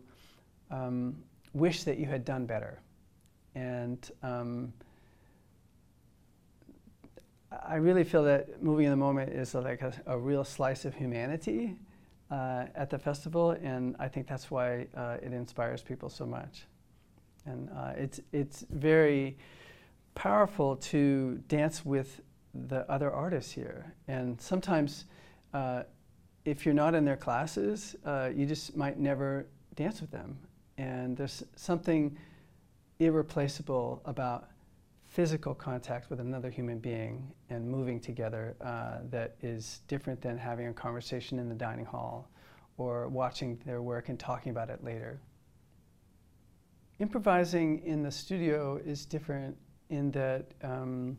um, 0.70 1.16
wish 1.52 1.82
that 1.82 1.98
you 1.98 2.06
had 2.06 2.24
done 2.24 2.46
better. 2.46 2.80
And 3.56 4.08
um, 4.22 4.72
I 7.66 7.76
really 7.76 8.04
feel 8.04 8.24
that 8.24 8.62
Moving 8.62 8.86
in 8.86 8.90
the 8.90 8.96
Moment 8.96 9.32
is 9.32 9.54
like 9.54 9.82
a, 9.82 9.92
a 10.06 10.18
real 10.18 10.44
slice 10.44 10.84
of 10.84 10.94
humanity 10.94 11.76
uh, 12.30 12.66
at 12.74 12.90
the 12.90 12.98
festival, 12.98 13.50
and 13.50 13.94
I 13.98 14.08
think 14.08 14.26
that's 14.26 14.50
why 14.50 14.86
uh, 14.96 15.16
it 15.22 15.32
inspires 15.32 15.82
people 15.82 16.08
so 16.08 16.24
much. 16.24 16.64
And 17.44 17.68
uh, 17.70 17.92
it's, 17.96 18.20
it's 18.32 18.64
very 18.70 19.36
powerful 20.14 20.76
to 20.76 21.42
dance 21.48 21.84
with 21.84 22.20
the 22.54 22.90
other 22.90 23.10
artists 23.10 23.52
here. 23.52 23.94
And 24.08 24.40
sometimes, 24.40 25.06
uh, 25.52 25.82
if 26.44 26.64
you're 26.64 26.74
not 26.74 26.94
in 26.94 27.04
their 27.04 27.16
classes, 27.16 27.96
uh, 28.04 28.30
you 28.34 28.46
just 28.46 28.76
might 28.76 28.98
never 28.98 29.46
dance 29.74 30.00
with 30.00 30.10
them. 30.10 30.38
And 30.78 31.16
there's 31.16 31.42
something 31.56 32.16
irreplaceable 32.98 34.02
about 34.04 34.48
physical 35.12 35.54
contact 35.54 36.08
with 36.08 36.20
another 36.20 36.48
human 36.48 36.78
being 36.78 37.30
and 37.50 37.68
moving 37.68 38.00
together 38.00 38.56
uh, 38.62 39.00
that 39.10 39.36
is 39.42 39.82
different 39.86 40.22
than 40.22 40.38
having 40.38 40.68
a 40.68 40.72
conversation 40.72 41.38
in 41.38 41.50
the 41.50 41.54
dining 41.54 41.84
hall 41.84 42.30
or 42.78 43.08
watching 43.08 43.60
their 43.66 43.82
work 43.82 44.08
and 44.08 44.18
talking 44.18 44.50
about 44.50 44.70
it 44.70 44.82
later. 44.82 45.20
Improvising 46.98 47.80
in 47.84 48.02
the 48.02 48.10
studio 48.10 48.80
is 48.86 49.04
different 49.04 49.54
in 49.90 50.10
that 50.12 50.46
um, 50.62 51.18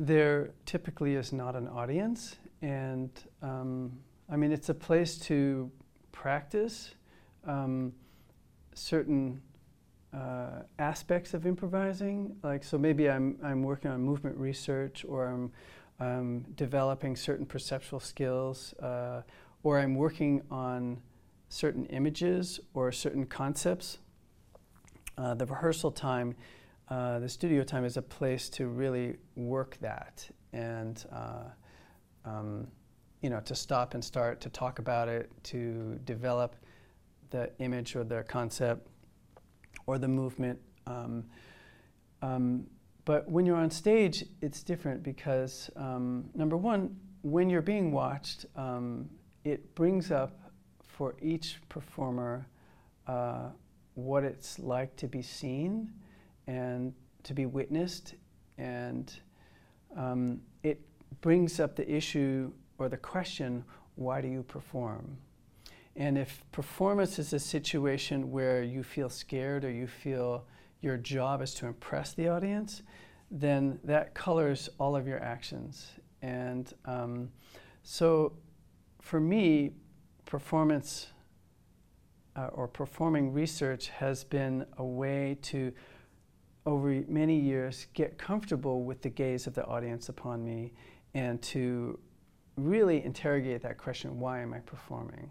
there 0.00 0.50
typically 0.66 1.14
is 1.14 1.32
not 1.32 1.54
an 1.54 1.68
audience, 1.68 2.36
and 2.62 3.10
um, 3.42 3.92
I 4.28 4.34
mean, 4.34 4.50
it's 4.50 4.70
a 4.70 4.74
place 4.74 5.18
to 5.18 5.70
practice 6.10 6.94
um, 7.46 7.92
certain 8.74 9.40
uh, 10.12 10.62
aspects 10.78 11.34
of 11.34 11.46
improvising. 11.46 12.36
Like, 12.42 12.64
so 12.64 12.78
maybe 12.78 13.08
I'm, 13.08 13.36
I'm 13.42 13.62
working 13.62 13.90
on 13.90 14.00
movement 14.02 14.36
research, 14.36 15.04
or 15.08 15.26
I'm 15.26 15.52
um, 16.00 16.44
developing 16.56 17.16
certain 17.16 17.46
perceptual 17.46 18.00
skills, 18.00 18.74
uh, 18.74 19.22
or 19.62 19.78
I'm 19.78 19.94
working 19.94 20.42
on 20.50 21.00
certain 21.48 21.86
images 21.86 22.60
or 22.74 22.90
certain 22.92 23.26
concepts. 23.26 23.98
Uh, 25.18 25.34
the 25.34 25.46
rehearsal 25.46 25.90
time, 25.90 26.34
uh, 26.88 27.18
the 27.18 27.28
studio 27.28 27.62
time 27.62 27.84
is 27.84 27.96
a 27.96 28.02
place 28.02 28.48
to 28.48 28.66
really 28.66 29.16
work 29.36 29.76
that 29.80 30.28
and, 30.52 31.04
uh, 31.12 31.44
um, 32.24 32.66
you 33.20 33.28
know, 33.28 33.40
to 33.40 33.54
stop 33.54 33.94
and 33.94 34.02
start, 34.02 34.40
to 34.40 34.48
talk 34.48 34.78
about 34.78 35.08
it, 35.08 35.30
to 35.42 36.00
develop 36.04 36.56
the 37.30 37.50
image 37.58 37.94
or 37.94 38.02
the 38.02 38.22
concept 38.24 38.88
or 39.90 39.98
the 39.98 40.06
movement. 40.06 40.56
Um, 40.86 41.24
um, 42.22 42.66
but 43.04 43.28
when 43.28 43.44
you're 43.44 43.56
on 43.56 43.70
stage, 43.70 44.24
it's 44.40 44.62
different 44.62 45.02
because, 45.02 45.68
um, 45.74 46.30
number 46.32 46.56
one, 46.56 46.96
when 47.22 47.50
you're 47.50 47.60
being 47.60 47.90
watched, 47.90 48.46
um, 48.54 49.10
it 49.42 49.74
brings 49.74 50.12
up 50.12 50.38
for 50.80 51.16
each 51.20 51.56
performer 51.68 52.46
uh, 53.08 53.48
what 53.94 54.22
it's 54.22 54.60
like 54.60 54.94
to 54.94 55.08
be 55.08 55.22
seen 55.22 55.92
and 56.46 56.94
to 57.24 57.34
be 57.34 57.46
witnessed, 57.46 58.14
and 58.58 59.18
um, 59.96 60.40
it 60.62 60.80
brings 61.20 61.58
up 61.58 61.74
the 61.74 61.90
issue 61.92 62.52
or 62.78 62.88
the 62.88 62.96
question 62.96 63.64
why 63.96 64.20
do 64.20 64.28
you 64.28 64.44
perform? 64.44 65.18
And 65.96 66.16
if 66.16 66.42
performance 66.52 67.18
is 67.18 67.32
a 67.32 67.38
situation 67.38 68.30
where 68.30 68.62
you 68.62 68.82
feel 68.82 69.08
scared 69.08 69.64
or 69.64 69.70
you 69.70 69.86
feel 69.86 70.46
your 70.80 70.96
job 70.96 71.42
is 71.42 71.54
to 71.54 71.66
impress 71.66 72.14
the 72.14 72.28
audience, 72.28 72.82
then 73.30 73.78
that 73.84 74.14
colors 74.14 74.68
all 74.78 74.96
of 74.96 75.06
your 75.06 75.22
actions. 75.22 75.92
And 76.22 76.72
um, 76.84 77.30
so 77.82 78.32
for 79.00 79.20
me, 79.20 79.72
performance 80.26 81.08
uh, 82.36 82.48
or 82.52 82.68
performing 82.68 83.32
research 83.32 83.88
has 83.88 84.24
been 84.24 84.64
a 84.78 84.84
way 84.84 85.36
to, 85.42 85.72
over 86.66 87.02
many 87.08 87.38
years, 87.38 87.86
get 87.94 88.16
comfortable 88.16 88.84
with 88.84 89.02
the 89.02 89.08
gaze 89.08 89.46
of 89.46 89.54
the 89.54 89.64
audience 89.66 90.08
upon 90.08 90.44
me 90.44 90.72
and 91.14 91.42
to 91.42 91.98
really 92.56 93.04
interrogate 93.04 93.62
that 93.62 93.78
question 93.78 94.18
why 94.20 94.40
am 94.40 94.52
I 94.52 94.58
performing? 94.60 95.28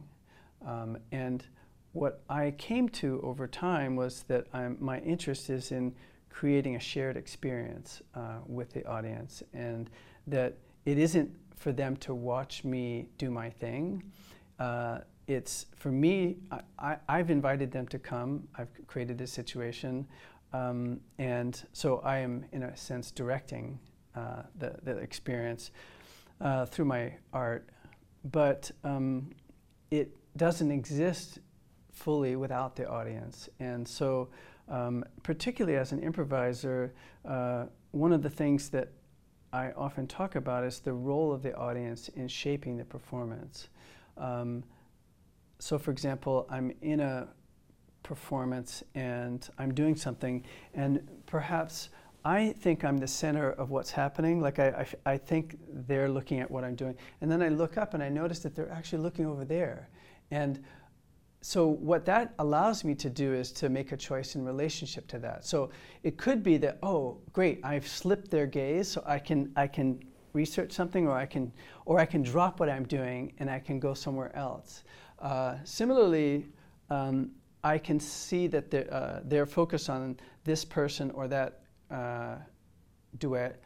Um, 0.65 0.97
and 1.11 1.45
what 1.93 2.21
I 2.29 2.51
came 2.51 2.89
to 2.89 3.19
over 3.23 3.47
time 3.47 3.95
was 3.95 4.23
that 4.27 4.47
I'm, 4.53 4.77
my 4.79 4.99
interest 4.99 5.49
is 5.49 5.71
in 5.71 5.95
creating 6.29 6.75
a 6.75 6.79
shared 6.79 7.17
experience 7.17 8.01
uh, 8.15 8.37
with 8.45 8.71
the 8.73 8.85
audience, 8.85 9.43
and 9.53 9.89
that 10.27 10.57
it 10.85 10.97
isn't 10.97 11.31
for 11.55 11.71
them 11.71 11.97
to 11.97 12.13
watch 12.13 12.63
me 12.63 13.09
do 13.17 13.29
my 13.29 13.49
thing. 13.49 14.03
Uh, 14.59 14.99
it's 15.27 15.65
for 15.75 15.91
me, 15.91 16.37
I, 16.79 16.97
have 17.07 17.29
invited 17.29 17.71
them 17.71 17.87
to 17.87 17.99
come, 17.99 18.47
I've 18.55 18.69
created 18.87 19.17
this 19.17 19.31
situation, 19.31 20.07
um, 20.53 20.99
and 21.17 21.61
so 21.73 21.99
I 21.99 22.19
am, 22.19 22.45
in 22.51 22.63
a 22.63 22.75
sense, 22.75 23.11
directing 23.11 23.79
uh, 24.15 24.43
the, 24.57 24.75
the 24.83 24.97
experience 24.97 25.71
uh, 26.41 26.65
through 26.65 26.85
my 26.85 27.13
art. 27.33 27.69
But 28.31 28.71
um, 28.83 29.29
it 29.91 30.15
doesn't 30.39 30.71
exist 30.71 31.39
fully 31.91 32.35
without 32.35 32.75
the 32.75 32.89
audience. 32.89 33.49
And 33.59 33.87
so, 33.87 34.29
um, 34.69 35.03
particularly 35.21 35.77
as 35.77 35.91
an 35.91 35.99
improviser, 35.99 36.93
uh, 37.25 37.65
one 37.91 38.13
of 38.13 38.23
the 38.23 38.29
things 38.29 38.69
that 38.69 38.87
I 39.51 39.71
often 39.71 40.07
talk 40.07 40.35
about 40.35 40.63
is 40.63 40.79
the 40.79 40.93
role 40.93 41.33
of 41.33 41.43
the 41.43 41.53
audience 41.55 42.07
in 42.09 42.27
shaping 42.27 42.77
the 42.77 42.85
performance. 42.85 43.67
Um, 44.17 44.63
so, 45.59 45.77
for 45.77 45.91
example, 45.91 46.47
I'm 46.49 46.71
in 46.81 47.01
a 47.01 47.27
performance 48.03 48.81
and 48.95 49.47
I'm 49.57 49.73
doing 49.73 49.95
something, 49.95 50.45
and 50.73 51.05
perhaps 51.25 51.89
I 52.23 52.53
think 52.59 52.85
I'm 52.85 52.97
the 52.97 53.07
center 53.07 53.51
of 53.51 53.71
what's 53.71 53.91
happening. 53.91 54.39
Like, 54.39 54.59
I, 54.59 54.87
I, 55.05 55.13
I 55.13 55.17
think 55.17 55.57
they're 55.87 56.09
looking 56.09 56.39
at 56.39 56.49
what 56.49 56.63
I'm 56.63 56.75
doing. 56.75 56.95
And 57.21 57.29
then 57.29 57.41
I 57.41 57.49
look 57.49 57.77
up 57.77 57.93
and 57.93 58.03
I 58.03 58.09
notice 58.09 58.39
that 58.39 58.55
they're 58.55 58.71
actually 58.71 59.03
looking 59.03 59.25
over 59.25 59.43
there. 59.43 59.89
And 60.31 60.63
so 61.41 61.67
what 61.67 62.05
that 62.05 62.33
allows 62.39 62.83
me 62.83 62.95
to 62.95 63.09
do 63.09 63.33
is 63.33 63.51
to 63.53 63.69
make 63.69 63.91
a 63.91 63.97
choice 63.97 64.35
in 64.35 64.43
relationship 64.43 65.07
to 65.07 65.19
that. 65.19 65.45
So 65.45 65.69
it 66.03 66.17
could 66.17 66.43
be 66.43 66.57
that 66.57 66.79
oh 66.83 67.17
great 67.31 67.59
I've 67.63 67.87
slipped 67.87 68.29
their 68.29 68.45
gaze 68.45 68.89
so 68.89 69.03
I 69.05 69.19
can 69.19 69.51
I 69.55 69.67
can 69.67 70.03
research 70.33 70.73
something 70.73 71.07
or 71.07 71.17
I 71.17 71.25
can 71.25 71.51
or 71.85 71.99
I 71.99 72.05
can 72.05 72.23
drop 72.23 72.59
what 72.59 72.69
I'm 72.69 72.85
doing 72.85 73.33
and 73.39 73.49
I 73.49 73.59
can 73.59 73.79
go 73.79 73.93
somewhere 73.93 74.35
else. 74.35 74.83
Uh, 75.19 75.55
similarly, 75.63 76.47
um, 76.89 77.31
I 77.63 77.77
can 77.77 77.99
see 77.99 78.47
that 78.47 78.71
they're, 78.71 78.93
uh, 78.93 79.19
they're 79.25 79.45
focused 79.45 79.89
on 79.89 80.17
this 80.43 80.63
person 80.63 81.11
or 81.11 81.27
that 81.27 81.61
uh, 81.91 82.35
duet 83.17 83.61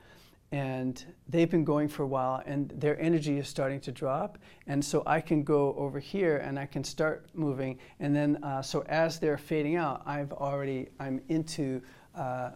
and 0.54 1.06
they've 1.28 1.50
been 1.50 1.66
going 1.66 1.88
for 1.88 2.04
a 2.04 2.08
while 2.08 2.44
and 2.46 2.70
their 2.78 3.00
energy 3.02 3.40
is 3.40 3.48
starting 3.48 3.80
to 3.82 3.92
drop 3.92 4.38
and 4.68 4.86
so 4.86 5.02
i 5.08 5.20
can 5.20 5.44
go 5.44 5.74
over 5.76 6.00
here 6.00 6.38
and 6.38 6.60
i 6.60 6.66
can 6.66 6.84
start 6.84 7.28
moving 7.34 7.78
and 8.00 8.16
then 8.16 8.42
uh, 8.44 8.62
so 8.62 8.84
as 8.88 9.20
they're 9.20 9.38
fading 9.38 9.76
out 9.76 10.04
i've 10.06 10.32
already 10.34 10.88
i'm 11.00 11.20
into 11.28 11.82
uh, 12.16 12.52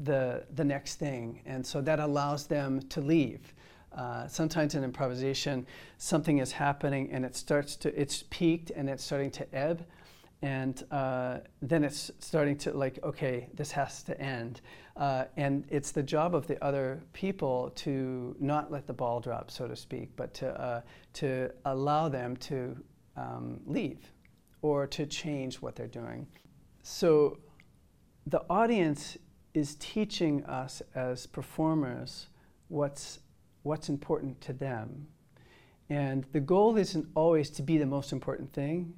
the 0.00 0.44
the 0.54 0.64
next 0.64 0.96
thing 0.96 1.40
and 1.46 1.64
so 1.64 1.80
that 1.80 2.00
allows 2.00 2.46
them 2.46 2.80
to 2.88 3.00
leave. 3.00 3.54
Uh, 3.96 4.26
sometimes 4.26 4.74
in 4.74 4.84
improvisation 4.84 5.66
something 5.98 6.38
is 6.38 6.50
happening 6.50 7.10
and 7.12 7.26
it 7.26 7.36
starts 7.36 7.76
to 7.76 8.00
it's 8.00 8.24
peaked 8.30 8.70
and 8.70 8.88
it's 8.88 9.04
starting 9.04 9.30
to 9.30 9.54
ebb 9.54 9.84
and 10.42 10.84
uh, 10.90 11.38
then 11.60 11.84
it's 11.84 12.10
starting 12.18 12.56
to 12.58 12.72
like 12.72 12.98
okay 13.02 13.48
this 13.54 13.70
has 13.72 14.02
to 14.02 14.20
end. 14.20 14.60
Uh, 14.96 15.24
and 15.36 15.64
it's 15.70 15.90
the 15.90 16.02
job 16.02 16.34
of 16.34 16.46
the 16.46 16.62
other 16.62 17.02
people 17.14 17.70
to 17.74 18.36
not 18.38 18.70
let 18.70 18.86
the 18.86 18.92
ball 18.92 19.20
drop 19.20 19.50
so 19.50 19.66
to 19.66 19.74
speak 19.74 20.14
but 20.16 20.34
to, 20.34 20.60
uh, 20.60 20.82
to 21.14 21.50
allow 21.64 22.10
them 22.10 22.36
to 22.36 22.76
um, 23.16 23.58
leave 23.66 24.12
or 24.60 24.86
to 24.86 25.06
change 25.06 25.56
what 25.56 25.74
they're 25.76 25.86
doing. 25.86 26.26
So 26.82 27.38
the 28.26 28.42
audience 28.48 29.18
is 29.54 29.76
teaching 29.76 30.44
us 30.44 30.82
as 30.94 31.26
performers 31.26 32.28
what's, 32.68 33.18
what's 33.64 33.88
important 33.88 34.40
to 34.42 34.52
them. 34.52 35.06
And 35.90 36.24
the 36.32 36.40
goal 36.40 36.76
isn't 36.76 37.06
always 37.14 37.50
to 37.50 37.62
be 37.62 37.76
the 37.76 37.86
most 37.86 38.12
important 38.12 38.52
thing 38.52 38.94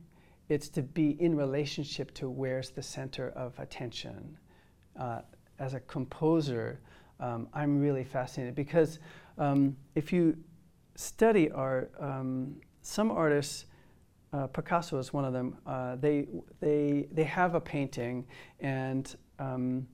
it's 0.49 0.68
to 0.70 0.82
be 0.82 1.11
in 1.20 1.36
relationship 1.36 2.12
to 2.14 2.28
where's 2.28 2.70
the 2.70 2.82
center 2.82 3.30
of 3.30 3.59
attention. 3.59 4.36
Uh, 4.99 5.20
as 5.59 5.74
a 5.74 5.80
composer, 5.80 6.80
um, 7.20 7.49
I'm 7.55 7.80
really 7.80 8.05
fascinated 8.05 8.55
because 8.55 8.99
um, 9.38 9.76
if 9.95 10.12
you 10.12 10.36
study 10.97 11.51
art, 11.51 11.92
um, 11.99 12.57
some 12.82 13.11
artists, 13.11 13.66
uh, 14.32 14.47
Picasso 14.49 14.99
is 14.99 15.12
one 15.12 15.24
of 15.24 15.32
them, 15.32 15.57
uh, 15.66 15.97
they, 15.97 16.26
they, 16.61 17.07
they 17.12 17.24
have 17.24 17.55
a 17.55 17.61
painting 17.61 18.26
and 18.61 19.16
um, 19.38 19.86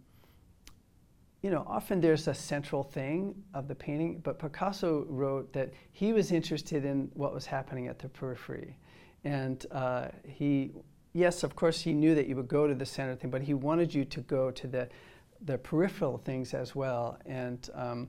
you 1.43 1.51
know, 1.51 1.65
often 1.67 2.01
there's 2.01 2.29
a 2.29 2.35
central 2.35 2.83
thing 2.83 3.35
of 3.55 3.67
the 3.67 3.75
painting, 3.75 4.21
but 4.23 4.39
Picasso 4.39 5.07
wrote 5.09 5.53
that 5.55 5.73
he 5.93 6.13
was 6.13 6.33
interested 6.33 6.85
in 6.85 7.11
what 7.15 7.33
was 7.33 7.47
happening 7.47 7.87
at 7.87 7.99
the 7.99 8.09
periphery. 8.09 8.77
And 9.25 9.65
uh, 9.71 10.09
he, 10.27 10.73
yes, 11.13 11.43
of 11.43 11.55
course, 11.57 11.81
he 11.81 11.93
knew 11.93 12.15
that 12.15 12.27
you 12.27 12.37
would 12.37 12.49
go 12.49 12.67
to 12.67 12.75
the 12.75 12.87
center 12.87 13.15
thing, 13.15 13.31
but 13.31 13.43
he 13.43 13.55
wanted 13.55 13.93
you 13.93 14.05
to 14.07 14.21
go 14.23 14.51
to 14.51 14.67
the, 14.67 14.89
the 15.45 15.59
peripheral 15.59 16.19
things 16.19 16.55
as 16.55 16.75
well. 16.75 17.19
And 17.27 17.69
um, 17.75 18.09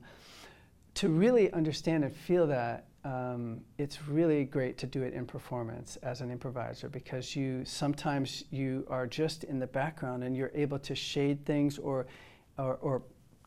to 0.94 1.08
really 1.08 1.52
understand 1.52 2.04
and 2.04 2.14
feel 2.14 2.46
that, 2.48 2.86
um, 3.04 3.62
it's 3.78 4.06
really 4.06 4.44
great 4.44 4.78
to 4.78 4.86
do 4.86 5.02
it 5.02 5.12
in 5.12 5.26
performance 5.26 5.96
as 6.02 6.20
an 6.20 6.30
improviser 6.30 6.88
because 6.88 7.34
you 7.34 7.64
sometimes 7.64 8.44
you 8.50 8.86
are 8.88 9.08
just 9.08 9.42
in 9.44 9.58
the 9.58 9.66
background 9.66 10.22
and 10.22 10.36
you're 10.36 10.52
able 10.54 10.78
to 10.78 10.94
shade 10.94 11.44
things 11.44 11.78
or, 11.78 12.06
or, 12.58 12.76
or 12.76 13.02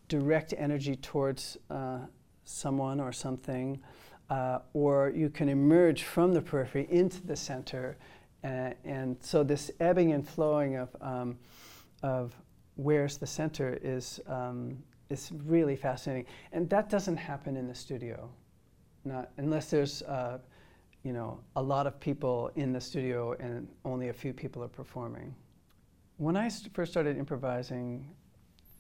direct 0.10 0.54
energy 0.58 0.98
towards 0.98 1.58
uh, 1.70 2.00
someone 2.44 3.00
or 3.00 3.14
something 3.14 3.80
uh, 4.30 4.60
or 4.74 5.12
you 5.16 5.30
can 5.30 5.50
emerge 5.50 6.04
from 6.04 6.34
the 6.34 6.42
periphery 6.42 6.88
into 6.90 7.26
the 7.26 7.36
center. 7.36 7.98
Uh, 8.44 8.72
and 8.84 9.18
so 9.20 9.44
this 9.44 9.72
ebbing 9.80 10.14
and 10.14 10.28
flowing 10.28 10.76
of, 10.76 10.90
um, 11.02 11.38
of 12.04 12.36
where's 12.76 13.18
the 13.18 13.28
center 13.28 13.80
is, 13.82 14.20
um, 14.28 14.78
is 15.10 15.32
really 15.46 15.76
fascinating. 15.76 16.26
And 16.52 16.70
that 16.70 16.90
doesn't 16.90 17.18
happen 17.18 17.58
in 17.58 17.68
the 17.68 17.76
studio, 17.76 18.30
not 19.04 19.32
unless 19.38 19.70
there's 19.70 20.02
uh, 20.04 20.40
you 21.06 21.14
know, 21.14 21.40
a 21.56 21.62
lot 21.62 21.86
of 21.86 22.00
people 22.00 22.50
in 22.56 22.74
the 22.74 22.82
studio 22.82 23.34
and 23.40 23.68
only 23.86 24.10
a 24.10 24.14
few 24.14 24.34
people 24.34 24.64
are 24.64 24.68
performing. 24.68 25.34
When 26.18 26.36
I 26.36 26.48
st- 26.48 26.74
first 26.74 26.92
started 26.92 27.16
improvising 27.16 28.10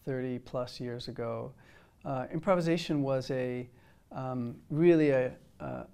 30 0.06 0.40
plus 0.40 0.80
years 0.80 1.08
ago, 1.08 1.54
uh, 2.04 2.26
improvisation 2.34 3.04
was 3.04 3.30
a 3.30 3.70
um, 4.12 4.56
really 4.70 5.10
a, 5.10 5.32
a, 5.60 5.86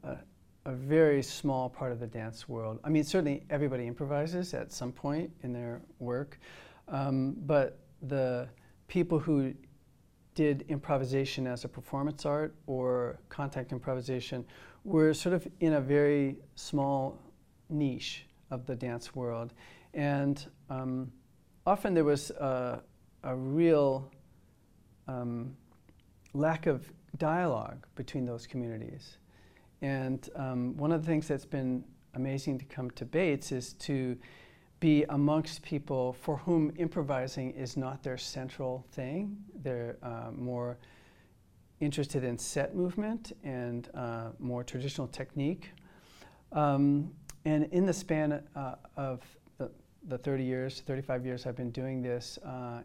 a, 0.66 0.74
very 0.74 1.24
small 1.24 1.70
part 1.70 1.91
of 1.91 1.99
the 1.99 2.07
dance 2.07 2.47
world. 2.47 2.80
I 2.84 2.89
mean, 2.89 3.03
certainly 3.03 3.43
everybody 3.49 3.88
improvises 3.88 4.53
at 4.53 4.72
some 4.72 4.91
point 4.91 5.32
in 5.43 5.53
their 5.53 5.82
work, 5.99 6.39
um, 6.88 7.36
but 7.45 7.80
the 8.01 8.47
people 8.88 9.20
who 9.20 9.53
did 10.36 10.66
improvisation 10.70 11.47
as 11.47 11.66
a 11.66 11.68
performance 11.68 12.26
art 12.26 12.55
or 12.68 13.20
contact 13.30 13.72
improvisation 13.72 14.45
were 14.84 15.14
sort 15.14 15.34
of 15.34 15.47
in 15.59 15.74
a 15.74 15.82
very 15.82 16.38
small 16.55 17.20
niche 17.70 18.26
of 18.49 18.66
the 18.66 18.76
dance 18.76 19.16
world. 19.16 19.53
And 19.93 20.45
um, 20.70 21.12
often 21.66 21.93
there 21.93 22.03
was 22.03 22.32
a, 22.32 22.82
a 23.24 23.36
real 23.36 24.12
um, 25.07 25.55
lack 26.34 26.66
of 26.66 26.91
dialogue 27.18 27.86
between 27.95 28.26
those 28.26 28.47
communities. 28.47 29.18
And 29.82 30.30
um, 30.36 30.78
one 30.78 30.91
of 30.91 31.01
the 31.01 31.07
things 31.07 31.28
that's 31.28 31.45
been 31.45 31.84
amazing 32.14 32.59
to 32.59 32.66
come 32.66 32.91
to 32.91 33.05
Bates 33.05 33.51
is 33.51 33.74
to 33.74 34.18
be 34.80 35.05
amongst 35.09 35.62
people 35.62 36.14
for 36.14 36.38
whom 36.38 36.74
improvising 36.78 37.51
is 37.51 37.78
not 37.78 38.03
their 38.03 38.18
central 38.18 38.86
thing. 38.91 39.38
They're 39.64 39.97
uh, 40.01 40.32
more 40.36 40.78
interested 41.80 42.24
in 42.24 42.38
set 42.38 42.76
movement 42.76 43.32
and 43.43 43.89
uh, 43.93 44.30
more 44.39 44.64
traditional 44.64 45.07
technique. 45.07 45.70
Um, 46.51 47.12
and 47.45 47.66
in 47.66 47.86
the 47.86 47.93
span 47.93 48.43
uh, 48.55 48.76
of 48.97 49.22
the, 49.57 49.72
the, 50.07 50.18
30 50.18 50.43
years, 50.43 50.82
35 50.82 51.26
years 51.26 51.45
I've 51.45 51.55
been 51.55 51.72
doing 51.72 52.01
this, 52.01 52.38
uh, 52.45 52.82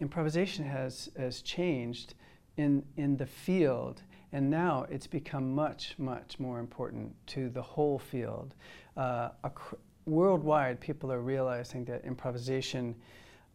improvisation 0.00 0.64
has, 0.64 1.10
has 1.18 1.42
changed 1.42 2.14
in, 2.58 2.84
in 2.96 3.16
the 3.16 3.26
field. 3.26 4.02
And 4.32 4.50
now 4.50 4.84
it's 4.90 5.06
become 5.06 5.54
much, 5.54 5.94
much 5.96 6.38
more 6.38 6.58
important 6.58 7.14
to 7.28 7.48
the 7.48 7.62
whole 7.62 7.98
field. 7.98 8.54
Uh, 8.96 9.30
ac- 9.44 9.78
worldwide, 10.04 10.80
people 10.80 11.10
are 11.10 11.22
realizing 11.22 11.84
that 11.86 12.04
improvisation 12.04 12.94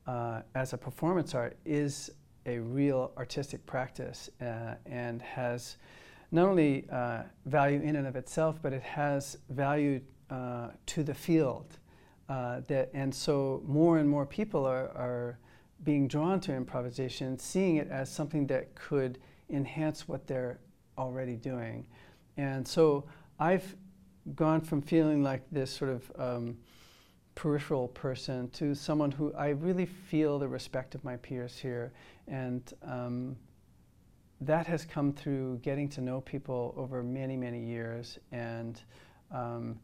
uh, 0.08 0.41
as 0.56 0.74
a 0.74 0.78
performance 0.78 1.36
art 1.36 1.56
is 1.66 2.12
a 2.45 2.58
real 2.58 3.12
artistic 3.18 3.64
practice 3.66 4.30
uh, 4.41 4.76
and 4.86 5.22
has 5.22 5.78
not 6.32 6.47
only 6.47 6.86
uh, 6.91 7.22
value 7.45 7.80
in 7.82 7.95
and 7.95 8.08
of 8.08 8.16
itself, 8.16 8.58
but 8.62 8.74
it 8.74 8.82
has 8.82 9.38
value 9.49 10.01
uh, 10.32 10.70
to 10.88 11.04
the 11.04 11.14
field. 11.14 11.78
Uh, 12.30 12.62
that, 12.68 12.89
and 12.93 13.14
so 13.14 13.62
more 13.68 13.99
and 13.99 14.10
more 14.10 14.26
people 14.26 14.66
are, 14.66 14.88
are 14.95 15.38
being 15.84 16.07
drawn 16.07 16.39
to 16.41 16.53
improvisation, 16.53 17.38
seeing 17.38 17.78
it 17.78 17.89
as 17.89 18.09
something 18.09 18.47
that 18.47 18.74
could 18.76 19.19
enhance 19.49 20.07
what 20.07 20.28
they're 20.28 20.59
already 20.97 21.36
doing. 21.36 21.86
And 22.38 22.67
so 22.67 23.05
I've 23.39 23.76
gone 24.36 24.61
from 24.61 24.82
feeling 24.82 25.24
like 25.24 25.41
this 25.51 25.71
sort 25.71 25.91
of 25.91 26.11
um, 26.17 26.57
peripheral 27.36 27.89
person 27.89 28.49
to 28.51 28.74
someone 28.76 29.11
who 29.11 29.34
I 29.34 29.49
really 29.49 29.86
feel 29.86 30.39
the 30.39 30.47
respect 30.47 30.95
of 30.95 31.03
my 31.03 31.17
peers 31.17 31.57
here. 31.57 31.91
And 32.28 32.61
um, 32.84 33.36
that 34.41 34.67
has 34.67 34.86
come 34.86 35.13
through 35.13 35.57
getting 35.57 35.89
to 35.89 36.01
know 36.01 36.21
people 36.21 36.74
over 36.78 37.03
many, 37.03 37.36
many 37.36 37.59
years. 37.59 38.19
And 38.32 38.82
um, 39.32 39.80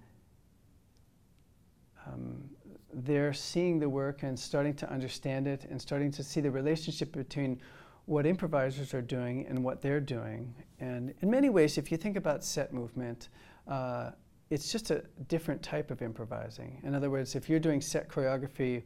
um 2.08 2.49
they're 2.94 3.34
seeing 3.34 3.80
the 3.80 3.90
work 3.90 4.24
and 4.24 4.38
starting 4.38 4.74
to 4.76 4.90
understand 4.92 5.48
it 5.48 5.66
and 5.70 5.82
starting 5.82 6.12
to 6.12 6.24
see 6.24 6.42
the 6.42 6.52
relationship 6.52 7.12
between 7.12 7.60
what 8.06 8.26
improvisers 8.26 8.94
are 8.94 9.02
doing 9.02 9.46
and 9.48 9.64
what 9.64 9.82
they're 9.82 10.00
doing. 10.00 10.54
And 10.80 11.14
in 11.22 11.30
many 11.30 11.50
ways, 11.50 11.78
if 11.78 11.92
you 11.92 11.98
think 11.98 12.18
about 12.18 12.44
set 12.44 12.74
movement, 12.74 13.30
uh, 13.68 14.12
it's 14.50 14.72
just 14.72 14.90
a 14.90 15.04
different 15.28 15.62
type 15.62 15.92
of 15.92 16.02
improvising. 16.02 16.82
In 16.84 16.96
other 16.96 17.12
words, 17.12 17.36
if 17.36 17.48
you're 17.50 17.60
doing 17.60 17.82
set 17.82 18.10
choreography, 18.10 18.84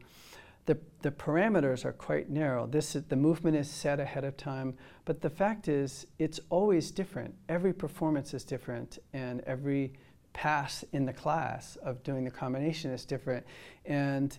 the, 0.65 0.77
the 1.01 1.11
parameters 1.11 1.85
are 1.85 1.93
quite 1.93 2.29
narrow. 2.29 2.67
This 2.67 2.95
is, 2.95 3.03
the 3.03 3.15
movement 3.15 3.55
is 3.55 3.69
set 3.69 3.99
ahead 3.99 4.23
of 4.23 4.35
time, 4.37 4.75
but 5.05 5.21
the 5.21 5.29
fact 5.29 5.67
is, 5.67 6.07
it's 6.19 6.39
always 6.49 6.91
different. 6.91 7.33
Every 7.49 7.73
performance 7.73 8.33
is 8.33 8.43
different, 8.43 8.99
and 9.13 9.41
every 9.41 9.93
pass 10.34 10.84
in 10.91 11.05
the 11.05 11.13
class 11.13 11.77
of 11.77 12.03
doing 12.03 12.23
the 12.23 12.31
combination 12.31 12.91
is 12.91 13.05
different. 13.05 13.45
And 13.86 14.38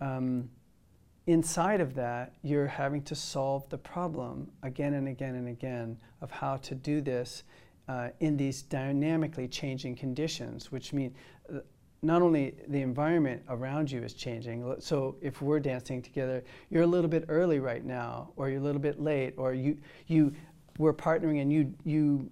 um, 0.00 0.50
inside 1.26 1.80
of 1.80 1.94
that, 1.94 2.34
you're 2.42 2.66
having 2.66 3.02
to 3.02 3.14
solve 3.14 3.68
the 3.68 3.78
problem 3.78 4.50
again 4.62 4.94
and 4.94 5.08
again 5.08 5.34
and 5.34 5.48
again 5.48 5.98
of 6.20 6.30
how 6.30 6.56
to 6.58 6.74
do 6.74 7.00
this 7.00 7.44
uh, 7.88 8.08
in 8.20 8.36
these 8.36 8.62
dynamically 8.62 9.46
changing 9.46 9.94
conditions, 9.94 10.72
which 10.72 10.92
mean 10.92 11.14
uh, 11.54 11.58
not 12.02 12.22
only 12.22 12.54
the 12.68 12.80
environment 12.80 13.42
around 13.48 13.90
you 13.90 14.02
is 14.02 14.14
changing. 14.14 14.74
So 14.80 15.16
if 15.20 15.40
we're 15.42 15.60
dancing 15.60 16.02
together, 16.02 16.44
you're 16.70 16.82
a 16.82 16.86
little 16.86 17.10
bit 17.10 17.24
early 17.28 17.58
right 17.58 17.84
now, 17.84 18.32
or 18.36 18.48
you're 18.48 18.60
a 18.60 18.64
little 18.64 18.80
bit 18.80 19.00
late, 19.00 19.34
or 19.36 19.54
you 19.54 19.78
you 20.06 20.32
we're 20.78 20.92
partnering 20.92 21.40
and 21.40 21.52
you 21.52 21.74
you 21.84 22.30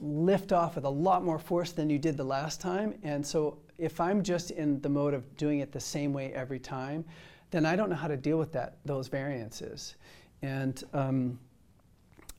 lift 0.00 0.52
off 0.52 0.74
with 0.74 0.84
a 0.84 0.90
lot 0.90 1.24
more 1.24 1.38
force 1.38 1.72
than 1.72 1.88
you 1.88 1.98
did 1.98 2.16
the 2.16 2.24
last 2.24 2.60
time. 2.60 2.94
And 3.02 3.24
so 3.26 3.58
if 3.78 4.00
I'm 4.00 4.22
just 4.22 4.50
in 4.50 4.80
the 4.80 4.88
mode 4.88 5.14
of 5.14 5.36
doing 5.36 5.60
it 5.60 5.72
the 5.72 5.80
same 5.80 6.12
way 6.12 6.32
every 6.32 6.58
time, 6.58 7.04
then 7.50 7.64
I 7.64 7.76
don't 7.76 7.88
know 7.88 7.96
how 7.96 8.08
to 8.08 8.16
deal 8.16 8.38
with 8.38 8.52
that 8.52 8.78
those 8.84 9.08
variances. 9.08 9.94
And 10.42 10.82
um, 10.92 11.38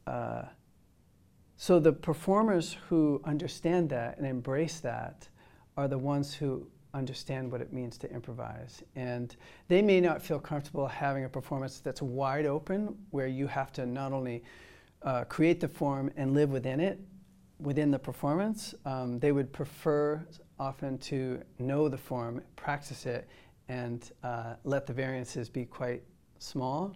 uh, 0.05 0.43
so 1.57 1.79
the 1.79 1.93
performers 1.93 2.77
who 2.89 3.21
understand 3.23 3.89
that 3.89 4.17
and 4.17 4.27
embrace 4.27 4.79
that 4.81 5.27
are 5.77 5.87
the 5.87 5.97
ones 5.97 6.33
who 6.33 6.67
understand 6.93 7.51
what 7.51 7.61
it 7.61 7.73
means 7.73 7.97
to 7.97 8.11
improvise. 8.11 8.81
And 8.95 9.35
they 9.67 9.81
may 9.81 9.99
not 9.99 10.21
feel 10.21 10.39
comfortable 10.39 10.87
having 10.87 11.25
a 11.25 11.29
performance 11.29 11.79
that's 11.79 12.01
wide 12.01 12.45
open, 12.45 12.95
where 13.11 13.27
you 13.27 13.47
have 13.47 13.71
to 13.73 13.85
not 13.85 14.13
only 14.13 14.43
uh, 15.01 15.25
create 15.25 15.59
the 15.59 15.67
form 15.67 16.11
and 16.15 16.33
live 16.33 16.49
within 16.49 16.79
it, 16.79 16.99
within 17.59 17.91
the 17.91 17.99
performance. 17.99 18.75
Um, 18.85 19.19
they 19.19 19.31
would 19.31 19.51
prefer 19.53 20.25
often 20.59 20.97
to 20.99 21.41
know 21.59 21.89
the 21.89 21.97
form, 21.97 22.41
practice 22.55 23.05
it, 23.05 23.27
and 23.67 24.09
uh, 24.23 24.55
let 24.63 24.85
the 24.85 24.93
variances 24.93 25.49
be 25.49 25.65
quite 25.65 26.03
small. 26.39 26.95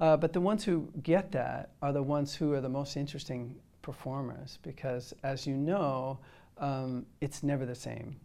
Uh, 0.00 0.16
but 0.16 0.32
the 0.32 0.40
ones 0.40 0.64
who 0.64 0.88
get 1.02 1.32
that 1.32 1.70
are 1.82 1.92
the 1.92 2.02
ones 2.02 2.34
who 2.34 2.52
are 2.52 2.60
the 2.60 2.68
most 2.68 2.96
interesting 2.96 3.54
performers 3.82 4.58
because, 4.62 5.14
as 5.22 5.46
you 5.46 5.56
know, 5.56 6.18
um, 6.58 7.06
it's 7.20 7.42
never 7.42 7.64
the 7.64 7.74
same. 7.74 8.16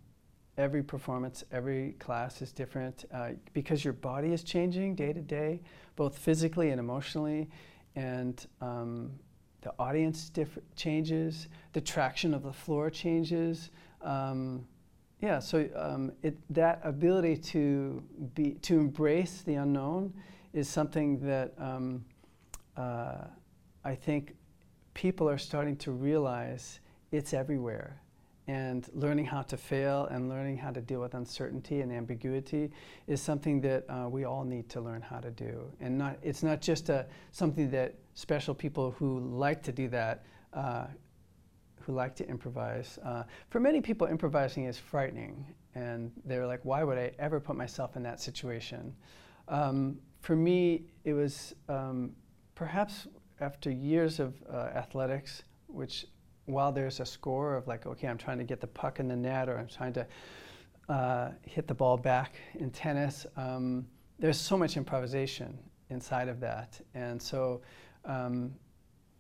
Every 0.58 0.84
performance, 0.84 1.44
every 1.52 1.94
class 1.94 2.42
is 2.42 2.52
different 2.52 3.06
uh, 3.14 3.32
because 3.54 3.86
your 3.86 3.94
body 3.94 4.34
is 4.34 4.44
changing 4.44 4.96
day 4.96 5.14
to 5.14 5.22
day, 5.22 5.62
both 5.96 6.18
physically 6.18 6.72
and 6.72 6.80
emotionally, 6.80 7.50
and 7.96 8.46
um, 8.60 9.12
the 9.62 9.74
audience 9.78 10.30
diff- 10.30 10.58
changes, 10.76 11.48
the 11.74 11.82
traction 11.82 12.34
of 12.34 12.44
the 12.44 12.54
floor 12.54 12.90
changes. 12.90 13.70
Um, 14.02 14.66
yeah, 15.22 15.40
so 15.40 15.70
um, 15.76 16.12
it, 16.24 16.38
that 16.54 16.82
ability 16.84 17.38
to 17.38 18.04
be 18.34 18.54
to 18.64 18.80
embrace 18.80 19.44
the 19.44 19.56
unknown 19.56 20.14
is 20.54 20.68
something 20.68 21.20
that 21.20 21.54
um, 21.60 22.04
uh, 22.76 23.26
I 23.86 23.96
think 23.96 24.36
people 24.94 25.30
are 25.30 25.38
starting 25.38 25.76
to 25.78 25.92
realize 25.92 26.80
it's 27.12 27.34
everywhere. 27.34 28.02
And 28.48 28.90
learning 28.94 29.26
how 29.26 29.44
to 29.44 29.56
fail 29.56 30.08
and 30.08 30.28
learning 30.28 30.58
how 30.58 30.72
to 30.72 30.82
deal 30.82 31.00
with 31.00 31.14
uncertainty 31.14 31.82
and 31.82 31.92
ambiguity 31.92 32.72
is 33.08 33.22
something 33.22 33.62
that 33.62 33.86
uh, 33.88 34.10
we 34.10 34.26
all 34.26 34.44
need 34.44 34.68
to 34.70 34.82
learn 34.82 35.02
how 35.02 35.20
to 35.20 35.30
do. 35.32 35.72
And 35.80 35.98
not, 35.98 36.18
it's 36.22 36.44
not 36.44 36.60
just 36.60 36.90
a, 36.90 37.06
something 37.32 37.70
that 37.72 37.94
special 38.14 38.54
people 38.54 38.92
who 38.92 39.20
like 39.20 39.62
to 39.64 39.72
do 39.72 39.88
that, 39.90 40.26
uh, 40.54 40.88
who 41.80 41.94
like 41.94 42.16
to 42.16 42.28
improvise. 42.28 43.00
Uh, 43.04 43.24
for 43.50 43.60
many 43.60 43.82
people, 43.82 44.08
improvising 44.08 44.66
is 44.66 44.78
frightening. 44.78 45.46
And 45.74 46.12
they're 46.26 46.46
like, 46.46 46.64
why 46.64 46.84
would 46.84 46.98
I 46.98 47.12
ever 47.18 47.40
put 47.40 47.56
myself 47.56 47.96
in 47.96 48.04
that 48.04 48.20
situation? 48.20 48.94
Um, 49.48 49.98
for 50.20 50.36
me, 50.36 50.84
it 51.04 51.14
was 51.14 51.56
um, 51.70 52.12
perhaps 52.56 53.08
after 53.40 53.72
years 53.72 54.20
of 54.20 54.36
uh, 54.52 54.70
athletics, 54.76 55.44
which 55.68 56.06
while 56.46 56.72
there's 56.72 57.00
a 57.00 57.06
score 57.06 57.56
of 57.56 57.68
like, 57.68 57.86
okay, 57.86 58.08
I'm 58.08 58.18
trying 58.18 58.38
to 58.38 58.44
get 58.44 58.60
the 58.60 58.68
puck 58.68 59.00
in 59.00 59.08
the 59.08 59.16
net 59.16 59.50
or 59.50 59.58
I'm 59.58 59.68
trying 59.68 59.94
to 59.94 60.06
uh, 60.90 61.32
hit 61.44 61.68
the 61.68 61.74
ball 61.74 61.98
back 61.98 62.36
in 62.56 62.70
tennis, 62.70 63.26
um, 63.38 63.88
there's 64.20 64.40
so 64.40 64.58
much 64.58 64.78
improvisation 64.78 65.58
inside 65.90 66.28
of 66.28 66.40
that. 66.40 66.80
And 66.94 67.22
so 67.22 67.62
um, 68.06 68.54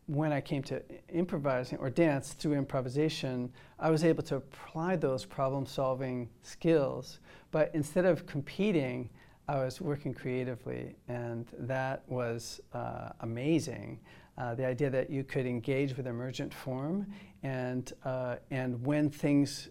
when 0.07 0.33
I 0.33 0.41
came 0.41 0.61
to 0.63 0.81
improvising 1.13 1.77
or 1.79 1.89
dance 1.89 2.33
through 2.33 2.53
improvisation, 2.53 3.51
I 3.79 3.89
was 3.89 4.03
able 4.03 4.23
to 4.23 4.35
apply 4.37 4.97
those 4.97 5.25
problem 5.25 5.65
solving 5.65 6.29
skills. 6.43 7.19
But 7.51 7.71
instead 7.73 8.05
of 8.05 8.25
competing, 8.25 9.09
I 9.47 9.63
was 9.63 9.81
working 9.81 10.13
creatively, 10.13 10.95
and 11.07 11.47
that 11.59 12.03
was 12.07 12.61
uh, 12.73 13.09
amazing. 13.21 13.99
Uh, 14.37 14.55
the 14.55 14.65
idea 14.65 14.89
that 14.89 15.09
you 15.09 15.23
could 15.23 15.45
engage 15.45 15.95
with 15.97 16.07
emergent 16.07 16.53
form, 16.53 17.07
and 17.43 17.91
uh, 18.05 18.37
and 18.49 18.83
when 18.85 19.09
things 19.09 19.69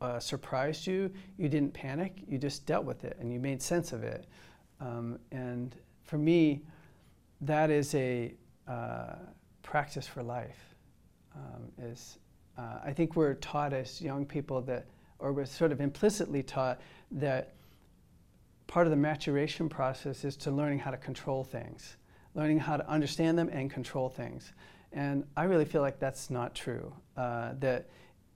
uh, 0.00 0.18
surprised 0.18 0.86
you, 0.86 1.10
you 1.38 1.48
didn't 1.48 1.72
panic. 1.72 2.22
You 2.26 2.38
just 2.38 2.66
dealt 2.66 2.84
with 2.84 3.04
it, 3.04 3.16
and 3.20 3.32
you 3.32 3.38
made 3.38 3.62
sense 3.62 3.92
of 3.92 4.02
it. 4.02 4.26
Um, 4.80 5.18
and 5.30 5.76
for 6.02 6.18
me, 6.18 6.62
that 7.40 7.70
is 7.70 7.94
a 7.94 8.34
uh, 8.68 9.14
practice 9.62 10.06
for 10.06 10.22
life. 10.22 10.74
Um, 11.34 11.72
is 11.78 12.18
uh, 12.58 12.78
I 12.84 12.92
think 12.92 13.16
we're 13.16 13.34
taught 13.34 13.72
as 13.72 14.00
young 14.02 14.26
people 14.26 14.60
that, 14.62 14.86
or 15.18 15.32
we're 15.32 15.46
sort 15.46 15.72
of 15.72 15.80
implicitly 15.80 16.42
taught 16.42 16.80
that 17.12 17.54
part 18.66 18.86
of 18.86 18.90
the 18.90 18.96
maturation 18.96 19.68
process 19.68 20.24
is 20.24 20.36
to 20.36 20.50
learning 20.50 20.78
how 20.78 20.90
to 20.90 20.96
control 20.96 21.44
things, 21.44 21.96
learning 22.34 22.58
how 22.58 22.76
to 22.76 22.88
understand 22.88 23.38
them 23.38 23.48
and 23.52 23.70
control 23.70 24.08
things. 24.08 24.52
And 24.92 25.24
I 25.36 25.44
really 25.44 25.64
feel 25.64 25.80
like 25.80 25.98
that's 25.98 26.28
not 26.30 26.54
true. 26.54 26.92
Uh, 27.16 27.52
that, 27.60 27.88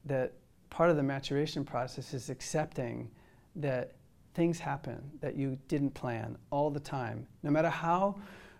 that 0.06 0.32
part 0.70 0.90
of 0.90 0.96
the 0.96 1.02
maturation 1.02 1.64
process 1.64 2.14
is 2.14 2.30
accepting 2.30 3.10
that 3.56 3.92
things 4.34 4.58
happen 4.58 5.10
that 5.20 5.36
you 5.36 5.58
didn't 5.68 5.90
plan 5.90 6.36
all 6.50 6.70
the 6.70 6.80
time. 6.80 7.26
No 7.42 7.50
matter 7.50 7.70
how, 7.70 8.16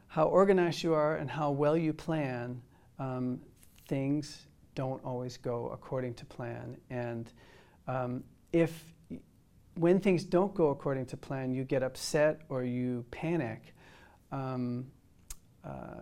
how 0.08 0.24
organized 0.24 0.82
you 0.82 0.94
are 0.94 1.16
and 1.16 1.30
how 1.30 1.50
well 1.50 1.76
you 1.76 1.92
plan, 1.92 2.60
um, 2.98 3.40
things 3.88 4.46
don't 4.74 5.04
always 5.04 5.36
go 5.36 5.70
according 5.72 6.14
to 6.14 6.24
plan. 6.24 6.76
And 6.90 7.32
um, 7.88 8.24
if 8.52 8.84
when 9.74 10.00
things 10.00 10.24
don't 10.24 10.54
go 10.54 10.68
according 10.68 11.06
to 11.06 11.16
plan, 11.16 11.52
you 11.52 11.64
get 11.64 11.82
upset 11.82 12.42
or 12.48 12.64
you 12.64 13.04
panic, 13.10 13.74
um, 14.32 14.86
uh, 15.64 16.00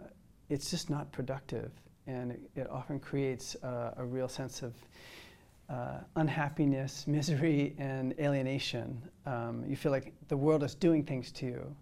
it's 0.48 0.70
just 0.70 0.90
not 0.90 1.10
productive. 1.12 1.72
And 2.06 2.32
it, 2.32 2.40
it 2.54 2.70
often 2.70 3.00
creates 3.00 3.56
uh, 3.62 3.94
a 3.96 4.04
real 4.04 4.28
sense 4.28 4.62
of 4.62 4.74
uh, 5.68 6.00
unhappiness, 6.16 7.06
misery, 7.06 7.74
and 7.78 8.14
alienation. 8.18 9.02
Um, 9.26 9.64
you 9.66 9.76
feel 9.76 9.92
like 9.92 10.12
the 10.28 10.36
world 10.36 10.62
is 10.62 10.74
doing 10.74 11.02
things 11.04 11.32
to 11.32 11.46
you. 11.46 11.76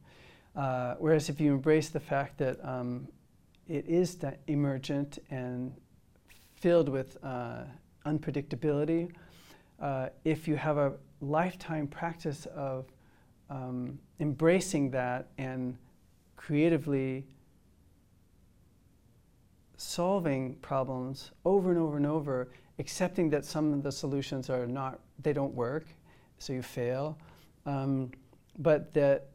Uh, 0.55 0.95
whereas 0.99 1.29
if 1.29 1.41
you 1.41 1.53
embrace 1.53 1.89
the 1.89 2.01
fact 2.01 2.39
that 2.39 2.63
um, 2.65 3.09
it 3.69 3.87
is 3.89 4.17
emergent 4.49 5.19
and 5.31 5.73
filled 6.55 6.89
with 6.89 7.17
uh, 7.25 7.63
unpredictability, 8.05 9.11
uh, 9.81 10.09
if 10.25 10.47
you 10.47 10.57
have 10.57 10.77
a 10.77 10.93
lifetime 11.21 11.87
practice 11.87 12.47
of 12.55 12.87
um, 13.49 13.99
embracing 14.21 14.91
that 14.91 15.29
and 15.39 15.77
creatively 16.37 17.27
solving 19.77 20.55
problems 20.57 21.33
over 21.45 21.71
and 21.71 21.79
over 21.79 21.97
and 21.97 22.07
over, 22.07 22.49
accepting 22.79 23.29
that 23.31 23.45
some 23.45 23.73
of 23.73 23.83
the 23.83 23.93
solutions 23.93 24.49
are 24.49 24.67
not, 24.67 25.01
they 25.21 25.33
don't 25.33 25.55
work, 25.55 25.87
so 26.39 26.53
you 26.53 26.63
fail, 26.63 27.19
um, 27.67 28.11
but 28.59 28.93
that 28.93 29.29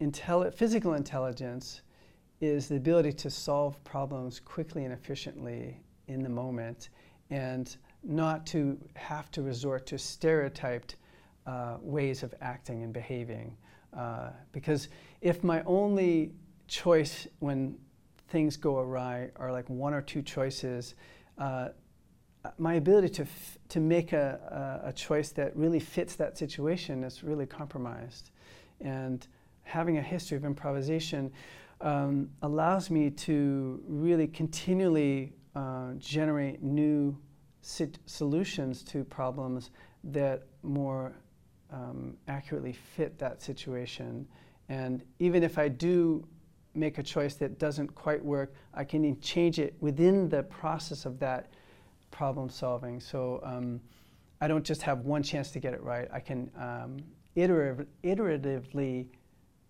intelli- 0.00 0.52
physical 0.52 0.94
intelligence 0.94 1.82
is 2.40 2.68
the 2.68 2.76
ability 2.76 3.12
to 3.12 3.30
solve 3.30 3.82
problems 3.84 4.40
quickly 4.40 4.84
and 4.84 4.92
efficiently 4.92 5.80
in 6.06 6.22
the 6.22 6.28
moment 6.28 6.90
and 7.30 7.76
not 8.02 8.46
to 8.46 8.78
have 8.94 9.30
to 9.30 9.42
resort 9.42 9.86
to 9.86 9.98
stereotyped 9.98 10.96
uh, 11.46 11.76
ways 11.80 12.22
of 12.22 12.34
acting 12.40 12.82
and 12.82 12.92
behaving. 12.92 13.56
Uh, 13.96 14.30
because 14.52 14.88
if 15.20 15.42
my 15.42 15.62
only 15.64 16.32
choice 16.68 17.26
when 17.40 17.76
things 18.28 18.56
go 18.56 18.78
awry 18.78 19.30
are 19.36 19.50
like 19.50 19.68
one 19.68 19.94
or 19.94 20.02
two 20.02 20.22
choices, 20.22 20.94
uh, 21.38 21.68
my 22.58 22.74
ability 22.74 23.08
to, 23.08 23.22
f- 23.22 23.58
to 23.68 23.80
make 23.80 24.12
a, 24.12 24.80
a, 24.84 24.88
a, 24.88 24.92
choice 24.92 25.30
that 25.30 25.56
really 25.56 25.80
fits 25.80 26.14
that 26.14 26.38
situation 26.38 27.02
is 27.02 27.24
really 27.24 27.46
compromised. 27.46 28.30
And 28.80 29.26
having 29.68 29.98
a 29.98 30.02
history 30.02 30.36
of 30.36 30.44
improvisation 30.44 31.30
um, 31.82 32.30
allows 32.42 32.90
me 32.90 33.10
to 33.10 33.80
really 33.86 34.26
continually 34.26 35.32
uh, 35.54 35.92
generate 35.98 36.62
new 36.62 37.16
sit- 37.60 37.98
solutions 38.06 38.82
to 38.82 39.04
problems 39.04 39.70
that 40.04 40.44
more 40.62 41.12
um, 41.70 42.16
accurately 42.28 42.72
fit 42.72 43.18
that 43.18 43.42
situation. 43.42 44.26
And 44.70 45.04
even 45.18 45.42
if 45.42 45.58
I 45.58 45.68
do 45.68 46.26
make 46.74 46.98
a 46.98 47.02
choice 47.02 47.34
that 47.34 47.58
doesn't 47.58 47.94
quite 47.94 48.24
work, 48.24 48.54
I 48.72 48.84
can 48.84 49.20
change 49.20 49.58
it 49.58 49.74
within 49.80 50.28
the 50.28 50.44
process 50.44 51.04
of 51.04 51.18
that 51.20 51.52
problem 52.10 52.48
solving. 52.48 53.00
So 53.00 53.40
um, 53.44 53.80
I 54.40 54.48
don't 54.48 54.64
just 54.64 54.82
have 54.82 55.00
one 55.00 55.22
chance 55.22 55.50
to 55.50 55.60
get 55.60 55.74
it 55.74 55.82
right. 55.82 56.08
I 56.12 56.20
can 56.20 56.50
um, 56.56 56.96
iterative, 57.34 57.86
iteratively 58.02 59.06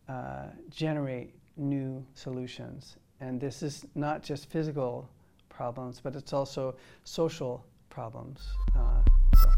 uh, 0.08 0.46
generate 0.70 1.34
new 1.56 2.04
solutions. 2.14 2.96
And 3.20 3.40
this 3.40 3.62
is 3.62 3.84
not 3.94 4.22
just 4.22 4.48
physical 4.48 5.08
problems, 5.48 6.00
but 6.02 6.14
it's 6.14 6.32
also 6.32 6.76
social 7.04 7.64
problems. 7.90 8.46
Uh, 8.76 9.02
so. 9.36 9.48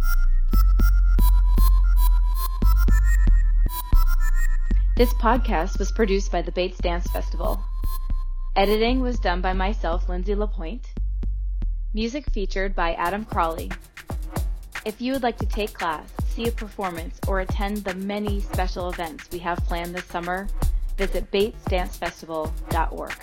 This 4.97 5.13
podcast 5.15 5.79
was 5.79 5.91
produced 5.93 6.31
by 6.31 6.43
the 6.43 6.53
Bates 6.53 6.79
Dance 6.79 7.11
Festival. 7.11 7.63
Editing 8.57 9.01
was 9.01 9.19
done 9.19 9.41
by 9.41 9.53
myself, 9.53 10.09
Lindsay 10.09 10.35
Lapointe. 10.35 10.87
Music 11.95 12.31
featured 12.33 12.75
by 12.75 12.95
Adam 12.95 13.25
Crawley. 13.25 13.71
If 14.85 15.01
you 15.01 15.13
would 15.13 15.23
like 15.23 15.39
to 15.39 15.47
take 15.47 15.73
class, 15.73 16.11
see 16.31 16.49
a 16.49 16.53
performance, 16.53 17.19
or 17.29 17.41
attend 17.41 17.79
the 17.79 17.95
many 17.95 18.41
special 18.41 18.89
events 18.91 19.29
we 19.31 19.39
have 19.41 19.59
planned 19.59 19.95
this 19.95 20.05
summer, 20.05 20.49
visit 20.97 21.31
batesdancefestival.org. 21.31 23.15